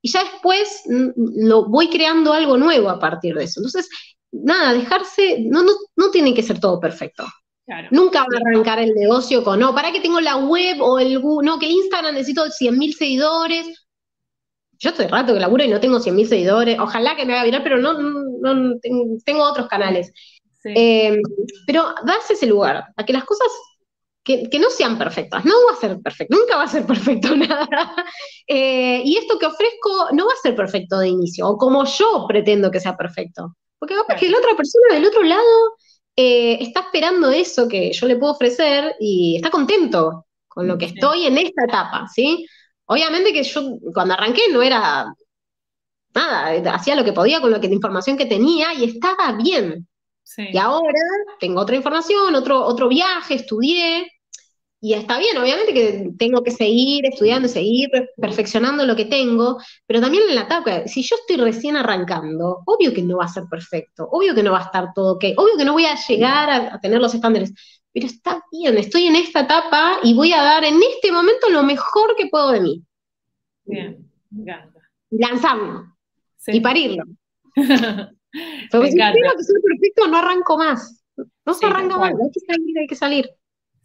y 0.01 0.09
ya 0.09 0.23
después 0.23 0.83
mm, 0.85 1.47
lo 1.47 1.65
voy 1.65 1.89
creando 1.89 2.33
algo 2.33 2.57
nuevo 2.57 2.89
a 2.89 2.99
partir 2.99 3.35
de 3.35 3.45
eso. 3.45 3.59
Entonces, 3.59 3.89
nada, 4.31 4.73
dejarse, 4.73 5.39
no, 5.41 5.63
no, 5.63 5.71
no 5.95 6.11
tiene 6.11 6.33
que 6.33 6.43
ser 6.43 6.59
todo 6.59 6.79
perfecto. 6.79 7.25
Nunca 7.91 8.21
va 8.21 8.25
a 8.25 8.49
arrancar 8.49 8.79
el 8.79 8.95
negocio 8.95 9.43
con, 9.43 9.59
no, 9.59 9.75
para 9.75 9.91
que 9.91 10.01
tengo 10.01 10.19
la 10.19 10.37
web 10.37 10.81
o 10.81 10.97
el, 10.97 11.21
no, 11.21 11.59
que 11.59 11.67
Instagram 11.67 12.15
necesito 12.15 12.45
100.000 12.49 12.93
seguidores 12.93 13.67
yo 14.79 14.91
estoy 14.91 15.07
rato 15.07 15.33
que 15.33 15.39
laburo 15.39 15.63
y 15.63 15.67
no 15.67 15.79
tengo 15.79 15.99
100.000 15.99 16.25
seguidores, 16.25 16.79
ojalá 16.79 17.15
que 17.15 17.25
me 17.25 17.33
haga 17.33 17.43
viral, 17.43 17.63
pero 17.63 17.77
no, 17.77 17.93
no, 17.93 18.79
tengo 18.79 19.43
otros 19.43 19.67
canales. 19.67 20.11
Eh, 20.63 21.21
pero 21.67 21.93
darse 22.05 22.33
ese 22.33 22.45
lugar, 22.45 22.85
a 22.95 23.05
que 23.05 23.13
las 23.13 23.25
cosas 23.25 23.47
que, 24.49 24.59
no 24.59 24.69
sean 24.69 24.97
perfectas, 24.97 25.43
no 25.45 25.53
va 25.67 25.73
a 25.73 25.79
ser 25.79 25.99
perfecto, 26.01 26.37
nunca 26.37 26.57
va 26.57 26.63
a 26.63 26.67
ser 26.67 26.85
perfecto 26.85 27.35
nada. 27.35 27.95
Eh, 28.47 29.01
y 29.03 29.17
esto 29.17 29.39
que 29.39 29.47
ofrezco 29.47 30.09
no 30.13 30.27
va 30.27 30.33
a 30.33 30.41
ser 30.41 30.55
perfecto 30.55 30.99
de 30.99 31.09
inicio, 31.09 31.47
o 31.47 31.57
como 31.57 31.85
yo 31.85 32.25
pretendo 32.27 32.69
que 32.69 32.79
sea 32.79 32.95
perfecto. 32.95 33.55
Porque 33.79 33.95
capaz 33.95 34.19
que 34.19 34.29
la 34.29 34.37
otra 34.37 34.55
persona 34.55 34.93
del 34.93 35.05
otro 35.05 35.23
lado 35.23 35.75
eh, 36.15 36.57
está 36.61 36.81
esperando 36.81 37.31
eso 37.31 37.67
que 37.67 37.91
yo 37.91 38.07
le 38.07 38.17
puedo 38.17 38.33
ofrecer 38.33 38.95
y 38.99 39.37
está 39.37 39.49
contento 39.49 40.25
con 40.47 40.67
lo 40.67 40.77
que 40.77 40.85
estoy 40.85 41.25
en 41.25 41.37
esta 41.37 41.63
etapa, 41.63 42.07
¿sí? 42.13 42.45
Obviamente 42.85 43.31
que 43.31 43.43
yo 43.43 43.77
cuando 43.93 44.15
arranqué 44.15 44.41
no 44.51 44.61
era 44.61 45.05
nada, 46.13 46.73
hacía 46.73 46.95
lo 46.95 47.05
que 47.05 47.13
podía 47.13 47.39
con 47.39 47.51
la 47.51 47.59
información 47.63 48.17
que 48.17 48.25
tenía 48.25 48.73
y 48.73 48.83
estaba 48.83 49.31
bien. 49.33 49.87
Y 50.37 50.57
ahora 50.57 50.99
tengo 51.39 51.61
otra 51.61 51.75
información, 51.75 52.35
otro, 52.35 52.63
otro 52.63 52.87
viaje, 52.87 53.35
estudié, 53.35 54.07
y 54.81 54.93
está 54.93 55.19
bien, 55.19 55.37
obviamente 55.37 55.73
que 55.73 56.11
tengo 56.17 56.41
que 56.41 56.51
seguir 56.51 57.05
estudiando, 57.05 57.47
seguir 57.49 57.89
perfeccionando 58.15 58.85
lo 58.85 58.95
que 58.95 59.05
tengo, 59.05 59.57
pero 59.85 59.99
también 59.99 60.23
en 60.29 60.35
la 60.35 60.43
etapa, 60.43 60.87
si 60.87 61.03
yo 61.03 61.17
estoy 61.17 61.35
recién 61.37 61.75
arrancando, 61.75 62.61
obvio 62.65 62.93
que 62.93 63.01
no 63.01 63.17
va 63.17 63.25
a 63.25 63.29
ser 63.29 63.43
perfecto, 63.49 64.07
obvio 64.09 64.33
que 64.33 64.43
no 64.43 64.53
va 64.53 64.59
a 64.59 64.63
estar 64.63 64.93
todo 64.93 65.15
ok, 65.15 65.25
obvio 65.35 65.57
que 65.57 65.65
no 65.65 65.73
voy 65.73 65.85
a 65.85 65.95
llegar 65.95 66.49
a 66.49 66.79
tener 66.79 67.01
los 67.01 67.13
estándares, 67.13 67.53
pero 67.91 68.05
está 68.05 68.41
bien, 68.51 68.77
estoy 68.77 69.07
en 69.07 69.17
esta 69.17 69.41
etapa 69.41 69.99
y 70.03 70.13
voy 70.13 70.31
a 70.31 70.41
dar 70.41 70.63
en 70.63 70.79
este 70.81 71.11
momento 71.11 71.49
lo 71.49 71.63
mejor 71.63 72.15
que 72.15 72.27
puedo 72.27 72.51
de 72.51 72.61
mí. 72.61 72.83
Bien, 73.65 74.09
me 74.29 74.43
encanta. 74.43 74.79
Lanzarlo 75.09 75.95
y 76.47 76.59
parirlo. 76.61 77.03
Pero 78.71 78.85
si 78.85 78.95
tengo 78.95 79.35
que 79.37 79.43
ser 79.43 79.61
perfecto, 79.61 80.07
no 80.07 80.17
arranco 80.17 80.57
más. 80.57 81.03
No 81.45 81.53
se 81.53 81.65
arranca 81.65 81.97
más, 81.97 82.11
hay 82.11 82.31
que 82.31 82.39
salir, 82.39 82.79
hay 82.79 82.87
que 82.87 82.95
salir. 82.95 83.29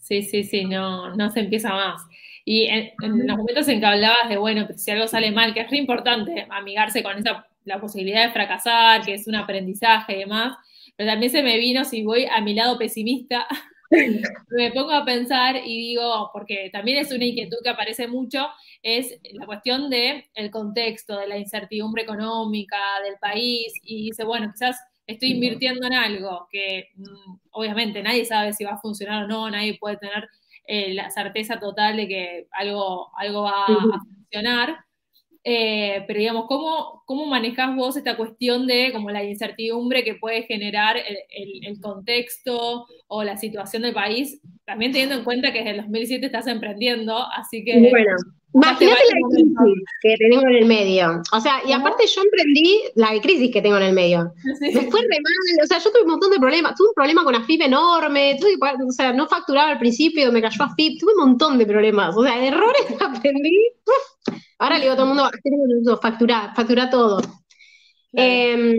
Sí, 0.05 0.23
sí, 0.23 0.45
sí, 0.45 0.67
no, 0.67 1.17
no 1.17 1.31
se 1.31 1.41
empieza 1.41 1.71
más. 1.71 2.03
Y 2.45 2.67
en, 2.67 2.93
los 3.01 3.39
momentos 3.39 3.67
en 3.69 3.81
que 3.81 3.87
hablabas 3.87 4.29
de, 4.29 4.37
bueno, 4.37 4.69
si 4.77 4.91
algo 4.91 5.09
sale 5.09 5.31
mal, 5.31 5.55
que 5.55 5.61
es 5.61 5.71
re 5.71 5.79
importante 5.79 6.47
amigarse 6.51 7.03
con 7.03 7.17
esa, 7.17 7.47
la 7.65 7.81
posibilidad 7.81 8.27
de 8.27 8.33
fracasar, 8.33 9.03
que 9.03 9.15
es 9.15 9.27
un 9.27 9.35
aprendizaje 9.35 10.17
y 10.17 10.19
demás, 10.21 10.59
pero 10.95 11.11
también 11.11 11.33
se 11.33 11.43
me 11.43 11.57
vino, 11.57 11.87
si 11.87 12.03
voy 12.03 12.27
a 12.27 12.43
mi 12.43 12.53
lado 12.53 12.77
pesimista, 12.77 13.47
me 14.51 14.73
pongo 14.73 14.93
a 14.93 15.07
pensar 15.07 15.57
y 15.65 15.89
digo, 15.89 16.29
porque 16.35 16.69
también 16.71 16.99
es 16.99 17.11
una 17.11 17.25
inquietud 17.25 17.57
que 17.63 17.71
aparece 17.71 18.07
mucho, 18.07 18.47
es 18.83 19.19
la 19.33 19.47
cuestión 19.47 19.89
del 19.89 20.25
el 20.35 20.51
contexto, 20.51 21.17
de 21.17 21.29
la 21.29 21.39
incertidumbre 21.39 22.03
económica 22.03 22.77
del 23.03 23.15
país, 23.19 23.73
y 23.83 24.11
dice, 24.11 24.25
bueno, 24.25 24.53
quizás 24.53 24.77
estoy 25.07 25.33
invirtiendo 25.33 25.87
en 25.87 25.95
algo 25.95 26.49
que 26.51 26.91
mm, 26.97 27.37
obviamente 27.53 28.03
nadie 28.03 28.25
sabe 28.25 28.53
si 28.53 28.65
va 28.65 28.73
a 28.73 28.81
funcionar 28.81 29.25
o 29.25 29.29
no, 29.29 29.51
nadie 29.51 29.79
puede 29.79 29.97
tener 29.97 30.29
eh, 30.67 30.95
la 30.95 31.11
certeza 31.11 31.59
total 31.59 31.97
de 31.97 32.09
que 32.09 32.47
algo, 32.53 33.11
algo 33.17 33.43
va 33.43 33.65
a 33.67 34.01
funcionar. 34.01 34.85
Eh, 35.47 36.03
pero 36.07 36.19
digamos, 36.19 36.47
¿cómo, 36.49 37.03
¿cómo 37.05 37.27
manejás 37.27 37.77
vos 37.77 37.99
esta 37.99 38.17
cuestión 38.17 38.67
de 38.67 38.91
como 38.93 39.11
la 39.11 39.23
incertidumbre 39.23 40.03
que 40.03 40.15
puede 40.15 40.45
generar 40.45 40.97
el, 40.97 41.81
contexto 41.83 42.87
o 43.09 43.23
la 43.23 43.37
situación 43.37 43.83
del 43.83 43.93
país? 43.93 44.41
También 44.65 44.93
teniendo 44.93 45.17
en 45.17 45.25
cuenta 45.25 45.53
que 45.53 45.59
desde 45.59 45.73
el 45.73 45.83
2007 45.83 46.25
estás 46.25 46.47
emprendiendo, 46.47 47.19
así 47.37 47.63
que... 47.63 47.79
Bueno, 47.91 48.17
imagínate 48.55 49.03
la 49.03 49.29
crisis 49.29 49.55
que 50.01 50.17
tenemos 50.17 50.45
en 50.45 50.55
el 50.55 50.65
medio. 50.65 51.23
O 51.31 51.41
sea, 51.41 51.61
y 51.67 51.73
aparte 51.73 52.07
yo 52.07 52.23
emprendí 52.23 52.81
la 52.95 53.21
crisis 53.21 53.53
que 53.53 53.61
tengo 53.61 53.77
en 53.77 53.83
el 53.83 53.93
medio. 53.93 54.33
Me 54.61 54.73
fue 54.73 55.01
re 55.03 55.09
mal, 55.09 55.63
o 55.63 55.67
sea, 55.67 55.79
yo 55.79 55.91
tuve 55.91 56.05
un 56.05 56.11
montón 56.13 56.31
de 56.31 56.39
problemas. 56.39 56.75
Tuve 56.75 56.89
un 56.89 56.95
problema 56.95 57.23
con 57.23 57.35
AFIP 57.35 57.61
enorme, 57.61 58.39
tuve, 58.41 58.57
o 58.89 58.93
sea, 58.93 59.13
no 59.13 59.27
facturaba 59.27 59.73
al 59.73 59.79
principio, 59.79 60.33
me 60.33 60.41
cayó 60.41 60.65
AFIP, 60.65 61.01
tuve 61.01 61.13
un 61.13 61.29
montón 61.29 61.59
de 61.59 61.67
problemas. 61.67 62.17
O 62.17 62.23
sea, 62.23 62.43
errores 62.43 62.87
que 62.87 63.05
aprendí. 63.05 63.59
Ahora 64.59 64.77
le 64.77 64.83
digo 64.83 64.95
a 64.95 64.97
todo 64.97 65.07
el 65.07 65.15
mundo, 65.69 65.99
facturar, 66.01 66.55
facturar 66.55 66.91
todo. 66.91 67.21
Em, 68.13 68.79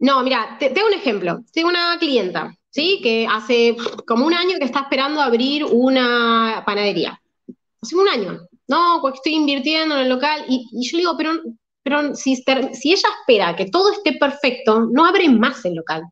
no, 0.00 0.22
mira, 0.22 0.56
te, 0.58 0.70
tengo 0.70 0.88
un 0.88 0.94
ejemplo. 0.94 1.40
Tengo 1.52 1.68
una 1.68 1.96
clienta, 1.98 2.54
¿sí? 2.70 3.00
Que 3.02 3.26
hace 3.26 3.76
como 4.06 4.26
un 4.26 4.34
año 4.34 4.58
que 4.58 4.64
está 4.64 4.80
esperando 4.80 5.20
abrir 5.20 5.64
una 5.64 6.62
panadería. 6.66 7.20
Hace 7.80 7.96
un 7.96 8.08
año. 8.08 8.40
No, 8.66 8.98
porque 9.00 9.16
estoy 9.16 9.34
invirtiendo 9.34 9.94
en 9.94 10.02
el 10.02 10.08
local. 10.08 10.44
Y, 10.48 10.66
yo 10.72 10.96
le 10.96 11.02
digo, 11.02 11.16
pero, 11.16 11.32
pero 11.82 12.14
si, 12.14 12.36
si 12.36 12.92
ella 12.92 13.08
espera 13.20 13.56
que 13.56 13.66
todo 13.66 13.92
esté 13.92 14.12
perfecto, 14.14 14.88
no 14.90 15.06
abre 15.06 15.28
más 15.28 15.64
el 15.64 15.74
local. 15.74 16.02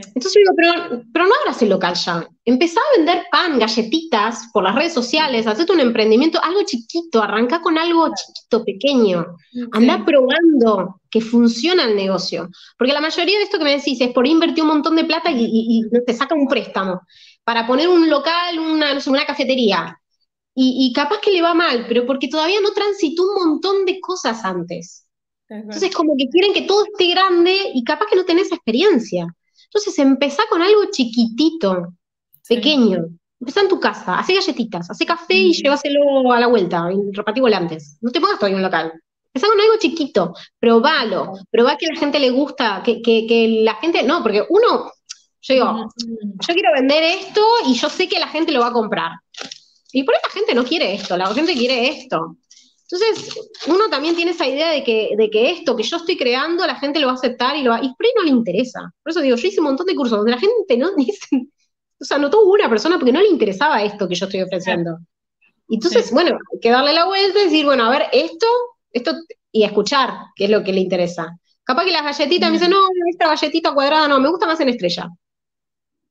Entonces 0.00 0.32
yo 0.34 0.40
digo, 0.40 0.52
pero, 0.56 1.04
pero 1.12 1.26
no 1.26 1.32
abras 1.40 1.60
el 1.60 1.68
local 1.68 1.94
ya. 1.94 2.26
Empezá 2.44 2.80
a 2.80 2.96
vender 2.96 3.26
pan, 3.30 3.58
galletitas 3.58 4.48
por 4.52 4.64
las 4.64 4.74
redes 4.74 4.94
sociales, 4.94 5.46
hacete 5.46 5.72
un 5.72 5.80
emprendimiento, 5.80 6.42
algo 6.42 6.62
chiquito, 6.64 7.22
arranca 7.22 7.60
con 7.60 7.76
algo 7.76 8.08
chiquito, 8.14 8.64
pequeño. 8.64 9.36
Anda 9.72 10.04
probando 10.04 11.00
que 11.10 11.20
funciona 11.20 11.84
el 11.84 11.94
negocio. 11.94 12.48
Porque 12.78 12.94
la 12.94 13.00
mayoría 13.00 13.38
de 13.38 13.44
esto 13.44 13.58
que 13.58 13.64
me 13.64 13.76
decís 13.76 14.00
es 14.00 14.12
por 14.12 14.26
invertir 14.26 14.62
un 14.62 14.70
montón 14.70 14.96
de 14.96 15.04
plata 15.04 15.30
y, 15.30 15.82
te 16.06 16.14
saca 16.14 16.34
un 16.34 16.48
préstamo 16.48 17.02
para 17.44 17.66
poner 17.66 17.88
un 17.88 18.08
local, 18.08 18.58
una, 18.58 18.98
una 19.06 19.26
cafetería. 19.26 19.98
Y, 20.54 20.86
y 20.86 20.92
capaz 20.92 21.20
que 21.20 21.32
le 21.32 21.42
va 21.42 21.54
mal, 21.54 21.86
pero 21.88 22.06
porque 22.06 22.28
todavía 22.28 22.60
no 22.60 22.72
transitó 22.72 23.22
un 23.22 23.50
montón 23.50 23.84
de 23.84 24.00
cosas 24.00 24.44
antes. 24.44 25.06
Entonces, 25.48 25.94
como 25.94 26.16
que 26.16 26.28
quieren 26.28 26.54
que 26.54 26.62
todo 26.62 26.84
esté 26.84 27.10
grande 27.10 27.54
y 27.74 27.84
capaz 27.84 28.06
que 28.06 28.16
no 28.16 28.24
tenés 28.24 28.50
experiencia. 28.50 29.26
Entonces 29.72 29.98
empezá 29.98 30.42
con 30.50 30.60
algo 30.60 30.82
chiquitito, 30.90 31.94
pequeño. 32.46 33.06
Empezá 33.40 33.62
en 33.62 33.68
tu 33.68 33.80
casa, 33.80 34.18
hace 34.18 34.34
galletitas, 34.34 34.90
hace 34.90 35.06
café 35.06 35.34
y 35.34 35.48
mm. 35.48 35.52
llévaselo 35.52 36.32
a 36.32 36.38
la 36.38 36.46
vuelta, 36.46 36.90
en 36.90 37.12
repatí 37.12 37.40
volantes. 37.40 37.96
No 38.02 38.10
te 38.10 38.20
pongas 38.20 38.38
todavía 38.38 38.58
en 38.58 38.64
un 38.64 38.70
local. 38.70 38.92
Empezá 39.32 39.50
con 39.50 39.58
algo 39.58 39.78
chiquito, 39.78 40.34
probalo, 40.60 41.32
probá 41.50 41.78
que 41.78 41.86
a 41.86 41.94
la 41.94 41.98
gente 41.98 42.20
le 42.20 42.30
gusta, 42.30 42.82
que, 42.84 43.00
que, 43.00 43.62
la 43.64 43.76
gente, 43.76 44.02
no, 44.02 44.22
porque 44.22 44.44
uno, 44.50 44.92
yo 45.40 45.54
digo, 45.54 45.72
mm. 45.72 46.38
yo 46.46 46.54
quiero 46.54 46.72
vender 46.74 47.02
esto 47.02 47.40
y 47.66 47.74
yo 47.74 47.88
sé 47.88 48.08
que 48.08 48.20
la 48.20 48.28
gente 48.28 48.52
lo 48.52 48.60
va 48.60 48.68
a 48.68 48.72
comprar. 48.72 49.12
Y 49.90 50.04
por 50.04 50.14
eso 50.14 50.26
la 50.26 50.34
gente 50.34 50.54
no 50.54 50.64
quiere 50.64 50.94
esto, 50.94 51.16
la 51.16 51.26
gente 51.34 51.54
quiere 51.54 51.88
esto. 51.88 52.36
Entonces, 52.92 53.50
uno 53.68 53.88
también 53.88 54.14
tiene 54.14 54.32
esa 54.32 54.46
idea 54.46 54.70
de 54.70 54.84
que, 54.84 55.14
de 55.16 55.30
que 55.30 55.50
esto 55.50 55.74
que 55.74 55.82
yo 55.82 55.96
estoy 55.96 56.16
creando, 56.16 56.66
la 56.66 56.76
gente 56.76 57.00
lo 57.00 57.06
va 57.06 57.14
a 57.14 57.16
aceptar 57.16 57.56
y 57.56 57.62
lo 57.62 57.70
va, 57.70 57.78
y 57.82 57.88
por 57.94 58.06
ahí 58.06 58.12
no 58.16 58.22
le 58.22 58.30
interesa. 58.30 58.92
Por 59.02 59.10
eso 59.10 59.20
digo, 59.20 59.36
yo 59.36 59.48
hice 59.48 59.60
un 59.60 59.66
montón 59.66 59.86
de 59.86 59.96
cursos 59.96 60.18
donde 60.18 60.32
la 60.32 60.38
gente 60.38 60.76
no 60.76 60.90
dice, 60.96 61.46
o 62.00 62.04
sea, 62.04 62.18
no 62.18 62.30
tuvo 62.30 62.52
una 62.52 62.68
persona 62.68 62.96
porque 62.96 63.12
no 63.12 63.20
le 63.20 63.28
interesaba 63.28 63.82
esto 63.82 64.08
que 64.08 64.14
yo 64.14 64.26
estoy 64.26 64.42
ofreciendo. 64.42 64.98
Entonces, 65.68 66.10
bueno, 66.12 66.36
hay 66.52 66.60
que 66.60 66.70
darle 66.70 66.92
la 66.92 67.06
vuelta 67.06 67.40
y 67.40 67.44
decir, 67.44 67.64
bueno, 67.64 67.84
a 67.84 67.90
ver, 67.90 68.06
esto, 68.12 68.46
esto, 68.92 69.14
y 69.50 69.62
escuchar 69.62 70.12
qué 70.36 70.44
es 70.44 70.50
lo 70.50 70.62
que 70.62 70.72
le 70.72 70.80
interesa. 70.80 71.38
Capaz 71.64 71.84
que 71.84 71.92
las 71.92 72.04
galletitas 72.04 72.50
me 72.50 72.58
dicen, 72.58 72.70
no, 72.70 72.88
esta 73.10 73.28
galletita 73.28 73.72
cuadrada 73.72 74.08
no, 74.08 74.20
me 74.20 74.28
gusta 74.28 74.46
más 74.46 74.60
en 74.60 74.68
estrella. 74.68 75.08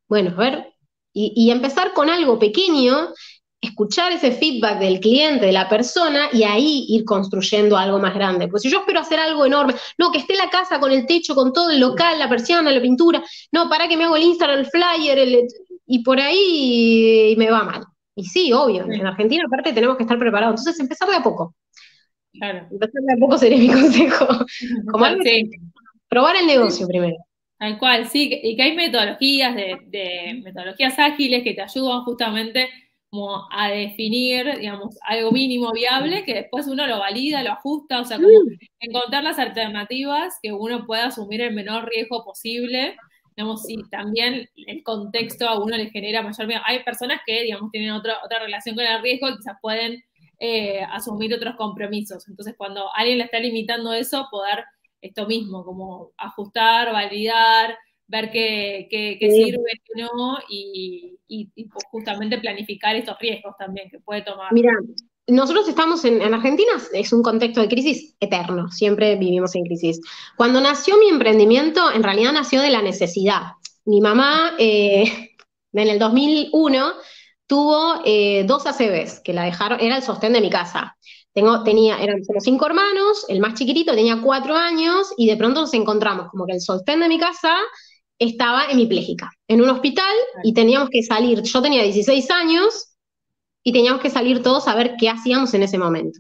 Bueno, 0.08 0.34
a 0.36 0.40
ver, 0.40 0.74
y, 1.14 1.52
empezar 1.52 1.94
con 1.94 2.10
algo 2.10 2.40
pequeño, 2.40 3.10
escuchar 3.62 4.12
ese 4.12 4.32
feedback 4.32 4.80
del 4.80 5.00
cliente, 5.00 5.46
de 5.46 5.52
la 5.52 5.70
persona, 5.70 6.30
y 6.34 6.44
ahí 6.44 6.86
ir 6.90 7.06
construyendo 7.06 7.78
algo 7.78 8.00
más 8.00 8.14
grande. 8.14 8.48
Pues 8.48 8.64
si 8.64 8.70
yo 8.70 8.80
espero 8.80 9.00
hacer 9.00 9.20
algo 9.20 9.46
enorme, 9.46 9.76
no, 9.98 10.12
que 10.12 10.18
esté 10.18 10.36
la 10.36 10.50
casa 10.50 10.80
con 10.80 10.92
el 10.92 11.06
techo, 11.06 11.36
con 11.36 11.54
todo 11.54 11.70
el 11.70 11.80
local, 11.80 12.18
la 12.18 12.28
persiana, 12.28 12.72
la 12.72 12.82
pintura, 12.82 13.24
no, 13.52 13.70
para 13.70 13.88
que 13.88 13.96
me 13.96 14.06
hago 14.06 14.16
el 14.16 14.24
Instagram, 14.24 14.60
el 14.60 14.66
flyer, 14.66 15.20
el, 15.20 15.48
y 15.86 16.04
por 16.04 16.20
ahí 16.20 17.36
me 17.38 17.52
va 17.52 17.64
mal. 17.64 17.84
Y 18.16 18.26
sí, 18.26 18.52
obvio, 18.52 18.84
en 18.92 19.06
Argentina 19.06 19.44
aparte 19.46 19.74
tenemos 19.74 19.98
que 19.98 20.04
estar 20.04 20.20
preparados. 20.20 20.62
Entonces 20.62 20.80
empezar 20.80 21.10
de 21.10 21.16
a 21.16 21.24
poco. 21.24 21.56
Claro. 22.34 22.68
Empezar 22.72 23.02
de 23.02 23.14
a 23.14 23.18
poco 23.18 23.38
sería 23.38 23.58
mi 23.58 23.68
consejo. 23.82 24.28
Como 24.92 25.06
Probar 26.08 26.36
el 26.36 26.48
negocio 26.48 26.88
primero. 26.88 27.16
Tal 27.58 27.78
cual, 27.78 28.08
sí, 28.08 28.40
y 28.44 28.56
que 28.56 28.64
hay 28.64 28.76
metodologías 28.76 29.56
de, 29.56 30.42
metodologías 30.44 30.98
ágiles 30.98 31.44
que 31.44 31.54
te 31.54 31.62
ayudan 31.62 32.02
justamente 32.02 32.70
como 33.12 33.46
a 33.52 33.70
definir, 33.70 34.58
digamos, 34.58 34.98
algo 35.02 35.32
mínimo 35.32 35.74
viable, 35.74 36.24
que 36.24 36.34
después 36.34 36.66
uno 36.68 36.88
lo 36.88 36.98
valida, 36.98 37.44
lo 37.44 37.52
ajusta, 37.52 38.00
o 38.00 38.06
sea, 38.06 38.16
como 38.16 38.30
mm. 38.30 38.58
encontrar 38.80 39.22
las 39.22 39.38
alternativas 39.38 40.40
que 40.42 40.54
uno 40.54 40.86
pueda 40.88 41.08
asumir 41.08 41.42
el 41.42 41.54
menor 41.54 41.90
riesgo 41.90 42.24
posible, 42.24 42.96
digamos, 43.36 43.64
si 43.64 43.76
también 43.90 44.48
el 44.56 44.82
contexto 44.84 45.50
a 45.50 45.62
uno 45.62 45.76
le 45.76 45.90
genera 45.90 46.22
mayor 46.22 46.48
miedo. 46.48 46.62
Hay 46.66 46.84
personas 46.84 47.20
que, 47.26 47.44
digamos, 47.44 47.70
tienen 47.72 47.92
otra, 47.92 48.16
otra 48.24 48.40
relación 48.40 48.76
con 48.76 48.86
el 48.86 49.02
riesgo 49.02 49.28
y 49.28 49.36
quizás 49.36 49.58
pueden 49.62 50.02
eh, 50.40 50.82
asumir 50.90 51.34
otros 51.34 51.58
compromisos. 51.58 52.30
Entonces, 52.30 52.56
cuando 52.58 52.96
alguien 52.96 53.18
le 53.18 53.26
está 53.26 53.40
limitando 53.40 53.92
eso, 53.92 54.30
poder 54.32 54.64
esto 55.02 55.28
mismo, 55.28 55.66
como 55.66 56.12
ajustar, 56.16 56.94
validar, 56.94 57.78
ver 58.12 58.30
qué, 58.30 58.88
qué, 58.90 59.32
sirve, 59.32 59.82
qué 59.86 60.02
no, 60.02 60.38
y, 60.50 61.18
pues, 61.56 61.86
justamente 61.90 62.38
planificar 62.38 62.96
estos 62.96 63.18
riesgos 63.20 63.56
también 63.58 63.90
que 63.90 64.00
puede 64.00 64.22
tomar. 64.22 64.52
Mira, 64.52 64.74
nosotros 65.28 65.68
estamos 65.70 66.04
en, 66.04 66.22
Argentina, 66.22 66.74
es 66.94 67.14
un 67.14 67.24
contexto 67.24 67.62
de 67.62 67.70
crisis 67.70 68.16
eterno, 68.20 68.70
siempre 68.70 69.16
vivimos 69.16 69.56
en 69.56 69.64
crisis. 69.64 70.02
Cuando 70.36 70.60
nació 70.60 70.98
mi 70.98 71.08
emprendimiento, 71.08 71.90
en 71.92 72.04
realidad 72.04 72.34
nació 72.34 72.62
de 72.62 72.70
la 72.70 72.82
necesidad. 72.82 73.54
Mi 73.86 74.02
mamá, 74.02 74.56
eh, 74.60 75.32
en 75.74 75.88
el 75.88 75.98
2001, 75.98 76.94
tuvo 77.48 78.02
eh, 78.04 78.44
dos 78.46 78.68
ACVs 78.68 79.22
que 79.22 79.34
la 79.34 79.44
dejaron, 79.44 79.80
era 79.80 79.96
el 79.96 80.04
sostén 80.04 80.34
de 80.34 80.42
mi 80.42 80.50
casa. 80.50 80.98
Tengo, 81.34 81.64
tenía, 81.64 81.98
eran 82.04 82.22
como 82.26 82.42
cinco 82.42 82.66
hermanos, 82.66 83.26
el 83.30 83.40
más 83.40 83.54
chiquitito 83.54 83.96
tenía 83.96 84.20
cuatro 84.22 84.54
años 84.54 85.14
y 85.16 85.28
de 85.28 85.38
pronto 85.38 85.62
nos 85.62 85.74
encontramos 85.74 86.30
como 86.30 86.46
que 86.46 86.54
el 86.54 86.60
sostén 86.60 87.00
de 87.00 87.08
mi 87.08 87.18
casa 87.18 87.58
estaba 88.22 88.66
hemipléjica, 88.66 89.32
en 89.48 89.62
un 89.62 89.70
hospital 89.70 90.14
y 90.44 90.54
teníamos 90.54 90.90
que 90.92 91.02
salir, 91.02 91.42
yo 91.42 91.62
tenía 91.62 91.82
16 91.82 92.30
años 92.30 92.94
y 93.64 93.74
teníamos 93.74 94.00
que 94.00 94.12
salir 94.12 94.44
todos 94.44 94.68
a 94.68 94.76
ver 94.76 94.94
qué 95.00 95.10
hacíamos 95.10 95.56
en 95.56 95.64
ese 95.64 95.80
momento. 95.80 96.20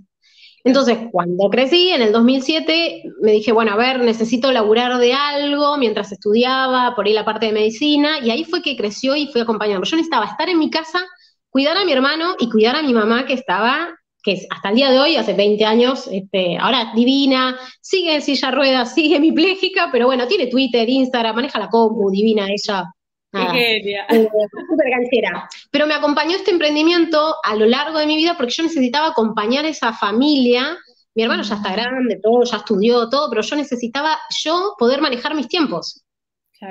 Entonces, 0.63 0.97
cuando 1.11 1.49
crecí, 1.49 1.89
en 1.89 2.01
el 2.01 2.11
2007, 2.11 3.03
me 3.21 3.31
dije, 3.33 3.51
bueno, 3.51 3.73
a 3.73 3.75
ver, 3.75 3.99
necesito 3.99 4.51
laburar 4.51 4.97
de 4.97 5.13
algo 5.13 5.77
mientras 5.77 6.11
estudiaba, 6.11 6.95
por 6.95 7.05
ahí 7.05 7.13
la 7.13 7.25
parte 7.25 7.47
de 7.47 7.51
medicina, 7.51 8.19
y 8.19 8.31
ahí 8.31 8.45
fue 8.45 8.63
que 8.63 8.75
creció 8.75 9.15
y 9.15 9.27
fui 9.27 9.41
acompañando. 9.41 9.85
Yo 9.85 9.95
necesitaba 9.95 10.25
estar 10.25 10.49
en 10.49 10.57
mi 10.57 10.71
casa, 10.71 11.05
cuidar 11.49 11.77
a 11.77 11.85
mi 11.85 11.93
hermano 11.93 12.35
y 12.39 12.49
cuidar 12.49 12.75
a 12.75 12.83
mi 12.83 12.93
mamá 12.93 13.25
que 13.25 13.33
estaba 13.33 13.89
que 14.23 14.45
hasta 14.49 14.69
el 14.69 14.75
día 14.75 14.91
de 14.91 14.99
hoy, 14.99 15.15
hace 15.15 15.33
20 15.33 15.65
años, 15.65 16.07
este, 16.11 16.57
ahora 16.57 16.91
divina, 16.95 17.57
sigue 17.81 18.15
en 18.15 18.21
silla 18.21 18.51
ruedas, 18.51 18.93
sigue 18.95 19.17
hemipléjica, 19.17 19.89
pero 19.91 20.05
bueno, 20.05 20.27
tiene 20.27 20.47
Twitter, 20.47 20.87
Instagram, 20.87 21.35
maneja 21.35 21.59
la 21.59 21.69
compu, 21.69 22.09
divina 22.11 22.47
ella. 22.49 22.85
Qué 23.33 23.77
eh, 23.87 24.29
Súper 24.69 24.89
ganchera. 24.89 25.49
Pero 25.71 25.87
me 25.87 25.93
acompañó 25.93 26.35
este 26.35 26.51
emprendimiento 26.51 27.35
a 27.43 27.55
lo 27.55 27.65
largo 27.65 27.97
de 27.97 28.05
mi 28.05 28.17
vida 28.17 28.35
porque 28.35 28.51
yo 28.51 28.63
necesitaba 28.63 29.07
acompañar 29.07 29.63
a 29.63 29.69
esa 29.69 29.93
familia. 29.93 30.77
Mi 31.15 31.23
hermano 31.23 31.43
ya 31.43 31.55
está 31.55 31.71
grande, 31.71 32.19
todo, 32.21 32.43
ya 32.43 32.57
estudió, 32.57 33.09
todo, 33.09 33.29
pero 33.29 33.41
yo 33.41 33.55
necesitaba 33.55 34.17
yo 34.43 34.75
poder 34.77 35.01
manejar 35.01 35.33
mis 35.33 35.47
tiempos. 35.47 36.03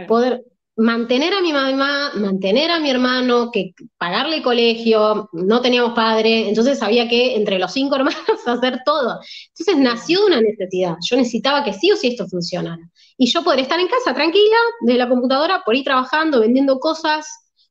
Poder, 0.07 0.45
mantener 0.81 1.35
a 1.35 1.43
mi 1.43 1.53
mamá, 1.53 2.11
mantener 2.15 2.71
a 2.71 2.81
mi 2.81 2.89
hermano, 2.89 3.51
que 3.53 3.75
pagarle 3.99 4.37
el 4.37 4.43
colegio, 4.43 5.29
no 5.33 5.61
teníamos 5.61 5.93
padre, 5.93 6.49
entonces 6.49 6.83
había 6.83 7.07
que 7.07 7.37
entre 7.37 7.59
los 7.59 7.71
cinco 7.71 7.97
hermanos 7.97 8.47
hacer 8.47 8.81
todo. 8.87 9.21
Entonces 9.49 9.77
nació 9.77 10.21
de 10.21 10.27
una 10.27 10.41
necesidad, 10.41 10.97
yo 11.03 11.17
necesitaba 11.19 11.63
que 11.65 11.75
sí 11.75 11.93
o 11.93 11.97
sí 11.97 12.09
esto 12.09 12.27
funcionara. 12.27 12.83
Y 13.19 13.27
yo 13.27 13.45
poder 13.45 13.61
estar 13.61 13.79
en 13.79 13.89
casa 13.89 14.15
tranquila, 14.15 14.57
de 14.81 14.95
la 14.95 15.07
computadora, 15.07 15.63
por 15.67 15.77
ir 15.77 15.85
trabajando, 15.85 16.41
vendiendo 16.41 16.79
cosas. 16.79 17.29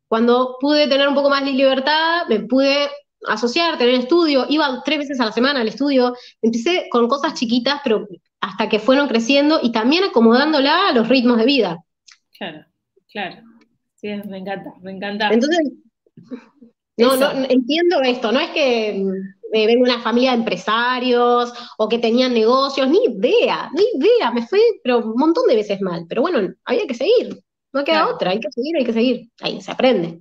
Cuando 0.08 0.58
pude 0.60 0.88
tener 0.88 1.08
un 1.08 1.16
poco 1.16 1.32
más 1.32 1.44
de 1.44 1.52
libertad, 1.52 2.28
me 2.30 2.42
pude 2.42 2.90
asociar, 3.26 3.80
tener 3.80 3.96
estudio, 3.96 4.46
iba 4.50 4.84
tres 4.86 5.00
veces 5.00 5.20
a 5.20 5.26
la 5.26 5.32
semana 5.32 5.62
al 5.62 5.68
estudio, 5.68 6.14
empecé 6.44 6.88
con 6.92 7.08
cosas 7.08 7.34
chiquitas, 7.34 7.82
pero 7.84 8.08
hasta 8.40 8.70
que 8.70 8.78
fueron 8.78 9.08
creciendo 9.08 9.60
y 9.64 9.72
también 9.72 10.04
acomodándola 10.04 10.90
a 10.90 10.94
los 10.94 11.10
ritmos 11.10 11.38
de 11.40 11.46
vida. 11.46 11.78
Claro. 12.38 12.69
Claro, 13.12 13.38
sí, 13.96 14.08
me 14.28 14.38
encanta, 14.38 14.74
me 14.82 14.92
encanta. 14.92 15.30
Entonces, 15.32 15.72
no, 16.98 17.16
no, 17.16 17.32
entiendo 17.50 18.02
esto, 18.02 18.32
no 18.32 18.40
es 18.40 18.50
que 18.50 19.04
me 19.52 19.66
vengo 19.66 19.84
una 19.84 20.00
familia 20.00 20.32
de 20.32 20.38
empresarios 20.38 21.54
o 21.78 21.90
que 21.90 21.98
tenían 21.98 22.34
negocios, 22.34 22.88
ni 22.88 23.00
idea, 23.06 23.70
ni 23.74 23.84
idea, 24.00 24.32
me 24.32 24.46
fue, 24.46 24.60
pero 24.84 25.00
un 25.00 25.16
montón 25.16 25.48
de 25.48 25.56
veces 25.56 25.82
mal, 25.82 26.06
pero 26.08 26.22
bueno, 26.22 26.54
había 26.66 26.86
que 26.86 26.94
seguir, 26.94 27.40
no 27.74 27.84
queda 27.84 28.10
otra, 28.14 28.32
hay 28.32 28.40
que 28.40 28.52
seguir, 28.52 28.78
hay 28.78 28.86
que 28.86 28.94
seguir, 28.94 29.30
ahí 29.42 29.62
se 29.62 29.72
aprende. 29.72 30.20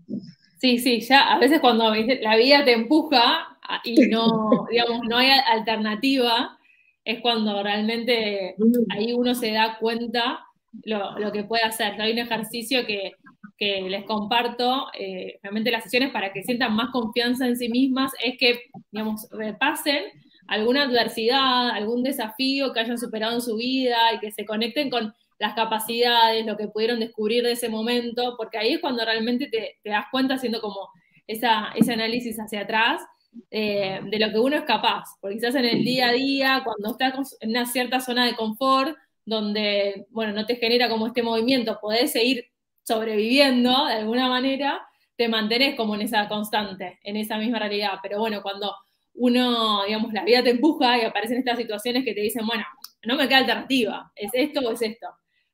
Sí, 0.58 0.78
sí, 0.78 1.00
ya 1.00 1.34
a 1.34 1.38
veces 1.38 1.60
cuando 1.60 1.94
la 1.94 2.36
vida 2.36 2.64
te 2.64 2.72
empuja 2.72 3.58
y 3.84 4.06
no, 4.06 4.50
digamos, 4.70 5.00
no 5.08 5.16
hay 5.18 5.30
alternativa, 5.30 6.58
es 7.04 7.20
cuando 7.20 7.62
realmente 7.62 8.54
mm. 8.58 8.92
ahí 8.92 9.12
uno 9.12 9.34
se 9.34 9.52
da 9.52 9.78
cuenta 9.78 10.44
lo, 10.84 11.32
que 11.32 11.44
puede 11.44 11.64
hacer. 11.64 12.00
Hay 12.00 12.12
un 12.12 12.18
ejercicio 12.18 12.86
que, 12.86 13.12
les 13.60 14.04
comparto, 14.04 14.86
eh, 14.98 15.38
realmente 15.42 15.72
las 15.72 15.82
sesiones 15.82 16.12
para 16.12 16.32
que 16.32 16.44
sientan 16.44 16.74
más 16.74 16.90
confianza 16.90 17.46
en 17.46 17.56
sí 17.56 17.68
mismas, 17.68 18.12
es 18.24 18.38
que, 18.38 18.70
digamos, 18.92 19.26
repasen 19.32 20.04
alguna 20.46 20.84
adversidad, 20.84 21.70
algún 21.70 22.02
desafío 22.02 22.72
que 22.72 22.80
hayan 22.80 22.98
superado 22.98 23.34
en 23.34 23.40
su 23.40 23.56
vida 23.56 24.14
y 24.14 24.20
que 24.20 24.30
se 24.30 24.46
conecten 24.46 24.90
con 24.90 25.12
las 25.38 25.54
capacidades, 25.54 26.46
lo 26.46 26.56
que 26.56 26.68
pudieron 26.68 27.00
descubrir 27.00 27.44
de 27.44 27.52
ese 27.52 27.68
momento, 27.68 28.34
porque 28.36 28.58
ahí 28.58 28.74
es 28.74 28.80
cuando 28.80 29.04
realmente 29.04 29.48
te, 29.48 29.78
das 29.88 30.06
cuenta 30.10 30.34
haciendo 30.34 30.60
como 30.60 30.88
esa, 31.26 31.70
ese 31.76 31.92
análisis 31.92 32.38
hacia 32.38 32.62
atrás 32.62 33.02
eh, 33.50 34.00
de 34.04 34.18
lo 34.18 34.30
que 34.30 34.38
uno 34.38 34.56
es 34.56 34.64
capaz, 34.64 35.04
porque 35.20 35.36
quizás 35.36 35.54
en 35.54 35.64
el 35.64 35.84
día 35.84 36.08
a 36.08 36.12
día, 36.12 36.62
cuando 36.64 36.90
estás 36.90 37.36
en 37.40 37.50
una 37.50 37.66
cierta 37.66 38.00
zona 38.00 38.26
de 38.26 38.34
confort, 38.34 38.96
donde, 39.28 40.06
bueno, 40.10 40.32
no 40.32 40.46
te 40.46 40.56
genera 40.56 40.88
como 40.88 41.06
este 41.06 41.22
movimiento, 41.22 41.78
podés 41.80 42.12
seguir 42.12 42.46
sobreviviendo 42.82 43.86
de 43.86 43.94
alguna 43.94 44.28
manera, 44.28 44.80
te 45.16 45.28
mantenés 45.28 45.76
como 45.76 45.94
en 45.94 46.02
esa 46.02 46.28
constante, 46.28 46.98
en 47.02 47.16
esa 47.16 47.36
misma 47.36 47.58
realidad. 47.58 47.98
Pero 48.02 48.18
bueno, 48.18 48.40
cuando 48.42 48.74
uno, 49.14 49.84
digamos, 49.84 50.12
la 50.14 50.24
vida 50.24 50.42
te 50.42 50.50
empuja 50.50 50.96
y 50.98 51.02
aparecen 51.02 51.38
estas 51.38 51.58
situaciones 51.58 52.04
que 52.04 52.14
te 52.14 52.22
dicen, 52.22 52.46
bueno, 52.46 52.64
no 53.04 53.16
me 53.16 53.28
queda 53.28 53.38
alternativa, 53.38 54.10
es 54.16 54.30
esto 54.32 54.60
o 54.60 54.70
es 54.70 54.80
esto. 54.80 55.08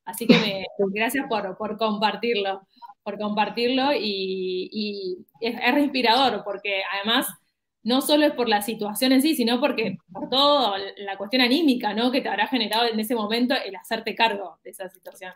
Así 0.05 0.27
que 0.27 0.65
gracias 0.93 1.27
por, 1.29 1.77
compartirlo, 1.77 2.61
por 3.03 3.19
compartirlo 3.19 3.93
y, 3.93 5.19
es, 5.41 5.57
es, 5.61 5.83
inspirador 5.83 6.43
porque 6.45 6.83
además 6.93 7.27
no 7.85 8.01
solo 8.01 8.27
es 8.27 8.33
por 8.33 8.49
la 8.49 8.63
situación 8.63 9.13
en 9.13 9.23
sí, 9.23 9.35
sino 9.37 9.61
porque 9.61 9.99
por 10.13 10.29
todo 10.29 10.75
la 10.97 11.17
cuestión 11.17 11.43
anímica, 11.43 11.95
¿no? 11.95 12.11
Que 12.11 12.21
te 12.21 12.29
habrá 12.29 12.49
generado 12.49 12.87
en 12.87 12.99
ese 12.99 13.15
momento 13.15 13.55
el 13.65 13.77
hacerte 13.77 14.15
cargo 14.15 14.59
de 14.65 14.71
esa 14.71 14.89
situación. 14.89 15.33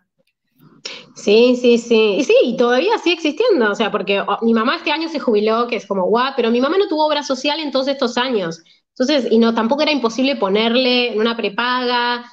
Sí, 1.14 1.56
sí, 1.56 1.78
sí. 1.78 2.16
Y 2.18 2.24
sí, 2.24 2.34
y 2.42 2.56
todavía 2.56 2.96
sigue 2.98 3.14
existiendo, 3.14 3.70
o 3.70 3.74
sea, 3.74 3.90
porque 3.90 4.20
oh, 4.20 4.38
mi 4.42 4.54
mamá 4.54 4.76
este 4.76 4.90
año 4.90 5.08
se 5.08 5.18
jubiló, 5.18 5.66
que 5.68 5.76
es 5.76 5.86
como 5.86 6.06
guau, 6.06 6.32
pero 6.36 6.50
mi 6.50 6.60
mamá 6.60 6.78
no 6.78 6.88
tuvo 6.88 7.06
obra 7.06 7.22
social 7.22 7.60
en 7.60 7.70
todos 7.70 7.88
estos 7.88 8.16
años. 8.16 8.62
Entonces, 8.90 9.30
y 9.30 9.38
no, 9.38 9.54
tampoco 9.54 9.82
era 9.82 9.92
imposible 9.92 10.36
ponerle 10.36 11.12
en 11.12 11.20
una 11.20 11.36
prepaga, 11.36 12.24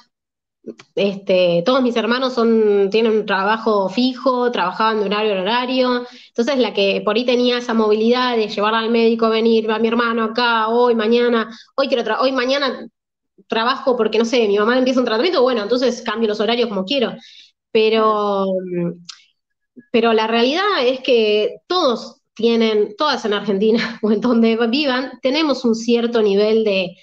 este, 0.94 1.62
todos 1.64 1.82
mis 1.82 1.96
hermanos 1.96 2.34
son, 2.34 2.88
tienen 2.90 3.12
un 3.12 3.26
trabajo 3.26 3.88
fijo, 3.88 4.50
trabajaban 4.50 5.00
de 5.00 5.06
horario 5.06 5.32
en 5.32 5.38
horario, 5.38 6.06
entonces 6.28 6.58
la 6.58 6.72
que 6.72 7.02
por 7.04 7.16
ahí 7.16 7.24
tenía 7.24 7.58
esa 7.58 7.74
movilidad 7.74 8.36
de 8.36 8.48
llevar 8.48 8.74
al 8.74 8.90
médico, 8.90 9.28
venir, 9.28 9.70
a 9.70 9.78
mi 9.78 9.88
hermano 9.88 10.24
acá, 10.24 10.68
hoy, 10.68 10.94
mañana, 10.94 11.56
hoy 11.76 11.88
quiero 11.88 12.02
hoy, 12.20 12.32
mañana 12.32 12.88
trabajo 13.48 13.96
porque 13.96 14.18
no 14.18 14.24
sé, 14.24 14.46
mi 14.48 14.58
mamá 14.58 14.78
empieza 14.78 15.00
un 15.00 15.06
tratamiento, 15.06 15.42
bueno, 15.42 15.62
entonces 15.62 16.02
cambio 16.02 16.28
los 16.28 16.40
horarios 16.40 16.68
como 16.68 16.84
quiero. 16.84 17.14
Pero, 17.70 18.46
pero 19.92 20.12
la 20.12 20.26
realidad 20.26 20.64
es 20.86 21.00
que 21.00 21.58
todos 21.66 22.22
tienen, 22.34 22.96
todas 22.96 23.24
en 23.24 23.34
Argentina 23.34 23.98
o 24.02 24.10
en 24.12 24.20
donde 24.20 24.56
vivan, 24.68 25.18
tenemos 25.22 25.64
un 25.64 25.74
cierto 25.74 26.22
nivel 26.22 26.64
de, 26.64 26.96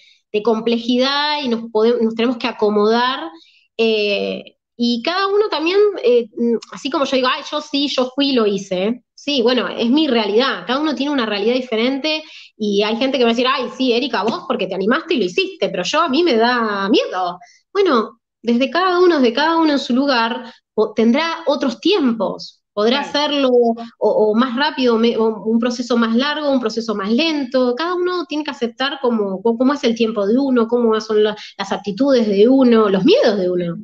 complejidad 0.44 1.44
y 1.44 1.48
nos, 1.48 1.70
podemos, 1.72 2.02
nos 2.02 2.16
tenemos 2.16 2.38
que 2.38 2.48
acomodar 2.48 3.30
Eh, 3.78 4.58
y 4.76 5.02
cada 5.04 5.28
uno 5.28 5.50
también, 5.50 5.80
eh, 6.04 6.28
así 6.72 6.90
como 6.90 7.06
yo 7.06 7.16
digo, 7.16 7.28
ay, 7.32 7.44
yo 7.50 7.62
sí, 7.62 7.88
yo 7.88 8.12
fui 8.16 8.30
y 8.32 8.34
lo 8.34 8.46
hice. 8.48 9.04
Sí, 9.16 9.42
bueno, 9.42 9.68
es 9.70 9.90
mi 9.90 10.08
realidad. 10.08 10.66
Cada 10.68 10.80
uno 10.80 10.96
tiene 10.96 11.12
una 11.14 11.26
realidad 11.26 11.54
diferente 11.56 12.24
y 12.58 12.84
hay 12.84 12.98
gente 12.98 13.18
que 13.18 13.24
va 13.24 13.30
a 13.32 13.34
decir, 13.34 13.48
ay, 13.48 13.70
sí, 13.78 13.94
Erika, 13.94 14.24
vos 14.24 14.44
porque 14.48 14.68
te 14.68 14.76
animaste 14.76 15.14
y 15.16 15.20
lo 15.20 15.26
hiciste, 15.26 15.70
pero 15.70 15.84
yo 15.84 16.02
a 16.02 16.10
mí 16.10 16.24
me 16.24 16.36
da 16.36 16.90
miedo. 16.90 17.40
Bueno, 17.72 18.20
desde 18.42 18.70
cada 18.70 19.00
uno, 19.00 19.20
desde 19.20 19.34
cada 19.34 19.58
uno 19.58 19.74
en 19.74 19.80
su 19.80 19.94
lugar, 19.94 20.54
tendrá 20.96 21.44
otros 21.48 21.80
tiempos. 21.80 22.63
Podrá 22.74 23.02
hacerlo 23.02 23.50
o, 24.00 24.36
más 24.36 24.56
rápido, 24.56 24.96
un 24.96 25.60
proceso 25.60 25.96
más 25.96 26.16
largo, 26.16 26.52
un 26.52 26.60
proceso 26.60 26.96
más 26.96 27.12
lento. 27.12 27.76
Cada 27.76 27.94
uno 27.94 28.26
tiene 28.26 28.44
que 28.44 28.52
aceptar 28.52 28.98
cómo, 29.02 29.42
cómo 29.42 29.74
es 29.74 29.84
el 29.84 29.96
tiempo 29.96 30.26
de 30.26 30.38
uno, 30.38 30.68
cómo 30.68 31.00
son 31.00 31.24
las 31.24 31.72
actitudes 31.72 32.28
de 32.28 32.48
uno, 32.48 32.90
los 32.90 33.06
miedos 33.06 33.38
de 33.38 33.50
uno. 33.50 33.78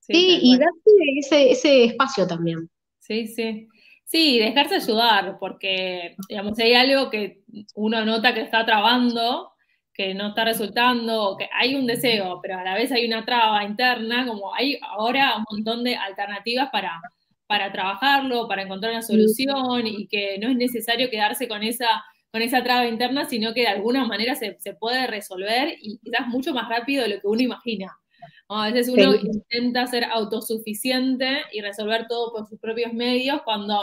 Sí, 0.00 0.40
y 0.42 0.58
darse 0.58 0.74
ese, 1.18 1.50
ese 1.52 1.84
espacio 1.84 2.26
también. 2.26 2.68
Sí, 3.00 3.26
sí. 3.26 3.68
Sí, 4.04 4.38
dejarse 4.38 4.76
ayudar, 4.76 5.38
porque, 5.40 6.14
digamos, 6.28 6.56
si 6.56 6.62
hay 6.62 6.74
algo 6.74 7.10
que 7.10 7.42
uno 7.74 8.04
nota 8.04 8.34
que 8.34 8.42
está 8.42 8.64
trabando, 8.66 9.52
que 9.94 10.12
no 10.12 10.28
está 10.28 10.44
resultando, 10.44 11.36
que 11.38 11.48
hay 11.52 11.74
un 11.74 11.86
deseo, 11.86 12.40
pero 12.42 12.58
a 12.58 12.64
la 12.64 12.74
vez 12.74 12.92
hay 12.92 13.06
una 13.06 13.24
traba 13.24 13.64
interna, 13.64 14.26
como 14.26 14.54
hay 14.54 14.78
ahora 14.82 15.36
un 15.38 15.44
montón 15.50 15.84
de 15.84 15.96
alternativas 15.96 16.68
para, 16.70 17.00
para 17.46 17.72
trabajarlo, 17.72 18.48
para 18.48 18.62
encontrar 18.62 18.92
una 18.92 19.02
solución 19.02 19.86
y 19.86 20.06
que 20.08 20.38
no 20.38 20.48
es 20.48 20.56
necesario 20.56 21.10
quedarse 21.10 21.48
con 21.48 21.62
esa, 21.62 22.04
con 22.32 22.42
esa 22.42 22.62
traba 22.64 22.86
interna, 22.86 23.26
sino 23.26 23.54
que 23.54 23.62
de 23.62 23.68
alguna 23.68 24.04
manera 24.06 24.34
se, 24.34 24.56
se 24.60 24.74
puede 24.74 25.06
resolver 25.06 25.76
y 25.80 25.98
quizás 25.98 26.26
mucho 26.28 26.52
más 26.54 26.68
rápido 26.68 27.02
de 27.02 27.10
lo 27.10 27.20
que 27.20 27.26
uno 27.26 27.42
imagina. 27.42 27.96
A 28.48 28.70
veces 28.70 28.88
uno 28.88 29.14
intenta 29.14 29.86
ser 29.86 30.04
autosuficiente 30.04 31.42
y 31.52 31.60
resolver 31.60 32.06
todo 32.08 32.32
por 32.32 32.46
sus 32.46 32.58
propios 32.60 32.92
medios 32.92 33.40
cuando 33.42 33.82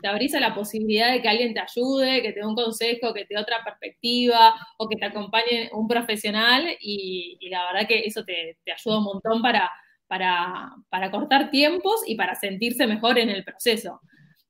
te 0.00 0.08
abrís 0.08 0.34
a 0.34 0.40
la 0.40 0.54
posibilidad 0.54 1.12
de 1.12 1.20
que 1.20 1.28
alguien 1.28 1.52
te 1.52 1.60
ayude, 1.60 2.22
que 2.22 2.32
te 2.32 2.40
dé 2.40 2.46
un 2.46 2.54
consejo, 2.54 3.12
que 3.12 3.24
te 3.24 3.34
dé 3.34 3.40
otra 3.40 3.62
perspectiva 3.62 4.54
o 4.78 4.88
que 4.88 4.96
te 4.96 5.04
acompañe 5.04 5.70
un 5.72 5.86
profesional 5.86 6.66
y, 6.80 7.38
la 7.50 7.72
verdad 7.72 7.88
que 7.88 8.00
eso 8.00 8.24
te, 8.24 8.56
ayuda 8.72 8.98
un 8.98 9.04
montón 9.04 9.42
para, 9.42 9.70
para, 10.06 11.10
cortar 11.10 11.50
tiempos 11.50 12.02
y 12.06 12.14
para 12.14 12.34
sentirse 12.34 12.86
mejor 12.86 13.18
en 13.18 13.30
el 13.30 13.44
proceso. 13.44 14.00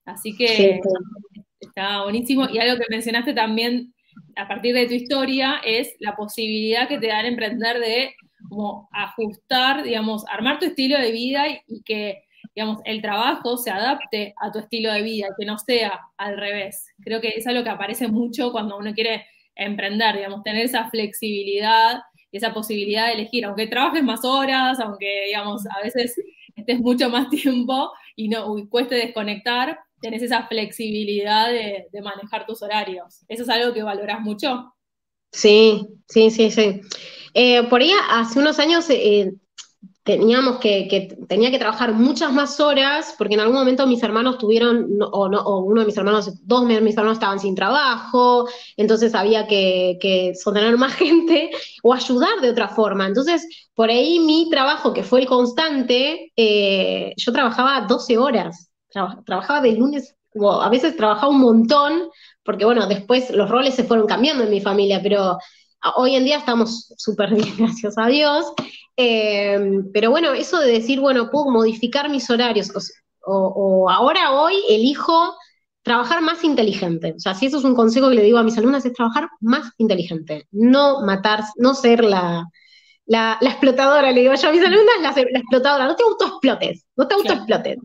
Así 0.05 0.36
que 0.36 0.80
está 1.61 2.02
buenísimo. 2.02 2.48
Y 2.50 2.59
algo 2.59 2.76
que 2.76 2.86
mencionaste 2.90 3.32
también 3.32 3.94
a 4.36 4.48
partir 4.48 4.74
de 4.74 4.86
tu 4.86 4.94
historia 4.94 5.61
es 5.64 5.94
la 6.00 6.14
posibilidad 6.16 6.88
que 6.88 6.98
te 6.98 7.09
da 7.09 7.20
el 7.20 7.26
emprender 7.26 7.78
de 7.78 8.14
como 8.48 8.88
ajustar, 8.92 9.82
digamos, 9.82 10.24
armar 10.28 10.59
tu 10.59 10.66
estilo 10.66 10.98
de 10.98 11.12
vida 11.12 11.44
y, 11.66 11.82
que, 11.82 12.24
digamos, 12.55 12.80
el 12.84 13.00
trabajo 13.00 13.57
se 13.57 13.70
adapte 13.70 14.34
a 14.38 14.52
tu 14.52 14.59
estilo 14.59 14.92
de 14.92 15.02
vida, 15.02 15.28
que 15.38 15.46
no 15.46 15.59
sea 15.59 15.98
al 16.18 16.36
revés. 16.36 16.86
Creo 17.02 17.20
que 17.20 17.28
es 17.28 17.46
algo 17.46 17.64
que 17.64 17.70
aparece 17.70 18.09
mucho 18.09 18.52
cuando 18.52 18.76
uno 18.76 18.92
quiere 18.92 19.26
emprender, 19.55 20.16
digamos, 20.16 20.42
tener 20.42 20.66
esa 20.66 20.90
flexibilidad 20.90 22.00
esa 22.37 22.53
posibilidad 22.53 23.07
de 23.07 23.14
elegir, 23.14 23.45
aunque 23.45 23.66
trabajes 23.66 24.03
más 24.03 24.24
horas, 24.24 24.80
aunque, 24.80 25.24
digamos, 25.26 25.62
a 25.66 25.82
veces 25.82 26.14
estés 26.57 26.80
mucho 26.80 27.09
más 27.09 27.28
tiempo 27.30 27.91
y 28.16 28.28
no 28.28 28.55
cueste 28.68 28.95
desconectar, 28.95 29.78
tenés 30.01 30.22
esa 30.22 30.47
flexibilidad 30.47 31.51
de, 31.51 31.87
manejar 32.03 32.47
tus 32.47 32.62
horarios. 32.62 33.24
¿Eso 33.28 33.43
es 33.43 33.49
algo 33.49 33.72
que 33.72 33.82
valoras 33.82 34.20
mucho? 34.20 34.74
Sí, 35.32 35.87
sí, 36.09 36.30
sí, 36.30 36.51
sí. 36.51 36.80
Eh, 37.32 37.64
por 37.64 37.80
ahí 37.80 37.91
hace 38.11 38.39
unos 38.39 38.59
años 38.59 38.89
eh, 38.91 39.32
teníamos 40.05 40.59
que, 40.59 41.16
tenía 41.28 41.50
que 41.50 41.59
trabajar 41.59 41.94
muchas 41.94 42.30
más 42.30 42.61
horas, 42.61 43.14
porque 43.16 43.34
en 43.34 43.40
algún 43.40 43.57
momento 43.57 43.86
mis 43.86 44.02
hermanos 44.02 44.36
tuvieron, 44.36 44.86
o, 45.00 45.28
no, 45.30 45.59
uno 45.61 45.80
de 45.80 45.86
mis 45.86 45.96
hermanos, 45.96 46.30
dos 46.42 46.68
de 46.68 46.80
mis 46.82 46.94
hermanos 46.94 47.16
estaban 47.16 47.40
sin 47.40 47.55
trabajo, 47.55 48.46
entonces 48.76 49.14
había 49.14 49.46
que, 49.46 49.96
que 50.00 50.34
sostener 50.34 50.76
más 50.76 50.92
gente 50.96 51.50
o 51.82 51.94
ayudar 51.94 52.40
de 52.42 52.50
otra 52.50 52.68
forma. 52.68 53.07
Entonces, 53.07 53.48
por 53.74 53.88
ahí 53.88 54.20
mi 54.20 54.50
trabajo, 54.50 54.92
que 54.92 55.02
fue 55.02 55.20
el 55.20 55.26
constante, 55.26 56.32
eh, 56.36 57.14
yo 57.16 57.32
trabajaba 57.32 57.86
12 57.86 58.18
horas, 58.18 58.70
trabajaba 59.24 59.62
de 59.62 59.72
lunes, 59.72 60.14
o 60.34 60.61
a 60.61 60.68
veces 60.68 60.96
trabajaba 60.96 61.32
un 61.32 61.40
montón, 61.40 62.11
porque 62.44 62.66
bueno, 62.66 62.86
después 62.86 63.30
los 63.30 63.48
roles 63.48 63.74
se 63.74 63.84
fueron 63.84 64.07
cambiando 64.07 64.44
en 64.44 64.50
mi 64.50 64.61
familia, 64.61 65.00
pero 65.02 65.38
Hoy 65.97 66.16
en 66.16 66.24
día 66.24 66.39
estamos 66.39 66.93
súper 66.97 67.35
bien, 67.35 67.55
gracias 67.59 67.99
a 67.99 68.07
Dios. 68.07 68.47
Eh, 68.97 69.82
pero 69.93 70.11
bueno, 70.11 70.32
eso 70.32 70.59
de 70.61 70.72
decir, 70.72 71.01
bueno, 71.01 71.30
puedo 71.30 71.51
modificar 71.51 72.09
mis 72.09 72.28
horarios, 72.30 72.70
o, 73.26 73.89
ahora, 73.91 74.32
hoy, 74.32 74.55
elijo 74.68 75.35
trabajar 75.82 76.22
más 76.22 76.45
inteligente. 76.45 77.14
O 77.16 77.18
sea, 77.18 77.35
si 77.35 77.47
eso 77.47 77.59
es 77.59 77.64
un 77.64 77.74
consejo 77.74 78.09
que 78.09 78.16
le 78.16 78.22
digo 78.22 78.39
a 78.39 78.43
mis 78.43 78.57
alumnas, 78.57 78.85
es 78.85 78.93
trabajar 78.93 79.28
más 79.41 79.72
inteligente, 79.78 80.47
no 80.51 81.03
matar, 81.03 81.43
no 81.57 81.74
ser 81.74 82.05
la, 82.05 82.45
la, 83.07 83.39
explotadora, 83.41 84.12
le 84.12 84.22
digo 84.22 84.35
yo 84.35 84.49
a 84.49 84.53
mis 84.53 84.64
alumnas, 84.64 84.95
la, 85.03 85.11
explotadora, 85.11 85.87
no 85.87 85.97
te 85.97 86.05
autoexplotes, 86.05 86.87
no 86.97 87.07
te 87.07 87.14
autoexplotes, 87.14 87.78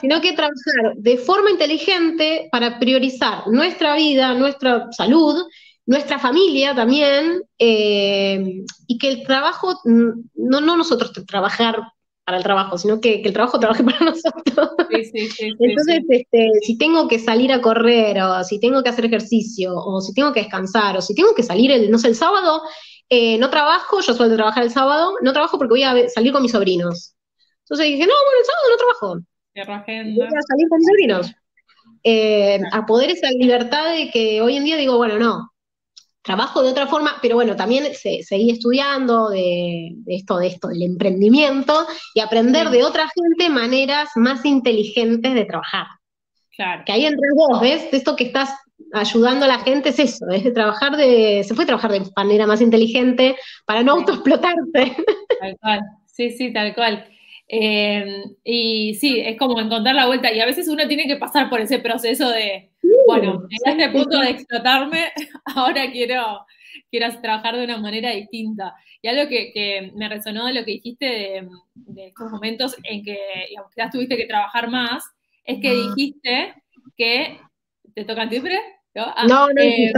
sino 0.00 0.20
que 0.20 0.32
trabajar 0.32 0.94
de 0.96 1.18
forma 1.18 1.50
inteligente 1.50 2.48
para 2.52 2.78
priorizar 2.78 3.48
nuestra 3.48 3.96
vida, 3.96 4.34
nuestra 4.34 4.86
salud 4.92 5.42
nuestra 5.90 6.20
familia 6.20 6.72
también, 6.72 7.42
eh, 7.58 8.62
y 8.86 8.96
que 8.96 9.08
el 9.08 9.24
trabajo, 9.24 9.80
no, 9.84 10.60
no 10.60 10.76
nosotros 10.76 11.12
trabajar 11.26 11.82
para 12.24 12.38
el 12.38 12.44
trabajo, 12.44 12.78
sino 12.78 13.00
que, 13.00 13.22
el 13.22 13.32
trabajo 13.32 13.58
trabaje 13.58 13.82
para 13.84 13.98
nosotros. 13.98 14.70
Entonces, 14.88 16.00
este, 16.08 16.50
si 16.62 16.78
tengo 16.78 17.08
que 17.08 17.18
salir 17.18 17.52
a 17.52 17.60
correr, 17.60 18.22
o 18.22 18.44
si 18.44 18.60
tengo 18.60 18.84
que 18.84 18.90
hacer 18.90 19.06
ejercicio, 19.06 19.74
o 19.74 20.00
si 20.00 20.14
tengo 20.14 20.32
que 20.32 20.42
descansar, 20.42 20.96
o 20.96 21.02
si 21.02 21.12
tengo 21.12 21.34
que 21.34 21.42
salir, 21.42 21.72
el, 21.72 21.90
no 21.90 21.98
sé, 21.98 22.06
el 22.06 22.14
sábado, 22.14 22.62
eh, 23.08 23.36
no 23.38 23.50
trabajo, 23.50 24.00
yo 24.00 24.14
suelo 24.14 24.36
trabajar 24.36 24.62
el 24.62 24.70
sábado, 24.70 25.14
no 25.22 25.32
trabajo 25.32 25.58
porque 25.58 25.72
voy 25.72 25.82
a 25.82 26.08
salir 26.08 26.32
con 26.32 26.42
mis 26.42 26.52
sobrinos. 26.52 27.16
Entonces 27.64 27.86
dije, 27.86 28.06
no, 28.06 28.14
bueno, 28.26 28.38
el 28.38 28.46
sábado 28.46 28.70
no 28.70 28.76
trabajo. 28.76 29.26
Voy 30.14 30.38
a 30.38 30.42
salir 30.42 30.68
con 30.68 30.78
mis 30.78 30.86
sobrinos. 30.86 31.32
Eh, 32.04 32.60
a 32.70 32.86
poder 32.86 33.10
esa 33.10 33.32
libertad 33.32 33.92
de 33.92 34.08
que 34.12 34.40
hoy 34.40 34.56
en 34.56 34.64
día 34.64 34.76
digo, 34.76 34.96
bueno, 34.96 35.18
no, 35.18 35.50
trabajo 36.22 36.62
de 36.62 36.70
otra 36.70 36.86
forma, 36.86 37.16
pero 37.22 37.36
bueno, 37.36 37.56
también 37.56 37.84
seguí 37.94 38.50
estudiando 38.50 39.30
de, 39.30 39.94
esto, 40.06 40.38
de 40.38 40.48
esto, 40.48 40.68
del 40.68 40.82
emprendimiento 40.82 41.86
y 42.14 42.20
aprender 42.20 42.68
de 42.70 42.84
otra 42.84 43.08
gente 43.14 43.48
maneras 43.48 44.10
más 44.16 44.44
inteligentes 44.44 45.34
de 45.34 45.44
trabajar. 45.44 45.86
Claro. 46.54 46.82
Que 46.84 46.92
ahí 46.92 47.06
entre 47.06 47.28
vos, 47.34 47.60
¿ves? 47.60 47.90
De 47.90 47.96
esto 47.96 48.16
que 48.16 48.24
estás 48.24 48.50
ayudando 48.92 49.46
a 49.46 49.48
la 49.48 49.60
gente 49.60 49.90
es 49.90 49.98
eso, 49.98 50.28
es 50.28 50.44
de 50.44 50.50
trabajar 50.52 50.96
de, 50.96 51.42
se 51.44 51.54
puede 51.54 51.66
trabajar 51.66 51.92
de 51.92 52.02
manera 52.16 52.46
más 52.46 52.60
inteligente 52.60 53.36
para 53.64 53.82
no 53.82 53.92
autoexplotarte. 53.92 54.96
Tal 55.40 55.56
cual, 55.58 55.80
sí, 56.06 56.30
sí, 56.30 56.52
tal 56.52 56.74
cual. 56.74 57.06
Eh, 57.52 58.22
y 58.44 58.94
sí, 58.94 59.18
es 59.18 59.36
como 59.36 59.60
encontrar 59.60 59.96
la 59.96 60.06
vuelta 60.06 60.32
y 60.32 60.38
a 60.38 60.46
veces 60.46 60.68
uno 60.68 60.86
tiene 60.86 61.08
que 61.08 61.16
pasar 61.16 61.50
por 61.50 61.60
ese 61.60 61.80
proceso 61.80 62.30
de, 62.30 62.70
bueno, 63.08 63.42
en 63.50 63.80
este 63.80 63.90
punto 63.90 64.20
de 64.20 64.30
explotarme, 64.30 65.08
ahora 65.56 65.90
quiero, 65.90 66.46
quiero 66.92 67.20
trabajar 67.20 67.56
de 67.56 67.64
una 67.64 67.78
manera 67.78 68.12
distinta. 68.12 68.72
Y 69.02 69.08
algo 69.08 69.28
que, 69.28 69.90
me 69.96 70.08
resonó 70.08 70.46
de 70.46 70.54
lo 70.54 70.64
que 70.64 70.72
dijiste 70.72 71.06
de, 71.74 72.06
estos 72.06 72.30
momentos 72.30 72.76
en 72.84 73.02
que 73.02 73.18
digamos, 73.48 73.72
ya 73.76 73.90
tuviste 73.90 74.16
que 74.16 74.26
trabajar 74.26 74.70
más, 74.70 75.02
es 75.44 75.60
que 75.60 75.72
dijiste 75.72 76.54
que. 76.96 77.40
¿Te 77.92 78.04
tocan 78.04 78.28
timbre? 78.28 78.56
No, 78.94 79.12
ah, 79.16 79.26
no, 79.26 79.48
no, 79.48 79.60
eh, 79.60 79.92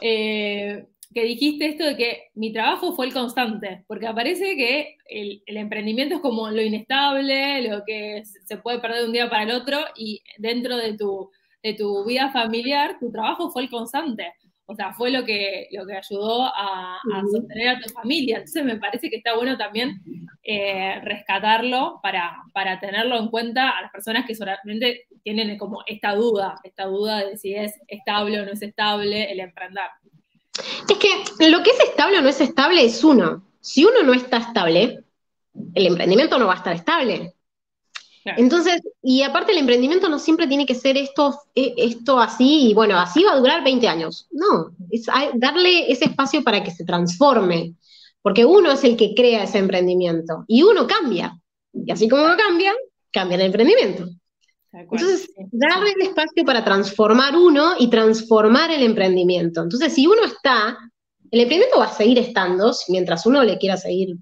eh, 0.00 0.86
que 1.14 1.24
dijiste 1.24 1.66
esto 1.66 1.84
de 1.84 1.96
que 1.96 2.28
mi 2.34 2.52
trabajo 2.52 2.92
fue 2.92 3.06
el 3.06 3.12
constante, 3.12 3.84
porque 3.86 4.06
aparece 4.06 4.56
que 4.56 4.96
el, 5.08 5.42
emprendimiento 5.46 6.16
es 6.16 6.20
como 6.20 6.50
lo 6.50 6.62
inestable, 6.62 7.68
lo 7.68 7.82
que 7.86 8.22
se 8.24 8.56
puede 8.58 8.78
perder 8.78 9.00
de 9.00 9.06
un 9.06 9.12
día 9.12 9.30
para 9.30 9.44
el 9.44 9.50
otro, 9.52 9.78
y 9.96 10.22
dentro 10.36 10.76
de 10.76 10.96
tu, 10.96 11.30
de 11.62 11.74
tu 11.74 12.04
vida 12.04 12.30
familiar, 12.30 12.98
tu 13.00 13.10
trabajo 13.10 13.50
fue 13.50 13.62
el 13.62 13.70
constante. 13.70 14.34
O 14.70 14.74
sea, 14.74 14.92
fue 14.92 15.10
lo 15.10 15.24
que, 15.24 15.66
lo 15.72 15.86
que 15.86 15.96
ayudó 15.96 16.44
a, 16.44 17.00
sostener 17.32 17.68
a 17.68 17.80
tu 17.80 17.88
familia. 17.88 18.36
Entonces 18.36 18.64
me 18.66 18.76
parece 18.76 19.08
que 19.08 19.16
está 19.16 19.34
bueno 19.34 19.56
también 19.56 19.98
eh, 20.42 21.00
rescatarlo 21.04 22.00
para, 22.02 22.36
para 22.52 22.78
tenerlo 22.78 23.18
en 23.18 23.28
cuenta 23.28 23.70
a 23.70 23.80
las 23.80 23.90
personas 23.90 24.26
que 24.26 24.34
solamente 24.34 25.06
tienen 25.22 25.56
como 25.56 25.82
esta 25.86 26.14
duda, 26.14 26.56
esta 26.64 26.84
duda 26.84 27.24
de 27.24 27.38
si 27.38 27.54
es 27.54 27.80
estable 27.86 28.40
o 28.40 28.44
no 28.44 28.52
es 28.52 28.60
estable 28.60 29.32
el 29.32 29.40
emprender. 29.40 29.86
Es 30.88 30.96
que 30.98 31.48
lo 31.50 31.62
que 31.62 31.70
es 31.70 31.80
estable 31.80 32.18
o 32.18 32.22
no 32.22 32.28
es 32.28 32.40
estable 32.40 32.84
es 32.84 33.04
uno. 33.04 33.42
Si 33.60 33.84
uno 33.84 34.02
no 34.02 34.14
está 34.14 34.38
estable, 34.38 35.04
el 35.74 35.86
emprendimiento 35.86 36.38
no 36.38 36.46
va 36.46 36.54
a 36.54 36.58
estar 36.58 36.74
estable. 36.74 37.34
Entonces, 38.36 38.82
y 39.02 39.22
aparte 39.22 39.52
el 39.52 39.58
emprendimiento 39.58 40.08
no 40.08 40.18
siempre 40.18 40.46
tiene 40.46 40.66
que 40.66 40.74
ser 40.74 40.96
esto, 40.96 41.34
e, 41.54 41.72
esto 41.78 42.20
así, 42.20 42.68
y 42.68 42.74
bueno, 42.74 42.98
así 42.98 43.24
va 43.24 43.32
a 43.32 43.38
durar 43.38 43.64
20 43.64 43.88
años. 43.88 44.26
No, 44.30 44.72
es 44.90 45.06
darle 45.34 45.90
ese 45.90 46.06
espacio 46.06 46.42
para 46.42 46.62
que 46.62 46.70
se 46.70 46.84
transforme. 46.84 47.74
porque 48.20 48.44
uno 48.44 48.72
es 48.72 48.84
el 48.84 48.96
que 48.96 49.14
crea 49.14 49.44
ese 49.44 49.58
emprendimiento 49.58 50.44
y 50.48 50.62
uno 50.62 50.86
cambia. 50.86 51.40
Y 51.72 51.90
así 51.90 52.08
como 52.08 52.24
uno 52.24 52.36
cambia, 52.36 52.74
cambia 53.10 53.36
el 53.36 53.42
emprendimiento. 53.42 54.08
Entonces, 54.72 55.30
darle 55.50 55.92
el 55.92 56.08
espacio 56.08 56.44
para 56.44 56.64
transformar 56.64 57.36
uno 57.36 57.72
y 57.78 57.88
transformar 57.88 58.70
el 58.70 58.82
emprendimiento. 58.82 59.62
Entonces, 59.62 59.94
si 59.94 60.06
uno 60.06 60.24
está, 60.24 60.76
el 61.30 61.40
emprendimiento 61.40 61.78
va 61.78 61.86
a 61.86 61.92
seguir 61.92 62.18
estando 62.18 62.72
mientras 62.88 63.24
uno 63.26 63.42
le 63.42 63.58
quiera 63.58 63.76
seguir 63.76 64.16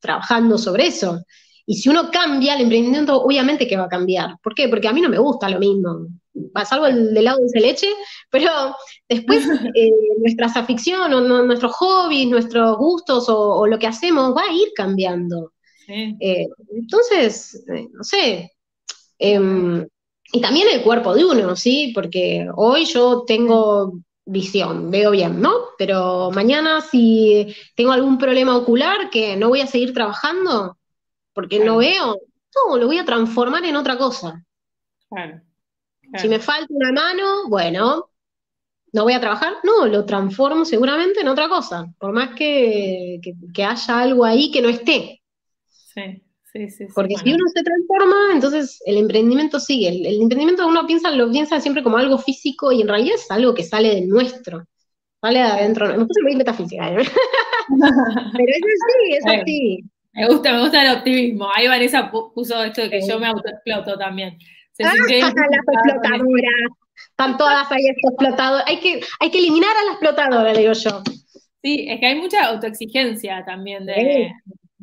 trabajando 0.00 0.58
sobre 0.58 0.88
eso. 0.88 1.22
Y 1.66 1.76
si 1.76 1.88
uno 1.88 2.10
cambia, 2.10 2.54
el 2.54 2.62
emprendimiento 2.62 3.22
obviamente 3.22 3.68
que 3.68 3.76
va 3.76 3.84
a 3.84 3.88
cambiar. 3.88 4.36
¿Por 4.42 4.54
qué? 4.54 4.68
Porque 4.68 4.88
a 4.88 4.92
mí 4.92 5.00
no 5.00 5.08
me 5.08 5.18
gusta 5.18 5.48
lo 5.48 5.60
mismo. 5.60 6.08
Salvo 6.64 6.86
el 6.86 7.14
de 7.14 7.22
lado 7.22 7.38
de 7.52 7.60
leche, 7.60 7.88
pero 8.30 8.50
después 9.08 9.46
eh, 9.74 9.90
nuestras 10.18 10.56
aficiones, 10.56 11.20
nuestros 11.20 11.72
hobbies, 11.72 12.28
nuestros 12.28 12.76
gustos 12.76 13.26
o, 13.28 13.66
lo 13.66 13.78
que 13.78 13.86
hacemos 13.86 14.34
va 14.34 14.42
a 14.42 14.52
ir 14.52 14.68
cambiando. 14.74 15.52
Eh, 15.88 16.48
entonces, 16.74 17.64
eh, 17.74 17.86
no 17.92 18.02
sé. 18.02 18.50
Em, 19.24 19.86
y 20.32 20.40
también 20.40 20.66
el 20.68 20.82
cuerpo 20.82 21.14
de 21.14 21.24
uno, 21.24 21.54
¿sí? 21.54 21.92
Porque 21.94 22.48
hoy 22.56 22.86
yo 22.86 23.22
tengo 23.24 23.92
visión, 24.24 24.90
veo 24.90 25.12
bien, 25.12 25.40
¿no? 25.40 25.52
Pero 25.78 26.32
mañana 26.32 26.80
si 26.80 27.54
tengo 27.76 27.92
algún 27.92 28.18
problema 28.18 28.56
ocular 28.56 29.10
que 29.10 29.36
no 29.36 29.48
voy 29.48 29.60
a 29.60 29.68
seguir 29.68 29.94
trabajando 29.94 30.76
porque 31.32 31.64
no 31.64 31.76
veo, 31.76 32.18
no, 32.54 32.76
lo 32.76 32.86
voy 32.86 32.98
a 32.98 33.04
transformar 33.04 33.64
en 33.64 33.76
otra 33.76 33.96
cosa. 33.96 34.44
Si 36.16 36.28
me 36.28 36.40
falta 36.40 36.66
una 36.70 36.90
mano, 36.90 37.48
bueno, 37.48 38.10
no 38.92 39.04
voy 39.04 39.12
a 39.12 39.20
trabajar, 39.20 39.54
no, 39.62 39.86
lo 39.86 40.04
transformo 40.04 40.64
seguramente 40.64 41.20
en 41.20 41.28
otra 41.28 41.48
cosa, 41.48 41.86
por 41.96 42.12
más 42.12 42.34
que, 42.34 43.20
haya 43.56 44.00
algo 44.00 44.24
ahí 44.24 44.50
que 44.50 44.60
no 44.60 44.68
esté. 44.68 45.22
Sí. 45.68 46.24
Sí, 46.52 46.68
sí, 46.68 46.86
Porque 46.94 47.14
si 47.16 47.32
uno 47.32 47.44
se 47.54 47.62
transforma, 47.62 48.16
entonces 48.34 48.82
el 48.84 48.98
emprendimiento 48.98 49.58
sigue. 49.58 49.88
El, 49.88 50.20
emprendimiento 50.20 50.66
uno 50.66 50.86
piensa, 50.86 51.10
lo 51.10 51.30
piensa 51.30 51.58
siempre 51.60 51.82
como 51.82 51.96
algo 51.96 52.18
físico 52.18 52.70
y 52.70 52.82
en 52.82 52.88
realidad 52.88 53.14
es 53.14 53.30
algo 53.30 53.54
que 53.54 53.62
sale 53.62 53.94
de 53.94 54.00
nuestro. 54.02 54.66
Sale 55.22 55.38
de 55.38 55.44
adentro. 55.44 55.86
Me 55.96 56.04
puse 56.04 56.22
muy 56.22 56.36
metafísica. 56.36 56.90
¿eh? 56.90 56.96
Pero 58.36 58.52
es 58.52 58.62
así, 58.62 59.14
es 59.14 59.26
así. 59.26 59.84
Me 60.12 60.26
gusta, 60.26 60.52
me 60.52 60.60
gusta 60.60 60.82
el 60.82 60.98
optimismo. 60.98 61.48
Ahí 61.54 61.68
Vanessa 61.68 62.10
puso 62.10 62.62
esto 62.64 62.82
de 62.82 62.90
que 62.90 63.00
yo 63.06 63.18
me 63.18 63.28
autoexploto 63.28 63.96
también. 63.96 64.36
Se 64.72 64.84
ah, 64.84 64.92
las 64.94 65.10
explotadoras. 65.10 66.52
Están 67.08 67.38
todas 67.38 67.72
ahí 67.72 67.86
explotadoras. 67.86 68.66
Hay 68.66 68.78
que, 68.78 69.00
hay 69.20 69.30
que 69.30 69.38
eliminar 69.38 69.74
a 69.74 69.84
la 69.84 69.90
explotadora, 69.92 70.52
digo 70.52 70.74
yo. 70.74 71.02
Sí, 71.62 71.86
es 71.88 71.98
que 71.98 72.06
hay 72.06 72.20
mucha 72.20 72.44
autoexigencia 72.44 73.42
también 73.46 73.86
de, 73.86 74.32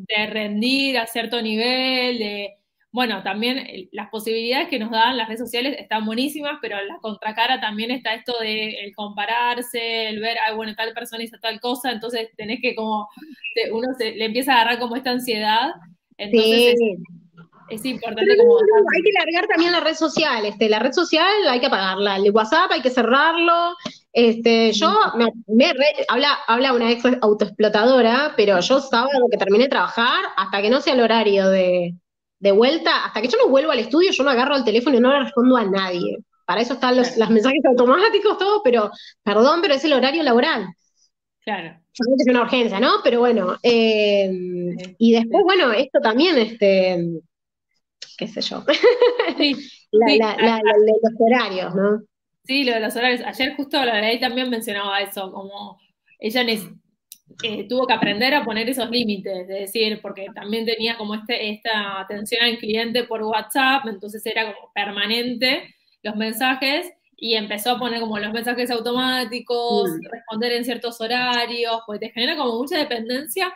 de 0.08 0.28
rendir 0.28 0.97
a 0.97 1.08
cierto 1.08 1.41
nivel, 1.41 2.20
de, 2.20 2.60
bueno, 2.91 3.22
también 3.22 3.88
las 3.91 4.10
posibilidades 4.10 4.70
que 4.70 4.80
nos 4.80 4.91
dan 4.91 5.18
las 5.18 5.28
redes 5.28 5.41
sociales 5.41 5.76
están 5.78 6.06
buenísimas, 6.06 6.58
pero 6.62 6.78
la 6.84 6.97
contracara 7.02 7.60
también 7.60 7.91
está 7.91 8.14
esto 8.14 8.34
de 8.39 8.82
el 8.82 8.95
compararse, 8.95 10.08
el 10.08 10.20
ver, 10.20 10.38
ay, 10.45 10.56
bueno, 10.56 10.74
tal 10.76 10.93
persona 10.93 11.24
hizo 11.24 11.38
tal 11.39 11.60
cosa, 11.60 11.91
entonces 11.91 12.30
tenés 12.36 12.60
que 12.62 12.76
como, 12.76 13.08
uno 13.72 13.88
se, 13.97 14.16
le 14.16 14.26
empieza 14.26 14.54
a 14.54 14.62
agarrar 14.62 14.80
como 14.80 14.95
esta 14.95 15.12
ansiedad, 15.12 15.70
entonces 16.18 16.76
es, 17.70 17.86
importante 17.86 18.38
como... 18.38 18.58
hay 18.58 19.02
que 19.04 19.12
largar 19.12 19.47
también 19.47 19.72
la 19.72 19.82
red 19.82 19.95
social, 19.95 20.45
este, 20.45 20.70
la 20.70 20.80
red 20.80 20.91
social 20.91 21.32
hay 21.47 21.60
que 21.60 21.68
apagarla, 21.68 22.16
el 22.16 22.32
WhatsApp 22.32 22.72
hay 22.72 22.82
que 22.82 22.89
cerrarlo, 22.89 23.76
este, 24.12 24.72
yo 24.72 24.91
me, 25.47 25.74
habla, 26.07 26.39
habla 26.47 26.74
una 26.74 26.91
ex 26.91 27.03
autoexplotadora, 27.22 28.34
pero 28.36 28.60
yo 28.60 28.82
sábado 28.82 29.28
que 29.32 29.38
terminé 29.38 29.66
de 29.66 29.70
trabajar, 29.70 30.26
hasta 30.36 30.62
que 30.62 30.70
no 30.70 30.82
sea 30.82 30.93
el 30.93 31.01
horario 31.01 31.49
de, 31.49 31.93
vuelta, 32.53 33.05
hasta 33.05 33.22
que 33.22 33.28
yo 33.28 33.38
no 33.38 33.49
vuelvo 33.49 33.72
al 33.72 33.80
estudio, 33.80 34.12
yo 34.12 34.24
no 34.24 34.32
agarro 34.32 34.55
el 34.55 34.64
teléfono 34.64 34.97
y 34.97 34.99
no 34.99 35.12
le 35.12 35.20
respondo 35.20 35.57
a 35.57 35.66
nadie. 35.66 36.18
Para 36.45 36.62
eso 36.62 36.74
están 36.74 36.97
los, 36.97 37.18
mensajes 37.30 37.64
automáticos, 37.66 38.38
todo, 38.39 38.64
pero 38.64 38.91
perdón, 39.24 39.62
pero 39.62 39.76
es 39.76 39.86
el 39.86 39.93
horario 39.93 40.24
laboral. 40.24 40.68
Claro. 41.41 41.80
Es 41.93 42.28
una 42.30 42.41
urgencia, 42.41 42.80
¿no? 42.80 43.01
Pero 43.03 43.20
bueno, 43.20 43.57
eh, 43.62 44.32
y 44.97 45.12
después, 45.12 45.43
bueno, 45.43 45.72
esto 45.74 45.99
también, 46.01 46.38
este, 46.38 47.22
qué 48.18 48.28
sé 48.28 48.41
yo, 48.41 48.64
los 49.91 51.14
horarios, 51.20 51.76
¿no? 51.76 52.01
Sí, 52.50 52.64
lo 52.64 52.74
de 52.74 52.80
los 52.80 52.95
horarios. 52.95 53.22
Ayer 53.28 53.56
justo 53.56 53.86
la 53.86 54.02
ley 54.02 54.20
también 54.20 54.50
mencionaba 54.50 55.00
eso, 55.02 55.32
como 55.32 55.80
ella 56.18 56.41
eh, 56.41 57.68
tuvo 57.70 57.86
que 57.86 57.93
aprender 57.93 58.34
a 58.34 58.43
poner 58.43 58.68
esos 58.68 58.89
límites, 58.89 59.47
de 59.47 59.54
decir, 59.54 60.00
porque 60.02 60.26
también 60.34 60.66
tenía 60.66 60.97
como 60.97 61.14
este, 61.14 61.52
esta 61.52 62.00
atención 62.00 62.43
al 62.43 62.58
cliente 62.58 63.04
por 63.04 63.22
WhatsApp, 63.22 63.86
entonces 63.86 64.26
era 64.26 64.52
como 64.52 64.72
permanente 64.74 65.76
los 66.02 66.16
mensajes 66.16 66.91
y 67.18 67.36
empezó 67.36 67.74
a 67.74 67.80
poner 67.80 68.00
como 68.00 68.18
los 68.18 68.34
mensajes 68.34 68.72
automáticos, 68.72 69.91
mm. 69.91 70.12
responder 70.12 70.54
en 70.54 70.66
ciertos 70.66 71.00
horarios, 71.02 71.82
pues 71.86 72.00
te 72.00 72.10
genera 72.10 72.36
como 72.36 72.58
mucha 72.58 72.80
dependencia. 72.80 73.54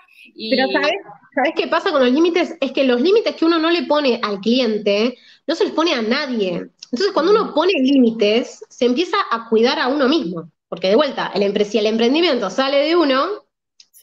Pero 0.52 0.68
¿sabes? 0.72 0.92
¿sabes 1.34 1.54
qué 1.56 1.68
pasa 1.68 1.90
con 1.90 2.04
los 2.04 2.12
límites? 2.12 2.56
Es 2.62 2.72
que 2.72 2.84
los 2.84 3.02
límites 3.02 3.36
que 3.38 3.46
uno 3.46 3.58
no 3.58 3.72
le 3.72 3.88
pone 3.88 4.20
al 4.22 4.40
cliente, 4.40 5.18
no 5.48 5.56
se 5.56 5.64
los 5.64 5.74
pone 5.74 5.94
a 5.94 6.04
nadie. 6.04 6.70
Entonces, 6.94 7.12
cuando 7.12 7.32
uno 7.32 7.56
pone 7.56 7.74
límites, 7.74 8.64
se 8.70 8.86
empieza 8.86 9.18
a 9.32 9.50
cuidar 9.50 9.80
a 9.80 9.88
uno 9.88 10.08
mismo. 10.08 10.52
Porque 10.70 10.90
de 10.90 10.96
vuelta, 10.96 11.32
el, 11.34 11.66
si 11.66 11.80
el 11.80 11.88
emprendimiento 11.88 12.52
sale 12.52 12.78
de 12.78 12.96
uno, 12.96 13.30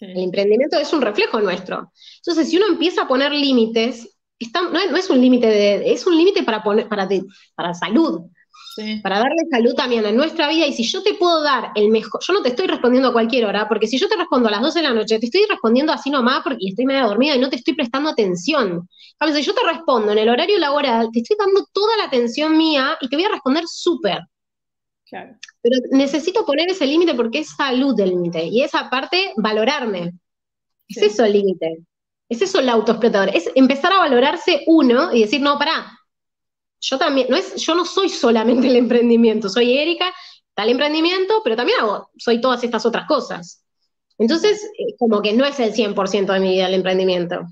el 0.01 0.19
emprendimiento 0.19 0.77
es 0.77 0.93
un 0.93 1.01
reflejo 1.01 1.41
nuestro. 1.41 1.93
Entonces, 2.17 2.51
si 2.51 2.57
uno 2.57 2.67
empieza 2.67 3.03
a 3.03 3.09
poner 3.09 3.31
límites, 3.31 4.19
no, 4.53 4.97
es, 4.97 5.09
un 5.09 5.21
límite 5.21 5.47
de, 5.47 5.93
es 5.93 6.05
un 6.05 6.17
límite 6.17 6.43
para 6.43 6.65
poner, 6.65 6.89
para, 6.89 7.09
para 7.55 7.75
salud 7.75 8.23
para 9.03 9.19
darle 9.19 9.43
salud 9.51 9.75
también 9.75 10.07
a 10.07 10.13
nuestra 10.13 10.49
vida. 10.49 10.67
Y 10.67 10.73
si 10.73 10.85
yo 10.85 11.03
te 11.03 11.15
puedo 11.15 11.43
dar 11.43 11.73
el 11.75 11.89
mejor, 11.89 12.21
yo 12.27 12.33
no 12.33 12.43
te 12.43 12.51
estoy 12.51 12.67
respondiendo 12.67 13.09
a 13.09 13.13
cualquier 13.13 13.45
hora, 13.47 13.69
porque 13.69 13.87
si 13.87 13.99
yo 13.99 14.09
te 14.09 14.17
respondo 14.17 14.49
a 14.49 14.53
las 14.53 14.63
12 14.63 14.79
de 14.79 14.89
la 14.89 14.95
noche, 14.95 15.19
te 15.19 15.27
estoy 15.27 15.45
respondiendo 15.49 15.93
así 15.93 16.11
nomás 16.11 16.43
porque 16.43 16.59
estoy 16.69 16.87
medio 16.87 17.07
dormida 17.07 17.37
y 17.37 17.39
no 17.39 17.51
te 17.51 17.57
estoy 17.57 17.75
prestando 17.75 18.11
atención. 18.11 18.89
A 19.19 19.33
si 19.33 19.43
yo 19.43 19.55
te 19.55 19.65
respondo 19.65 20.13
en 20.13 20.19
el 20.19 20.29
horario 20.29 20.59
laboral, 20.59 21.11
te 21.13 21.21
estoy 21.21 21.37
dando 21.39 21.67
toda 21.73 21.97
la 21.97 22.05
atención 22.05 22.57
mía 22.57 22.97
y 23.01 23.09
te 23.09 23.17
voy 23.17 23.25
a 23.25 23.31
responder 23.31 23.65
súper. 23.67 24.21
Claro. 25.05 25.37
Pero 25.61 25.77
necesito 25.91 26.47
poner 26.47 26.71
ese 26.71 26.87
límite 26.87 27.15
porque 27.15 27.41
es 27.41 27.49
salud 27.57 27.95
del 27.97 28.11
límite. 28.11 28.45
Y 28.45 28.63
esa 28.63 28.89
parte, 28.89 29.33
valorarme. 29.37 30.13
Es 30.89 31.03
eso 31.03 31.25
el 31.25 31.33
límite. 31.33 31.85
Es 32.29 32.41
eso 32.43 32.61
el 32.61 32.69
autoexplotador. 32.69 33.35
Es 33.35 33.51
empezar 33.55 33.93
a 33.93 33.99
valorarse 33.99 34.63
uno 34.67 35.13
y 35.13 35.23
decir, 35.23 35.41
no, 35.41 35.59
pará, 35.59 36.00
yo 36.81 36.99
también, 36.99 37.29
no 37.29 37.37
es, 37.37 37.57
yo 37.57 37.75
no 37.75 37.85
soy 37.85 38.09
solamente 38.09 38.67
el 38.67 38.77
emprendimiento, 38.77 39.49
soy 39.49 39.79
Erika, 39.79 40.13
tal 40.55 40.69
emprendimiento, 40.69 41.41
pero 41.45 41.57
también 41.57 41.81
hago, 41.81 42.11
soy 42.17 42.41
todas 42.41 42.63
estas 42.65 42.85
otras 42.87 43.07
cosas. 43.07 43.65
Entonces, 44.19 44.63
eh, 44.79 44.95
como 44.99 45.23
que 45.23 45.33
no 45.33 45.45
es 45.45 45.59
el 45.61 45.73
100% 45.73 46.33
de 46.33 46.41
mi 46.41 46.51
vida 46.51 46.69
el 46.69 46.75
emprendimiento. 46.75 47.47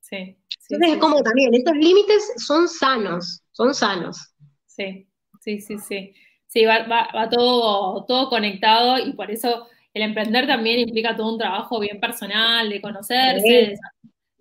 Sí. 0.00 0.36
Entonces, 0.68 0.94
es 0.94 0.98
como 0.98 1.22
también, 1.22 1.54
estos 1.54 1.74
límites 1.74 2.32
son 2.36 2.68
sanos, 2.68 3.42
son 3.52 3.74
sanos. 3.74 4.34
Sí, 4.66 5.08
sí, 5.40 5.60
sí, 5.60 5.78
sí. 5.78 6.14
Sí, 6.46 6.66
va, 6.66 6.86
va, 6.86 7.28
todo, 7.30 8.04
todo 8.04 8.28
conectado 8.28 8.98
y 8.98 9.14
por 9.14 9.30
eso 9.30 9.68
el 9.94 10.02
emprender 10.02 10.46
también 10.46 10.80
implica 10.80 11.16
todo 11.16 11.32
un 11.32 11.38
trabajo 11.38 11.80
bien 11.80 11.98
personal, 11.98 12.68
de 12.68 12.80
conocerse, 12.82 13.48
de 13.48 13.78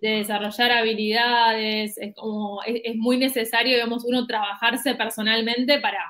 desarrollar 0.10 0.72
habilidades, 0.72 1.98
es 1.98 2.16
como, 2.16 2.62
es, 2.66 2.96
muy 2.96 3.18
necesario, 3.18 3.76
digamos, 3.76 4.04
uno 4.06 4.26
trabajarse 4.26 4.96
personalmente 4.96 5.80
para, 5.80 6.04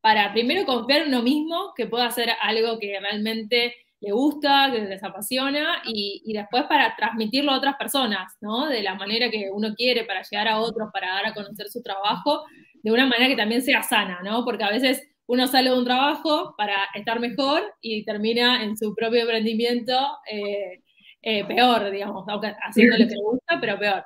para 0.00 0.32
primero 0.32 0.64
confiar 0.66 1.02
en 1.02 1.08
uno 1.08 1.22
mismo, 1.22 1.72
que 1.76 1.86
pueda 1.86 2.06
hacer 2.06 2.30
algo 2.42 2.78
que 2.78 2.98
realmente 2.98 3.74
le 4.00 4.12
gusta, 4.12 4.70
que 4.72 4.80
les 4.80 5.02
apasiona, 5.04 5.82
y, 5.84 6.22
y, 6.24 6.32
después 6.32 6.64
para 6.64 6.96
transmitirlo 6.96 7.52
a 7.52 7.58
otras 7.58 7.76
personas, 7.76 8.36
¿no? 8.40 8.66
De 8.66 8.82
la 8.82 8.94
manera 8.94 9.30
que 9.30 9.50
uno 9.52 9.74
quiere, 9.74 10.04
para 10.04 10.22
llegar 10.22 10.48
a 10.48 10.60
otros, 10.60 10.88
para 10.92 11.14
dar 11.14 11.26
a 11.26 11.34
conocer 11.34 11.68
su 11.68 11.82
trabajo, 11.82 12.44
de 12.82 12.90
una 12.90 13.06
manera 13.06 13.28
que 13.28 13.36
también 13.36 13.62
sea 13.62 13.82
sana, 13.82 14.20
¿no? 14.24 14.44
Porque 14.44 14.64
a 14.64 14.70
veces 14.70 15.02
uno 15.26 15.46
sale 15.46 15.70
de 15.70 15.78
un 15.78 15.84
trabajo 15.84 16.54
para 16.56 16.74
estar 16.94 17.20
mejor 17.20 17.62
y 17.80 18.04
termina 18.04 18.64
en 18.64 18.76
su 18.76 18.94
propio 18.96 19.20
emprendimiento 19.20 19.96
eh, 20.28 20.82
eh, 21.22 21.44
peor, 21.44 21.90
digamos, 21.90 22.24
aunque 22.28 22.54
haciendo 22.62 22.96
lo 22.96 23.06
que 23.06 23.14
le 23.14 23.22
gusta, 23.22 23.58
pero 23.60 23.78
peor. 23.78 24.04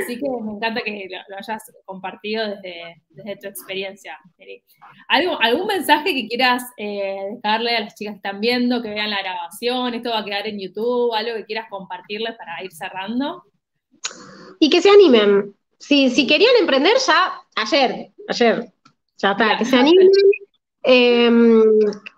Así 0.00 0.18
que 0.18 0.28
me 0.28 0.52
encanta 0.52 0.80
que 0.82 1.08
lo, 1.28 1.36
hayas 1.36 1.62
compartido 1.84 2.48
desde, 2.48 3.02
desde, 3.10 3.36
tu 3.36 3.48
experiencia, 3.48 4.18
¿Algo, 5.08 5.40
¿Algún 5.40 5.66
mensaje 5.66 6.14
que 6.14 6.26
quieras 6.26 6.62
eh, 6.76 7.16
dejarle 7.42 7.76
a 7.76 7.80
las 7.80 7.94
chicas 7.94 8.14
que 8.14 8.28
están 8.28 8.40
viendo, 8.40 8.82
que 8.82 8.90
vean 8.90 9.10
la 9.10 9.22
grabación? 9.22 9.94
¿Esto 9.94 10.10
va 10.10 10.20
a 10.20 10.24
quedar 10.24 10.46
en 10.46 10.58
YouTube? 10.58 11.14
¿Algo 11.14 11.36
que 11.36 11.44
quieras 11.44 11.66
compartirles 11.70 12.34
para 12.36 12.62
ir 12.62 12.72
cerrando? 12.72 13.44
Y 14.58 14.70
que 14.70 14.80
se 14.80 14.90
animen. 14.90 15.54
Si, 15.78 16.10
si 16.10 16.26
querían 16.26 16.56
emprender 16.58 16.94
ya, 17.06 17.40
ayer, 17.54 18.10
ayer, 18.28 18.72
ya 19.16 19.32
está, 19.32 19.58
que 19.58 19.64
se 19.64 19.76
animen, 19.76 20.08
em, 20.82 21.62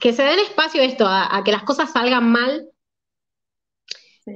que 0.00 0.12
se 0.12 0.22
den 0.22 0.38
espacio 0.38 0.80
a 0.80 0.84
esto, 0.84 1.06
a, 1.06 1.36
a 1.36 1.44
que 1.44 1.52
las 1.52 1.64
cosas 1.64 1.92
salgan 1.92 2.30
mal, 2.30 2.69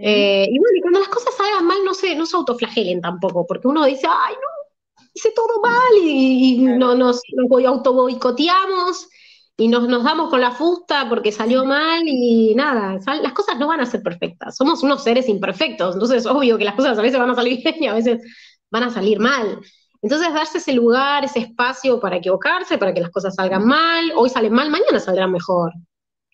Eh, 0.00 0.46
y 0.50 0.58
bueno, 0.58 0.76
y 0.76 0.80
cuando 0.80 1.00
las 1.00 1.08
cosas 1.08 1.34
salgan 1.36 1.66
mal, 1.66 1.78
no 1.84 1.94
se, 1.94 2.14
no 2.14 2.26
se 2.26 2.36
autoflagelen 2.36 3.00
tampoco, 3.00 3.46
porque 3.46 3.68
uno 3.68 3.84
dice, 3.84 4.06
ay, 4.08 4.34
no, 4.34 5.04
hice 5.14 5.32
todo 5.34 5.60
mal 5.62 5.92
y, 6.02 6.58
no, 6.58 6.94
nos, 6.94 7.22
nos 7.34 7.64
auto 7.64 7.92
boicoteamos 7.92 9.08
y 9.56 9.68
nos, 9.68 9.88
nos 9.88 10.02
damos 10.02 10.30
con 10.30 10.40
la 10.40 10.50
fusta 10.50 11.08
porque 11.08 11.30
salió 11.30 11.64
mal 11.64 12.02
y 12.04 12.54
nada, 12.54 12.98
las 13.22 13.32
cosas 13.32 13.58
no 13.58 13.68
van 13.68 13.80
a 13.80 13.86
ser 13.86 14.02
perfectas, 14.02 14.56
somos 14.56 14.82
unos 14.82 15.04
seres 15.04 15.28
imperfectos, 15.28 15.94
entonces 15.94 16.26
obvio 16.26 16.58
que 16.58 16.64
las 16.64 16.74
cosas 16.74 16.98
a 16.98 17.02
veces 17.02 17.18
van 17.18 17.30
a 17.30 17.34
salir 17.34 17.62
bien 17.64 17.76
y 17.80 17.86
a 17.86 17.94
veces 17.94 18.22
van 18.70 18.84
a 18.84 18.90
salir 18.90 19.20
mal. 19.20 19.60
Entonces 20.02 20.34
darse 20.34 20.58
ese 20.58 20.74
lugar, 20.74 21.24
ese 21.24 21.38
espacio 21.38 21.98
para 21.98 22.16
equivocarse, 22.16 22.76
para 22.76 22.92
que 22.92 23.00
las 23.00 23.10
cosas 23.10 23.34
salgan 23.36 23.64
mal, 23.64 24.12
hoy 24.16 24.28
salen 24.28 24.52
mal, 24.52 24.68
mañana 24.68 25.00
saldrán 25.00 25.32
mejor. 25.32 25.72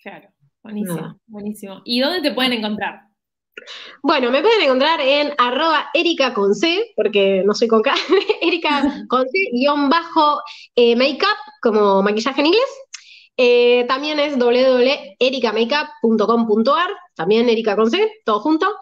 Claro, 0.02 0.28
buenísimo, 0.60 1.20
buenísimo. 1.28 1.80
¿Y 1.84 2.00
dónde 2.00 2.20
te 2.20 2.34
pueden 2.34 2.54
encontrar? 2.54 3.09
Bueno, 4.02 4.30
me 4.30 4.40
pueden 4.40 4.62
encontrar 4.62 5.00
en 5.00 5.32
arroba 5.38 5.90
Erika 5.92 6.32
con 6.32 6.54
C, 6.54 6.92
porque 6.96 7.42
no 7.44 7.52
soy 7.54 7.68
con 7.68 7.82
K, 7.82 7.94
Erika 8.42 9.04
con 9.08 9.28
C, 9.28 9.38
guion 9.52 9.88
bajo 9.88 10.40
eh, 10.74 10.96
makeup, 10.96 11.36
como 11.60 12.02
maquillaje 12.02 12.40
en 12.40 12.46
inglés. 12.46 12.68
Eh, 13.36 13.84
también 13.88 14.18
es 14.18 14.36
www.ericamakeup.com.ar, 14.38 16.90
también 17.14 17.48
Erika 17.48 17.76
con 17.76 17.90
C, 17.90 18.10
todo 18.24 18.40
junto. 18.40 18.74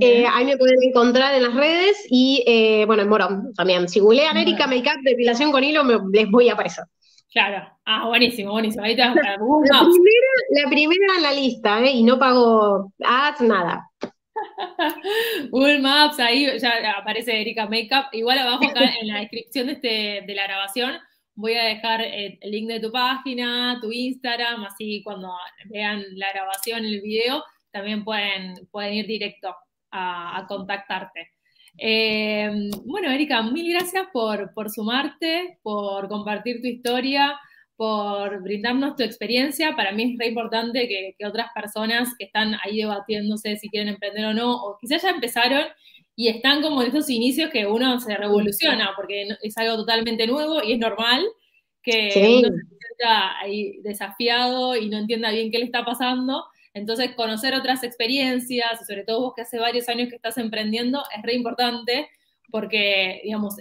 Eh, 0.00 0.26
ahí 0.32 0.44
me 0.44 0.56
pueden 0.56 0.82
encontrar 0.82 1.34
en 1.34 1.42
las 1.42 1.54
redes 1.54 2.06
y, 2.10 2.44
eh, 2.46 2.84
bueno, 2.86 3.02
en 3.02 3.08
Morón 3.08 3.52
también. 3.54 3.88
Si 3.88 3.98
googlean 4.00 4.36
Erika 4.36 4.66
Makeup 4.66 5.02
depilación 5.02 5.52
con 5.52 5.64
hilo, 5.64 5.84
les 6.12 6.30
voy 6.30 6.48
a 6.48 6.54
aparecer. 6.54 6.84
Claro. 7.32 7.68
Ah, 7.84 8.06
buenísimo, 8.06 8.52
buenísimo. 8.52 8.84
Ahí 8.84 8.94
te 8.94 9.02
la, 9.02 9.12
la, 9.12 9.18
primera, 9.18 9.38
la 10.50 10.70
primera 10.70 11.16
en 11.16 11.22
la 11.22 11.32
lista, 11.32 11.80
¿eh? 11.80 11.90
Y 11.90 12.04
no 12.04 12.16
pago 12.16 12.92
ads, 13.04 13.40
nada. 13.40 13.90
Google 15.50 15.80
Maps, 15.80 16.18
ahí 16.20 16.46
ya 16.58 16.92
aparece 16.98 17.40
Erika 17.40 17.66
Makeup. 17.66 18.06
Igual 18.12 18.38
abajo 18.38 18.68
acá 18.68 18.84
en 19.00 19.08
la 19.08 19.20
descripción 19.20 19.66
de, 19.66 19.72
este, 19.74 20.22
de 20.26 20.34
la 20.34 20.46
grabación 20.46 20.92
Voy 21.36 21.54
a 21.54 21.64
dejar 21.64 22.00
el 22.00 22.38
link 22.44 22.68
de 22.68 22.78
tu 22.78 22.92
página, 22.92 23.78
tu 23.80 23.90
Instagram, 23.90 24.64
así 24.64 25.02
cuando 25.02 25.34
vean 25.64 26.04
la 26.12 26.32
grabación, 26.32 26.84
el 26.84 27.00
video, 27.00 27.42
también 27.72 28.04
pueden, 28.04 28.68
pueden 28.70 28.94
ir 28.94 29.06
directo 29.08 29.52
a, 29.90 30.44
contactarte. 30.46 31.32
Eh, 31.76 32.70
bueno, 32.84 33.10
Erika, 33.10 33.42
mil 33.42 33.72
gracias 33.72 34.06
por, 34.12 34.52
sumarte, 34.70 35.58
por 35.64 36.08
compartir 36.08 36.60
tu 36.62 36.68
historia, 36.68 37.36
por 37.76 38.42
brindarnos 38.42 38.96
tu 38.96 39.02
experiencia. 39.02 39.74
Para 39.76 39.92
mí 39.92 40.12
es 40.12 40.18
re 40.18 40.28
importante 40.28 40.88
que, 40.88 41.14
que, 41.18 41.26
otras 41.26 41.48
personas 41.54 42.14
que 42.18 42.26
están 42.26 42.56
ahí 42.62 42.78
debatiéndose 42.78 43.56
si 43.56 43.68
quieren 43.68 43.88
emprender 43.88 44.26
o 44.26 44.34
no, 44.34 44.54
o 44.54 44.78
quizás 44.80 45.02
ya 45.02 45.10
empezaron 45.10 45.64
y 46.16 46.28
están 46.28 46.62
como 46.62 46.82
en 46.82 46.88
estos 46.88 47.10
inicios 47.10 47.50
que 47.50 47.66
uno 47.66 47.98
se 48.00 48.16
revoluciona, 48.16 48.92
porque 48.96 49.28
es 49.42 49.58
algo 49.58 49.76
totalmente 49.76 50.26
nuevo 50.26 50.62
y 50.62 50.72
es 50.72 50.78
normal 50.78 51.24
que 51.82 52.12
uno 52.38 52.48
se 52.48 52.76
sienta 52.76 53.38
ahí 53.40 53.80
desafiado 53.82 54.76
y 54.76 54.88
no 54.88 54.98
entienda 54.98 55.30
bien 55.30 55.50
qué 55.50 55.58
le 55.58 55.64
está 55.64 55.84
pasando. 55.84 56.44
Entonces, 56.72 57.14
conocer 57.14 57.54
otras 57.54 57.84
experiencias, 57.84 58.80
y 58.80 58.84
sobre 58.84 59.04
todo 59.04 59.20
vos 59.20 59.32
que 59.36 59.42
hace 59.42 59.58
varios 59.58 59.88
años 59.88 60.08
que 60.08 60.16
estás 60.16 60.38
emprendiendo, 60.38 61.02
es 61.16 61.22
re 61.22 61.34
importante 61.34 62.08
porque, 62.54 63.20
digamos, 63.24 63.56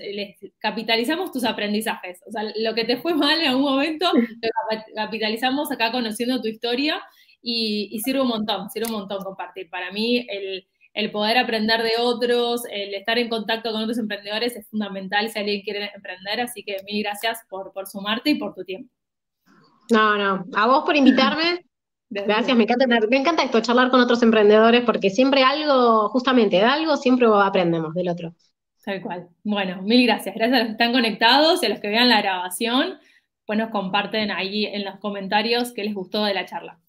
capitalizamos 0.60 1.32
tus 1.32 1.46
aprendizajes. 1.46 2.22
O 2.28 2.32
sea, 2.32 2.44
lo 2.58 2.76
que 2.76 2.86
te 2.86 2.98
fue 2.98 3.16
mal 3.16 3.42
en 3.42 3.48
algún 3.48 3.64
momento, 3.64 4.06
lo 4.14 4.84
capitalizamos 4.94 5.72
acá 5.72 5.92
conociendo 5.92 6.40
tu 6.40 6.48
historia 6.48 7.02
y, 7.42 7.90
y 7.92 8.00
sirve 8.02 8.22
un 8.22 8.28
montón, 8.28 8.70
sirve 8.70 8.86
un 8.86 9.00
montón 9.00 9.24
compartir. 9.24 9.68
Para 9.72 9.92
mí, 9.92 10.28
el, 10.30 10.68
el 10.94 11.12
poder 11.12 11.40
aprender 11.40 11.82
de 11.82 11.94
otros, 11.98 12.66
el 12.70 12.94
estar 12.94 13.18
en 13.18 13.30
contacto 13.30 13.72
con 13.72 13.82
otros 13.82 13.98
emprendedores 13.98 14.56
es 14.56 14.70
fundamental 14.70 15.28
si 15.32 15.40
alguien 15.40 15.64
quiere 15.64 15.90
emprender, 15.96 16.42
así 16.42 16.64
que 16.64 16.78
mil 16.86 17.02
gracias 17.02 17.40
por, 17.50 17.74
por 17.74 17.88
sumarte 17.88 18.30
y 18.30 18.36
por 18.36 18.54
tu 18.54 18.64
tiempo. 18.64 18.94
No, 19.90 20.20
no, 20.20 20.46
a 20.56 20.68
vos 20.68 20.84
por 20.86 20.96
invitarme. 20.96 21.66
Gracias, 22.12 22.56
me 22.56 22.66
encanta, 22.66 22.86
me 23.10 23.18
encanta 23.18 23.42
esto, 23.42 23.60
charlar 23.60 23.90
con 23.90 24.00
otros 24.00 24.22
emprendedores, 24.22 24.84
porque 24.86 25.10
siempre 25.10 25.42
algo, 25.42 26.10
justamente 26.10 26.58
de 26.58 26.62
algo, 26.62 26.96
siempre 26.96 27.26
aprendemos 27.28 27.96
del 27.96 28.08
otro. 28.08 28.36
Tal 28.84 29.02
cual. 29.02 29.30
Bueno, 29.44 29.82
mil 29.82 30.06
gracias. 30.06 30.36
Gracias 30.36 30.56
a 30.56 30.60
los 30.60 30.68
que 30.68 30.72
están 30.74 30.92
conectados 30.92 31.64
y 31.64 31.66
a 31.66 31.70
los 31.70 31.80
que 31.80 31.88
vean 31.88 32.10
la 32.10 32.22
grabación, 32.22 32.98
pues 33.46 33.58
nos 33.58 33.70
comparten 33.70 34.32
ahí 34.32 34.66
en 34.66 34.84
los 34.84 34.98
comentarios 35.00 35.72
qué 35.74 35.84
les 35.84 35.94
gustó 35.94 36.26
de 36.26 36.34
la 36.34 36.46
charla. 36.46 36.80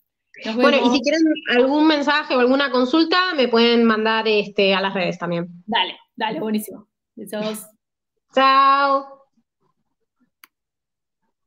Bueno, 0.57 0.79
y 0.85 0.91
si 0.91 1.01
quieren 1.01 1.23
algún 1.51 1.87
mensaje 1.87 2.35
o 2.35 2.41
alguna 2.41 2.71
consulta, 2.71 3.35
me 3.37 3.47
pueden 3.47 3.85
mandar 3.85 4.27
este, 4.27 4.75
a 4.75 4.81
las 4.81 4.93
redes 4.93 5.19
también. 5.19 5.47
Dale, 5.67 5.97
dale, 6.17 6.41
buenísimo. 6.41 6.89
Besos. 7.15 7.67
Chao. 8.35 9.14